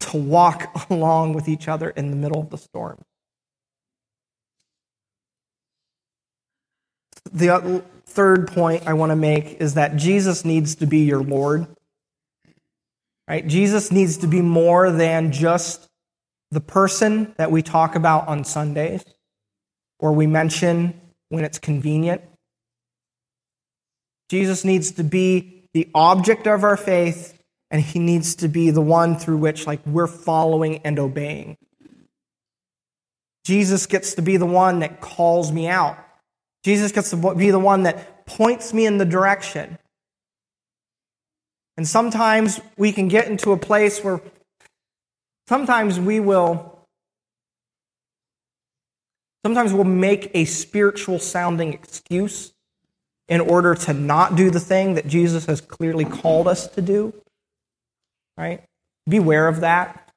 to 0.00 0.16
walk 0.16 0.86
along 0.90 1.32
with 1.32 1.48
each 1.48 1.68
other 1.68 1.90
in 1.90 2.10
the 2.10 2.16
middle 2.16 2.40
of 2.40 2.50
the 2.50 2.58
storm. 2.58 2.98
The 7.32 7.82
third 8.06 8.48
point 8.48 8.86
I 8.86 8.92
want 8.92 9.10
to 9.10 9.16
make 9.16 9.60
is 9.60 9.74
that 9.74 9.96
Jesus 9.96 10.44
needs 10.44 10.76
to 10.76 10.86
be 10.86 11.00
your 11.00 11.22
Lord. 11.22 11.66
Right? 13.28 13.46
Jesus 13.46 13.90
needs 13.90 14.18
to 14.18 14.28
be 14.28 14.40
more 14.40 14.92
than 14.92 15.32
just 15.32 15.88
the 16.50 16.60
person 16.60 17.34
that 17.38 17.50
we 17.50 17.62
talk 17.62 17.94
about 17.94 18.28
on 18.28 18.44
Sundays 18.44 19.04
or 19.98 20.12
we 20.12 20.26
mention 20.26 21.00
when 21.28 21.44
it's 21.44 21.58
convenient. 21.58 22.22
Jesus 24.28 24.64
needs 24.64 24.92
to 24.92 25.04
be 25.04 25.68
the 25.74 25.88
object 25.94 26.46
of 26.46 26.64
our 26.64 26.76
faith 26.76 27.38
and 27.70 27.82
he 27.82 27.98
needs 27.98 28.36
to 28.36 28.48
be 28.48 28.70
the 28.70 28.80
one 28.80 29.16
through 29.16 29.38
which 29.38 29.66
like 29.66 29.84
we're 29.86 30.06
following 30.06 30.78
and 30.78 30.98
obeying. 30.98 31.56
Jesus 33.44 33.86
gets 33.86 34.14
to 34.14 34.22
be 34.22 34.36
the 34.36 34.46
one 34.46 34.80
that 34.80 35.00
calls 35.00 35.52
me 35.52 35.68
out. 35.68 35.98
Jesus 36.64 36.90
gets 36.90 37.10
to 37.10 37.34
be 37.34 37.50
the 37.50 37.58
one 37.58 37.84
that 37.84 38.26
points 38.26 38.72
me 38.72 38.86
in 38.86 38.98
the 38.98 39.04
direction. 39.04 39.78
And 41.76 41.86
sometimes 41.86 42.60
we 42.76 42.90
can 42.92 43.08
get 43.08 43.28
into 43.28 43.52
a 43.52 43.56
place 43.56 44.02
where 44.02 44.20
sometimes 45.48 45.98
we 45.98 46.20
will 46.20 46.78
sometimes 49.44 49.72
we'll 49.72 49.84
make 49.84 50.30
a 50.34 50.44
spiritual 50.44 51.18
sounding 51.18 51.72
excuse 51.72 52.52
in 53.28 53.40
order 53.40 53.74
to 53.74 53.92
not 53.92 54.36
do 54.36 54.50
the 54.50 54.60
thing 54.60 54.94
that 54.94 55.06
Jesus 55.06 55.46
has 55.46 55.60
clearly 55.60 56.04
called 56.04 56.48
us 56.48 56.68
to 56.68 56.82
do. 56.82 57.14
Right? 58.36 58.62
Beware 59.08 59.48
of 59.48 59.60
that. 59.60 60.10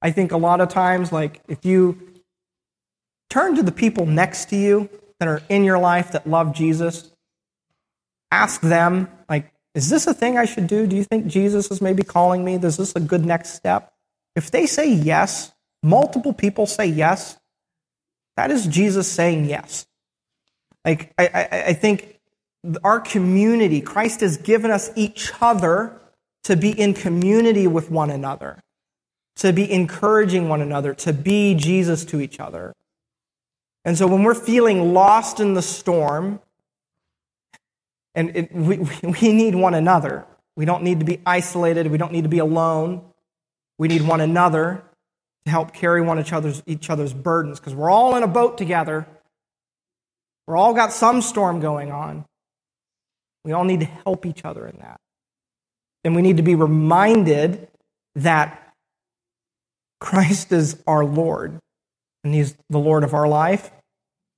I 0.00 0.10
think 0.10 0.32
a 0.32 0.36
lot 0.36 0.60
of 0.60 0.68
times 0.68 1.12
like 1.12 1.40
if 1.48 1.64
you 1.64 2.12
turn 3.30 3.56
to 3.56 3.62
the 3.62 3.72
people 3.72 4.04
next 4.04 4.50
to 4.50 4.56
you 4.56 4.90
that 5.20 5.28
are 5.28 5.42
in 5.48 5.64
your 5.64 5.78
life 5.78 6.12
that 6.12 6.26
love 6.26 6.54
Jesus, 6.54 7.10
ask 8.30 8.60
them, 8.60 9.08
is 9.74 9.88
this 9.88 10.06
a 10.06 10.14
thing 10.14 10.36
I 10.36 10.44
should 10.44 10.66
do? 10.66 10.86
Do 10.86 10.96
you 10.96 11.04
think 11.04 11.26
Jesus 11.26 11.70
is 11.70 11.80
maybe 11.80 12.02
calling 12.02 12.44
me? 12.44 12.54
Is 12.56 12.76
this 12.76 12.94
a 12.94 13.00
good 13.00 13.24
next 13.24 13.54
step? 13.54 13.92
If 14.36 14.50
they 14.50 14.66
say 14.66 14.92
yes, 14.92 15.52
multiple 15.82 16.32
people 16.32 16.66
say 16.66 16.86
yes, 16.86 17.38
that 18.36 18.50
is 18.50 18.66
Jesus 18.66 19.10
saying 19.10 19.46
yes. 19.46 19.86
Like, 20.84 21.12
I, 21.18 21.26
I, 21.26 21.62
I 21.68 21.72
think 21.74 22.18
our 22.84 23.00
community, 23.00 23.80
Christ 23.80 24.20
has 24.20 24.36
given 24.36 24.70
us 24.70 24.90
each 24.94 25.32
other 25.40 26.00
to 26.44 26.56
be 26.56 26.70
in 26.78 26.94
community 26.94 27.66
with 27.66 27.90
one 27.90 28.10
another, 28.10 28.62
to 29.36 29.52
be 29.52 29.70
encouraging 29.70 30.48
one 30.48 30.60
another, 30.60 30.94
to 30.94 31.12
be 31.12 31.54
Jesus 31.54 32.04
to 32.06 32.20
each 32.20 32.40
other. 32.40 32.74
And 33.84 33.96
so 33.98 34.06
when 34.06 34.22
we're 34.22 34.34
feeling 34.34 34.92
lost 34.92 35.40
in 35.40 35.54
the 35.54 35.62
storm, 35.62 36.40
and 38.14 38.36
it, 38.36 38.54
we, 38.54 38.78
we 39.02 39.32
need 39.32 39.54
one 39.54 39.74
another. 39.74 40.26
We 40.56 40.64
don't 40.64 40.82
need 40.82 41.00
to 41.00 41.04
be 41.04 41.20
isolated. 41.24 41.86
We 41.86 41.98
don't 41.98 42.12
need 42.12 42.24
to 42.24 42.28
be 42.28 42.38
alone. 42.38 43.02
We 43.78 43.88
need 43.88 44.02
one 44.02 44.20
another 44.20 44.82
to 45.44 45.50
help 45.50 45.72
carry 45.72 46.02
one 46.02 46.18
each 46.20 46.32
other's, 46.32 46.62
each 46.66 46.90
other's 46.90 47.12
burdens 47.12 47.58
because 47.58 47.74
we're 47.74 47.90
all 47.90 48.16
in 48.16 48.22
a 48.22 48.28
boat 48.28 48.58
together. 48.58 49.06
We're 50.46 50.56
all 50.56 50.74
got 50.74 50.92
some 50.92 51.22
storm 51.22 51.60
going 51.60 51.90
on. 51.90 52.24
We 53.44 53.52
all 53.52 53.64
need 53.64 53.80
to 53.80 53.86
help 53.86 54.26
each 54.26 54.44
other 54.44 54.66
in 54.66 54.78
that. 54.78 55.00
And 56.04 56.14
we 56.14 56.22
need 56.22 56.36
to 56.36 56.42
be 56.42 56.54
reminded 56.54 57.68
that 58.16 58.74
Christ 60.00 60.52
is 60.52 60.82
our 60.86 61.04
Lord 61.04 61.58
and 62.24 62.34
He's 62.34 62.56
the 62.70 62.78
Lord 62.78 63.04
of 63.04 63.14
our 63.14 63.26
life, 63.26 63.70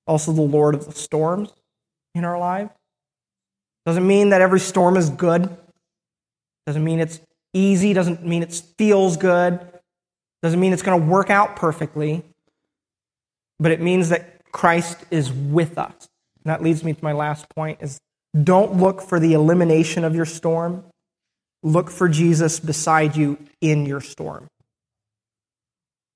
also 0.06 0.32
the 0.32 0.42
Lord 0.42 0.74
of 0.74 0.86
the 0.86 0.92
storms 0.92 1.50
in 2.14 2.24
our 2.24 2.38
life. 2.38 2.70
Doesn't 3.86 4.06
mean 4.06 4.30
that 4.30 4.40
every 4.40 4.60
storm 4.60 4.96
is 4.96 5.10
good. 5.10 5.54
Doesn't 6.66 6.84
mean 6.84 7.00
it's 7.00 7.20
easy. 7.52 7.92
Doesn't 7.92 8.24
mean 8.24 8.42
it 8.42 8.62
feels 8.78 9.16
good. 9.16 9.60
Doesn't 10.42 10.58
mean 10.58 10.72
it's 10.72 10.82
going 10.82 11.00
to 11.00 11.06
work 11.06 11.30
out 11.30 11.56
perfectly. 11.56 12.22
But 13.58 13.72
it 13.72 13.80
means 13.80 14.08
that 14.08 14.42
Christ 14.52 14.98
is 15.10 15.32
with 15.32 15.78
us. 15.78 16.08
And 16.44 16.50
that 16.50 16.62
leads 16.62 16.84
me 16.84 16.92
to 16.92 17.04
my 17.04 17.12
last 17.12 17.48
point 17.50 17.78
is 17.80 17.98
don't 18.42 18.76
look 18.76 19.00
for 19.00 19.20
the 19.20 19.34
elimination 19.34 20.04
of 20.04 20.14
your 20.14 20.26
storm. 20.26 20.84
Look 21.62 21.90
for 21.90 22.08
Jesus 22.08 22.60
beside 22.60 23.16
you 23.16 23.38
in 23.60 23.86
your 23.86 24.00
storm. 24.00 24.48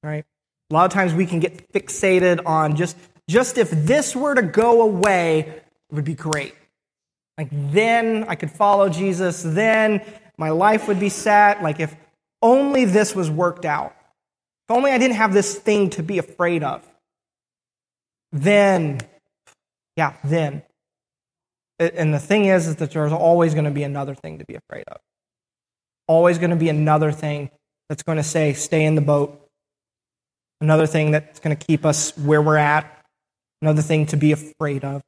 All 0.04 0.10
right? 0.10 0.24
A 0.70 0.74
lot 0.74 0.84
of 0.84 0.92
times 0.92 1.14
we 1.14 1.26
can 1.26 1.40
get 1.40 1.72
fixated 1.72 2.44
on 2.44 2.76
just, 2.76 2.96
just 3.28 3.56
if 3.56 3.70
this 3.70 4.14
were 4.14 4.34
to 4.34 4.42
go 4.42 4.82
away, 4.82 5.40
it 5.40 5.64
would 5.90 6.04
be 6.04 6.14
great. 6.14 6.54
Like 7.39 7.49
then 7.53 8.24
I 8.28 8.34
could 8.34 8.51
follow 8.51 8.89
Jesus, 8.89 9.43
then 9.43 10.03
my 10.36 10.51
life 10.51 10.89
would 10.89 10.99
be 10.99 11.09
set. 11.09 11.62
Like 11.62 11.78
if 11.78 11.95
only 12.43 12.84
this 12.84 13.14
was 13.14 13.30
worked 13.30 13.64
out, 13.64 13.95
if 14.68 14.76
only 14.76 14.91
I 14.91 14.99
didn't 14.99 15.16
have 15.16 15.32
this 15.32 15.55
thing 15.55 15.91
to 15.91 16.03
be 16.03 16.18
afraid 16.18 16.64
of, 16.64 16.84
then, 18.32 19.01
yeah, 19.97 20.14
then. 20.24 20.62
And 21.78 22.12
the 22.12 22.18
thing 22.18 22.47
is, 22.47 22.66
is 22.66 22.76
that 22.76 22.91
there's 22.91 23.12
always 23.12 23.55
going 23.55 23.64
to 23.64 23.70
be 23.70 23.84
another 23.84 24.14
thing 24.14 24.39
to 24.39 24.45
be 24.45 24.57
afraid 24.57 24.84
of. 24.89 24.99
Always 26.09 26.39
going 26.39 26.51
to 26.51 26.57
be 26.57 26.68
another 26.68 27.12
thing 27.12 27.51
that's 27.89 28.03
going 28.03 28.18
to 28.18 28.24
say, 28.24 28.53
stay 28.53 28.84
in 28.84 28.97
the 28.97 29.01
boat, 29.01 29.41
another 30.61 30.86
thing 30.86 31.12
that's 31.12 31.39
going 31.39 31.57
to 31.57 31.66
keep 31.66 31.86
us 31.86 32.16
where 32.18 32.43
we're 32.43 32.57
at, 32.57 33.05
another 33.62 33.82
thing 33.82 34.07
to 34.07 34.16
be 34.16 34.32
afraid 34.32 34.84
of. 34.84 35.03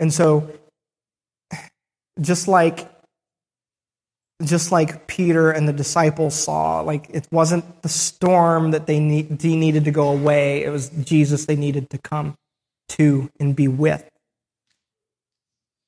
And 0.00 0.12
so, 0.12 0.50
just 2.20 2.48
like 2.48 2.88
just 4.42 4.72
like 4.72 5.06
Peter 5.06 5.50
and 5.50 5.68
the 5.68 5.72
disciples 5.72 6.34
saw, 6.34 6.80
like 6.80 7.10
it 7.10 7.28
wasn't 7.30 7.82
the 7.82 7.90
storm 7.90 8.70
that 8.70 8.86
they, 8.86 8.98
need, 8.98 9.38
they 9.38 9.54
needed 9.54 9.84
to 9.84 9.90
go 9.90 10.08
away, 10.08 10.64
it 10.64 10.70
was 10.70 10.88
Jesus 10.88 11.44
they 11.44 11.56
needed 11.56 11.90
to 11.90 11.98
come 11.98 12.34
to 12.88 13.28
and 13.38 13.54
be 13.54 13.68
with. 13.68 14.08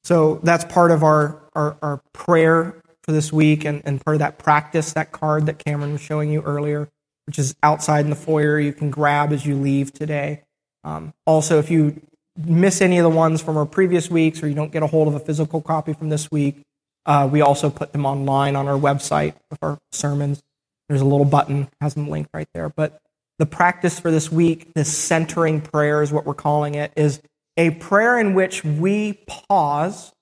So 0.04 0.38
that's 0.42 0.66
part 0.66 0.90
of 0.90 1.02
our, 1.02 1.40
our, 1.54 1.78
our 1.80 2.02
prayer 2.12 2.82
for 3.04 3.12
this 3.12 3.32
week 3.32 3.64
and, 3.64 3.80
and 3.86 4.04
part 4.04 4.16
of 4.16 4.18
that 4.18 4.36
practice, 4.36 4.92
that 4.92 5.12
card 5.12 5.46
that 5.46 5.58
Cameron 5.58 5.92
was 5.92 6.02
showing 6.02 6.30
you 6.30 6.42
earlier 6.42 6.90
which 7.26 7.38
is 7.38 7.54
outside 7.62 8.04
in 8.04 8.10
the 8.10 8.16
foyer. 8.16 8.58
You 8.58 8.72
can 8.72 8.90
grab 8.90 9.32
as 9.32 9.46
you 9.46 9.56
leave 9.56 9.92
today. 9.92 10.42
Um, 10.84 11.14
also, 11.26 11.58
if 11.58 11.70
you 11.70 12.00
miss 12.36 12.80
any 12.80 12.98
of 12.98 13.04
the 13.04 13.10
ones 13.10 13.42
from 13.42 13.56
our 13.56 13.66
previous 13.66 14.10
weeks 14.10 14.42
or 14.42 14.48
you 14.48 14.54
don't 14.54 14.72
get 14.72 14.82
a 14.82 14.86
hold 14.86 15.08
of 15.08 15.14
a 15.14 15.20
physical 15.20 15.60
copy 15.60 15.92
from 15.92 16.08
this 16.08 16.30
week, 16.30 16.62
uh, 17.04 17.28
we 17.30 17.40
also 17.40 17.68
put 17.70 17.92
them 17.92 18.06
online 18.06 18.56
on 18.56 18.68
our 18.68 18.78
website 18.78 19.34
with 19.50 19.58
our 19.62 19.78
sermons. 19.90 20.42
There's 20.88 21.00
a 21.00 21.06
little 21.06 21.26
button, 21.26 21.68
has 21.80 21.94
them 21.94 22.08
linked 22.08 22.30
right 22.32 22.48
there. 22.54 22.68
But 22.68 23.00
the 23.38 23.46
practice 23.46 23.98
for 23.98 24.10
this 24.10 24.30
week, 24.30 24.72
this 24.74 24.96
centering 24.96 25.60
prayer 25.60 26.02
is 26.02 26.12
what 26.12 26.26
we're 26.26 26.34
calling 26.34 26.74
it, 26.74 26.92
is 26.96 27.20
a 27.56 27.70
prayer 27.70 28.18
in 28.18 28.34
which 28.34 28.64
we 28.64 29.14
pause 29.26 30.12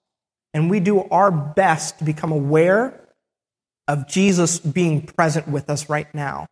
and 0.52 0.70
we 0.70 0.80
do 0.80 1.02
our 1.10 1.30
best 1.30 1.98
to 1.98 2.04
become 2.04 2.32
aware 2.32 3.08
of 3.86 4.08
Jesus 4.08 4.58
being 4.58 5.02
present 5.02 5.48
with 5.48 5.68
us 5.70 5.88
right 5.88 6.12
now 6.14 6.46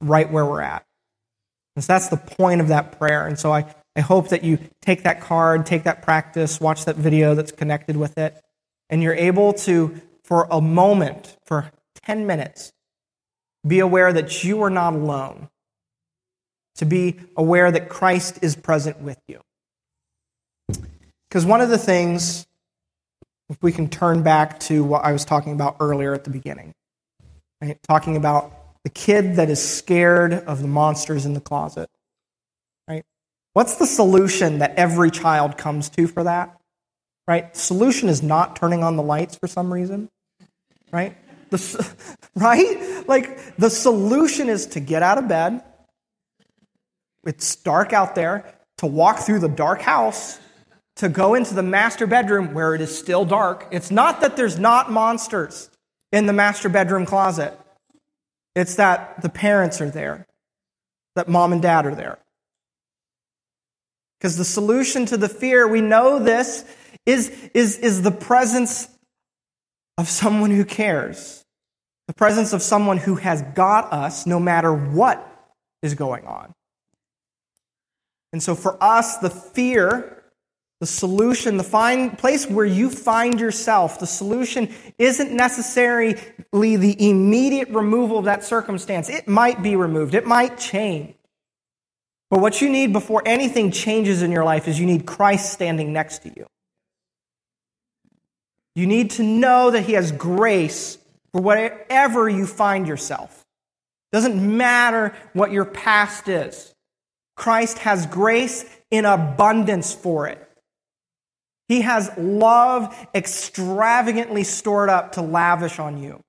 right 0.00 0.30
where 0.30 0.44
we're 0.44 0.60
at. 0.60 0.84
And 1.76 1.84
so 1.84 1.92
that's 1.92 2.08
the 2.08 2.16
point 2.16 2.60
of 2.60 2.68
that 2.68 2.98
prayer. 2.98 3.26
And 3.26 3.38
so 3.38 3.52
I, 3.52 3.72
I 3.98 4.00
hope 4.00 4.28
that 4.28 4.44
you 4.44 4.60
take 4.80 5.02
that 5.02 5.20
card, 5.20 5.66
take 5.66 5.82
that 5.82 6.02
practice, 6.02 6.60
watch 6.60 6.84
that 6.84 6.94
video 6.94 7.34
that's 7.34 7.50
connected 7.50 7.96
with 7.96 8.16
it, 8.16 8.40
and 8.88 9.02
you're 9.02 9.12
able 9.12 9.52
to, 9.54 10.00
for 10.22 10.46
a 10.52 10.60
moment, 10.60 11.36
for 11.44 11.72
10 12.04 12.24
minutes, 12.24 12.72
be 13.66 13.80
aware 13.80 14.12
that 14.12 14.44
you 14.44 14.62
are 14.62 14.70
not 14.70 14.94
alone, 14.94 15.48
to 16.76 16.86
be 16.86 17.18
aware 17.36 17.72
that 17.72 17.88
Christ 17.88 18.38
is 18.40 18.54
present 18.54 19.00
with 19.00 19.18
you. 19.26 19.40
Because 21.28 21.44
one 21.44 21.60
of 21.60 21.68
the 21.68 21.76
things, 21.76 22.46
if 23.48 23.60
we 23.60 23.72
can 23.72 23.88
turn 23.88 24.22
back 24.22 24.60
to 24.60 24.84
what 24.84 25.04
I 25.04 25.10
was 25.10 25.24
talking 25.24 25.54
about 25.54 25.78
earlier 25.80 26.14
at 26.14 26.22
the 26.22 26.30
beginning, 26.30 26.72
right? 27.60 27.80
talking 27.82 28.16
about 28.16 28.52
the 28.84 28.90
kid 28.90 29.34
that 29.36 29.50
is 29.50 29.60
scared 29.60 30.32
of 30.32 30.62
the 30.62 30.68
monsters 30.68 31.26
in 31.26 31.34
the 31.34 31.40
closet? 31.40 31.90
What's 33.58 33.74
the 33.74 33.88
solution 33.88 34.60
that 34.60 34.76
every 34.76 35.10
child 35.10 35.58
comes 35.58 35.88
to 35.88 36.06
for 36.06 36.22
that? 36.22 36.60
Right? 37.26 37.56
Solution 37.56 38.08
is 38.08 38.22
not 38.22 38.54
turning 38.54 38.84
on 38.84 38.94
the 38.94 39.02
lights 39.02 39.34
for 39.34 39.48
some 39.48 39.74
reason, 39.74 40.08
right? 40.92 41.16
The, 41.50 41.92
right? 42.36 43.08
Like 43.08 43.56
the 43.56 43.68
solution 43.68 44.48
is 44.48 44.66
to 44.66 44.78
get 44.78 45.02
out 45.02 45.18
of 45.18 45.26
bed. 45.26 45.64
It's 47.26 47.56
dark 47.56 47.92
out 47.92 48.14
there, 48.14 48.44
to 48.76 48.86
walk 48.86 49.18
through 49.18 49.40
the 49.40 49.48
dark 49.48 49.82
house, 49.82 50.38
to 50.94 51.08
go 51.08 51.34
into 51.34 51.52
the 51.52 51.64
master 51.64 52.06
bedroom 52.06 52.54
where 52.54 52.76
it 52.76 52.80
is 52.80 52.96
still 52.96 53.24
dark. 53.24 53.66
It's 53.72 53.90
not 53.90 54.20
that 54.20 54.36
there's 54.36 54.56
not 54.56 54.92
monsters 54.92 55.68
in 56.12 56.26
the 56.26 56.32
master 56.32 56.68
bedroom 56.68 57.06
closet. 57.06 57.58
It's 58.54 58.76
that 58.76 59.20
the 59.20 59.28
parents 59.28 59.80
are 59.80 59.90
there, 59.90 60.28
that 61.16 61.26
mom 61.28 61.52
and 61.52 61.60
dad 61.60 61.86
are 61.86 61.94
there. 61.96 62.18
Because 64.18 64.36
the 64.36 64.44
solution 64.44 65.06
to 65.06 65.16
the 65.16 65.28
fear, 65.28 65.66
we 65.66 65.80
know 65.80 66.18
this, 66.18 66.64
is, 67.06 67.30
is, 67.54 67.78
is 67.78 68.02
the 68.02 68.10
presence 68.10 68.88
of 69.96 70.08
someone 70.08 70.50
who 70.50 70.64
cares. 70.64 71.44
The 72.06 72.14
presence 72.14 72.52
of 72.52 72.62
someone 72.62 72.96
who 72.96 73.16
has 73.16 73.42
got 73.54 73.92
us 73.92 74.26
no 74.26 74.40
matter 74.40 74.72
what 74.72 75.24
is 75.82 75.94
going 75.94 76.26
on. 76.26 76.52
And 78.32 78.42
so 78.42 78.54
for 78.54 78.82
us, 78.82 79.18
the 79.18 79.30
fear 79.30 80.18
the 80.80 80.86
solution, 80.86 81.56
the 81.56 81.64
find, 81.64 82.16
place 82.16 82.46
where 82.46 82.64
you 82.64 82.88
find 82.88 83.40
yourself, 83.40 83.98
the 83.98 84.06
solution 84.06 84.72
isn't 84.96 85.32
necessarily 85.32 86.14
the 86.52 86.96
immediate 87.10 87.68
removal 87.70 88.18
of 88.18 88.26
that 88.26 88.44
circumstance. 88.44 89.08
It 89.08 89.26
might 89.26 89.62
be 89.62 89.74
removed, 89.74 90.14
it 90.14 90.26
might 90.26 90.56
change. 90.58 91.14
But 92.30 92.40
what 92.40 92.60
you 92.60 92.68
need 92.68 92.92
before 92.92 93.22
anything 93.24 93.70
changes 93.70 94.22
in 94.22 94.30
your 94.30 94.44
life 94.44 94.68
is 94.68 94.78
you 94.78 94.86
need 94.86 95.06
Christ 95.06 95.52
standing 95.52 95.92
next 95.92 96.20
to 96.20 96.32
you. 96.34 96.46
You 98.74 98.86
need 98.86 99.10
to 99.12 99.22
know 99.22 99.70
that 99.70 99.82
He 99.82 99.94
has 99.94 100.12
grace 100.12 100.98
for 101.32 101.40
whatever 101.40 102.28
you 102.28 102.46
find 102.46 102.86
yourself. 102.86 103.44
Doesn't 104.12 104.56
matter 104.56 105.14
what 105.32 105.52
your 105.52 105.64
past 105.64 106.28
is. 106.28 106.74
Christ 107.36 107.78
has 107.78 108.06
grace 108.06 108.64
in 108.90 109.04
abundance 109.04 109.94
for 109.94 110.26
it. 110.26 110.44
He 111.68 111.82
has 111.82 112.10
love 112.16 112.94
extravagantly 113.14 114.44
stored 114.44 114.88
up 114.88 115.12
to 115.12 115.22
lavish 115.22 115.78
on 115.78 116.02
you. 116.02 116.22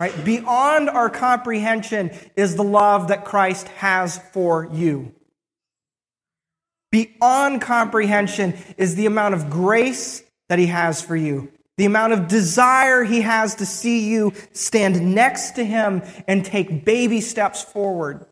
Right? 0.00 0.24
Beyond 0.24 0.90
our 0.90 1.08
comprehension 1.08 2.10
is 2.36 2.56
the 2.56 2.64
love 2.64 3.08
that 3.08 3.24
Christ 3.24 3.68
has 3.68 4.18
for 4.32 4.68
you. 4.72 5.14
Beyond 6.90 7.60
comprehension 7.60 8.54
is 8.76 8.94
the 8.94 9.06
amount 9.06 9.34
of 9.34 9.50
grace 9.50 10.22
that 10.48 10.58
he 10.58 10.66
has 10.66 11.02
for 11.02 11.16
you, 11.16 11.50
the 11.76 11.86
amount 11.86 12.12
of 12.12 12.28
desire 12.28 13.02
he 13.02 13.22
has 13.22 13.56
to 13.56 13.66
see 13.66 14.08
you 14.08 14.32
stand 14.52 15.14
next 15.14 15.52
to 15.52 15.64
him 15.64 16.02
and 16.28 16.44
take 16.44 16.84
baby 16.84 17.20
steps 17.20 17.62
forward. 17.62 18.26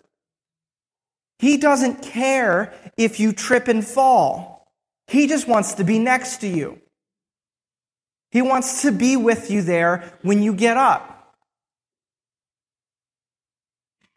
He 1.41 1.57
doesn't 1.57 2.03
care 2.03 2.73
if 2.97 3.19
you 3.19 3.33
trip 3.33 3.67
and 3.67 3.85
fall. 3.85 4.73
He 5.09 5.27
just 5.27 5.49
wants 5.49 5.75
to 5.75 5.85
be 5.85 5.99
next 5.99 6.39
to 6.43 6.49
you. 6.49 6.81
He 8.31 8.43
wants 8.43 8.83
to 8.83 8.93
be 8.93 9.17
with 9.17 9.51
you 9.51 9.63
there 9.63 10.19
when 10.23 10.43
you 10.43 10.55
get 10.55 10.77
up. 10.77 11.12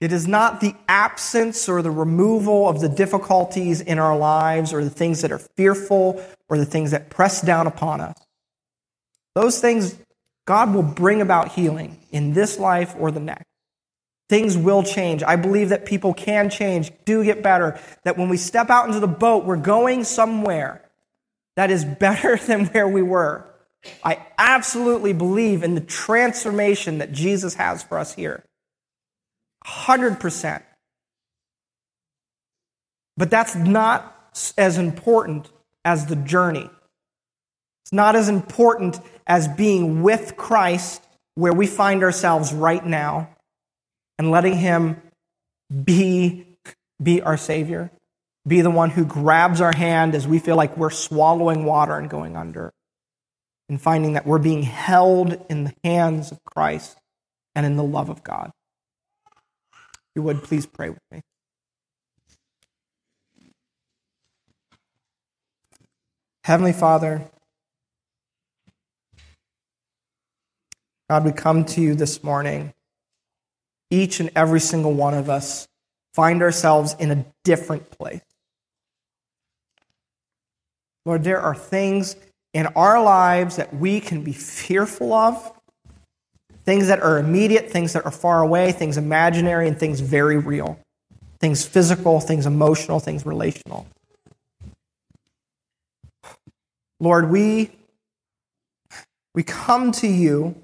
It 0.01 0.11
is 0.11 0.27
not 0.27 0.59
the 0.59 0.75
absence 0.87 1.69
or 1.69 1.81
the 1.81 1.91
removal 1.91 2.67
of 2.67 2.81
the 2.81 2.89
difficulties 2.89 3.79
in 3.79 3.97
our 3.97 4.17
lives 4.17 4.73
or 4.73 4.83
the 4.83 4.89
things 4.89 5.21
that 5.21 5.31
are 5.31 5.39
fearful 5.39 6.23
or 6.49 6.57
the 6.57 6.65
things 6.65 6.91
that 6.91 7.09
press 7.09 7.41
down 7.41 7.65
upon 7.65 8.01
us. 8.01 8.17
Those 9.35 9.59
things, 9.59 9.97
God 10.45 10.73
will 10.73 10.83
bring 10.83 11.21
about 11.21 11.53
healing 11.53 11.97
in 12.11 12.33
this 12.33 12.59
life 12.59 12.93
or 12.99 13.11
the 13.11 13.19
next. 13.19 13.45
Things 14.27 14.57
will 14.57 14.83
change. 14.83 15.23
I 15.23 15.35
believe 15.35 15.69
that 15.69 15.85
people 15.85 16.13
can 16.13 16.49
change, 16.49 16.91
do 17.05 17.23
get 17.23 17.43
better, 17.43 17.79
that 18.03 18.17
when 18.17 18.27
we 18.27 18.37
step 18.37 18.69
out 18.69 18.87
into 18.87 18.99
the 18.99 19.07
boat, 19.07 19.45
we're 19.45 19.55
going 19.55 20.03
somewhere 20.03 20.81
that 21.55 21.71
is 21.71 21.85
better 21.85 22.35
than 22.47 22.65
where 22.67 22.87
we 22.87 23.01
were. 23.01 23.45
I 24.03 24.25
absolutely 24.37 25.13
believe 25.13 25.63
in 25.63 25.75
the 25.75 25.81
transformation 25.81 26.97
that 26.97 27.11
Jesus 27.11 27.53
has 27.53 27.83
for 27.83 27.99
us 27.99 28.15
here. 28.15 28.43
100%. 29.65 30.63
But 33.17 33.29
that's 33.29 33.55
not 33.55 34.13
as 34.57 34.77
important 34.77 35.49
as 35.83 36.05
the 36.07 36.15
journey. 36.15 36.69
It's 37.83 37.93
not 37.93 38.15
as 38.15 38.29
important 38.29 38.99
as 39.27 39.47
being 39.47 40.01
with 40.03 40.35
Christ 40.35 41.01
where 41.35 41.53
we 41.53 41.67
find 41.67 42.03
ourselves 42.03 42.53
right 42.53 42.85
now 42.85 43.29
and 44.17 44.31
letting 44.31 44.57
Him 44.57 45.01
be, 45.83 46.45
be 47.01 47.21
our 47.21 47.37
Savior 47.37 47.91
be 48.47 48.61
the 48.61 48.69
one 48.69 48.91
who 48.91 49.05
grabs 49.05 49.59
our 49.59 49.73
hand 49.75 50.13
as 50.13 50.27
we 50.27 50.39
feel 50.39 50.55
like 50.55 50.77
we're 50.77 50.89
swallowing 50.89 51.65
water 51.65 51.97
and 51.97 52.09
going 52.09 52.35
under, 52.35 52.71
and 53.69 53.81
finding 53.81 54.13
that 54.13 54.27
we're 54.27 54.37
being 54.37 54.63
held 54.63 55.43
in 55.49 55.63
the 55.63 55.73
hands 55.83 56.31
of 56.31 56.43
Christ 56.43 56.97
and 57.55 57.65
in 57.65 57.75
the 57.75 57.83
love 57.83 58.09
of 58.09 58.23
God. 58.23 58.51
You 60.15 60.21
would, 60.21 60.43
please 60.43 60.65
pray 60.65 60.89
with 60.89 61.01
me. 61.11 61.21
Heavenly 66.45 66.73
Father, 66.73 67.29
God, 71.09 71.25
we 71.25 71.31
come 71.31 71.65
to 71.65 71.81
you 71.81 71.95
this 71.95 72.23
morning. 72.23 72.73
Each 73.91 74.19
and 74.19 74.31
every 74.35 74.59
single 74.59 74.93
one 74.93 75.13
of 75.13 75.29
us 75.29 75.67
find 76.13 76.41
ourselves 76.41 76.95
in 76.97 77.11
a 77.11 77.25
different 77.43 77.91
place. 77.91 78.21
Lord, 81.05 81.23
there 81.23 81.41
are 81.41 81.55
things 81.55 82.15
in 82.53 82.67
our 82.67 83.03
lives 83.03 83.57
that 83.57 83.75
we 83.75 83.99
can 83.99 84.23
be 84.23 84.31
fearful 84.31 85.13
of, 85.13 85.51
things 86.65 86.87
that 86.87 87.01
are 87.01 87.17
immediate, 87.17 87.69
things 87.69 87.93
that 87.93 88.05
are 88.05 88.11
far 88.11 88.41
away, 88.41 88.71
things 88.71 88.97
imaginary, 88.97 89.67
and 89.67 89.79
things 89.79 89.99
very 89.99 90.37
real, 90.37 90.79
things 91.39 91.65
physical, 91.65 92.19
things 92.19 92.45
emotional, 92.45 92.99
things 92.99 93.25
relational. 93.25 93.87
Lord, 96.99 97.29
we, 97.29 97.71
we 99.33 99.43
come 99.43 99.91
to 99.93 100.07
you 100.07 100.55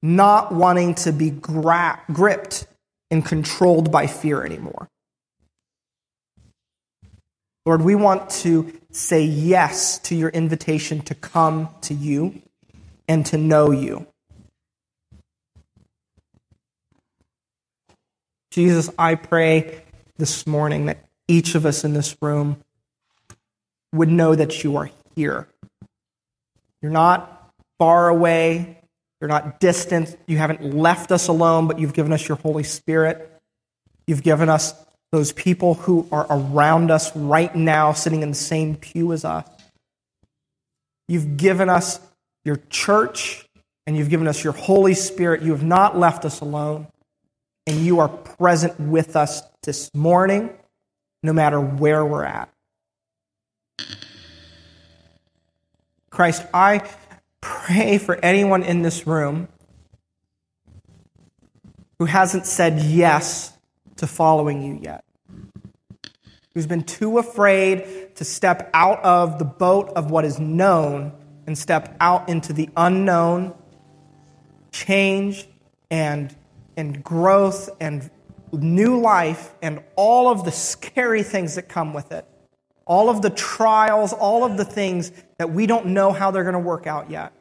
not 0.00 0.52
wanting 0.52 0.94
to 0.94 1.12
be 1.12 1.30
gra- 1.30 2.00
gripped 2.12 2.66
and 3.10 3.24
controlled 3.24 3.90
by 3.90 4.06
fear 4.06 4.44
anymore. 4.44 4.88
Lord, 7.66 7.82
we 7.82 7.94
want 7.94 8.30
to 8.30 8.72
say 8.92 9.22
yes 9.22 9.98
to 10.00 10.14
your 10.14 10.30
invitation 10.30 11.00
to 11.02 11.14
come 11.14 11.68
to 11.82 11.94
you 11.94 12.40
and 13.08 13.26
to 13.26 13.36
know 13.36 13.70
you. 13.72 14.06
Jesus, 18.58 18.90
I 18.98 19.14
pray 19.14 19.82
this 20.16 20.44
morning 20.44 20.86
that 20.86 21.04
each 21.28 21.54
of 21.54 21.64
us 21.64 21.84
in 21.84 21.92
this 21.92 22.16
room 22.20 22.56
would 23.92 24.08
know 24.08 24.34
that 24.34 24.64
you 24.64 24.78
are 24.78 24.90
here. 25.14 25.46
You're 26.82 26.90
not 26.90 27.52
far 27.78 28.08
away. 28.08 28.80
You're 29.20 29.28
not 29.28 29.60
distant. 29.60 30.18
You 30.26 30.38
haven't 30.38 30.74
left 30.74 31.12
us 31.12 31.28
alone, 31.28 31.68
but 31.68 31.78
you've 31.78 31.92
given 31.92 32.12
us 32.12 32.26
your 32.26 32.36
Holy 32.38 32.64
Spirit. 32.64 33.30
You've 34.08 34.24
given 34.24 34.48
us 34.48 34.74
those 35.12 35.30
people 35.30 35.74
who 35.74 36.08
are 36.10 36.26
around 36.28 36.90
us 36.90 37.14
right 37.14 37.54
now, 37.54 37.92
sitting 37.92 38.22
in 38.22 38.30
the 38.30 38.34
same 38.34 38.74
pew 38.74 39.12
as 39.12 39.24
us. 39.24 39.48
You've 41.06 41.36
given 41.36 41.68
us 41.68 42.00
your 42.44 42.56
church 42.70 43.46
and 43.86 43.96
you've 43.96 44.10
given 44.10 44.26
us 44.26 44.42
your 44.42 44.52
Holy 44.52 44.94
Spirit. 44.94 45.42
You 45.42 45.52
have 45.52 45.62
not 45.62 45.96
left 45.96 46.24
us 46.24 46.40
alone. 46.40 46.88
And 47.68 47.84
you 47.84 48.00
are 48.00 48.08
present 48.08 48.80
with 48.80 49.14
us 49.14 49.42
this 49.62 49.94
morning, 49.94 50.48
no 51.22 51.34
matter 51.34 51.60
where 51.60 52.02
we're 52.02 52.24
at. 52.24 52.48
Christ, 56.08 56.46
I 56.54 56.88
pray 57.42 57.98
for 57.98 58.16
anyone 58.24 58.62
in 58.62 58.80
this 58.80 59.06
room 59.06 59.48
who 61.98 62.06
hasn't 62.06 62.46
said 62.46 62.80
yes 62.80 63.52
to 63.96 64.06
following 64.06 64.62
you 64.62 64.80
yet, 64.80 65.04
who's 66.54 66.66
been 66.66 66.84
too 66.84 67.18
afraid 67.18 68.16
to 68.16 68.24
step 68.24 68.70
out 68.72 69.04
of 69.04 69.38
the 69.38 69.44
boat 69.44 69.90
of 69.90 70.10
what 70.10 70.24
is 70.24 70.40
known 70.40 71.12
and 71.46 71.58
step 71.58 71.94
out 72.00 72.30
into 72.30 72.54
the 72.54 72.70
unknown, 72.78 73.52
change 74.72 75.46
and, 75.90 76.34
and 76.78 77.02
growth 77.02 77.68
and 77.80 78.08
new 78.52 79.00
life 79.00 79.52
and 79.60 79.82
all 79.96 80.30
of 80.30 80.44
the 80.44 80.52
scary 80.52 81.24
things 81.24 81.56
that 81.56 81.68
come 81.68 81.92
with 81.92 82.12
it, 82.12 82.24
all 82.86 83.10
of 83.10 83.20
the 83.20 83.30
trials, 83.30 84.12
all 84.12 84.44
of 84.44 84.56
the 84.56 84.64
things 84.64 85.12
that 85.38 85.50
we 85.50 85.66
don't 85.66 85.86
know 85.86 86.12
how 86.12 86.30
they're 86.30 86.44
going 86.44 86.54
to 86.54 86.58
work 86.58 86.86
out 86.86 87.10
yet. 87.10 87.32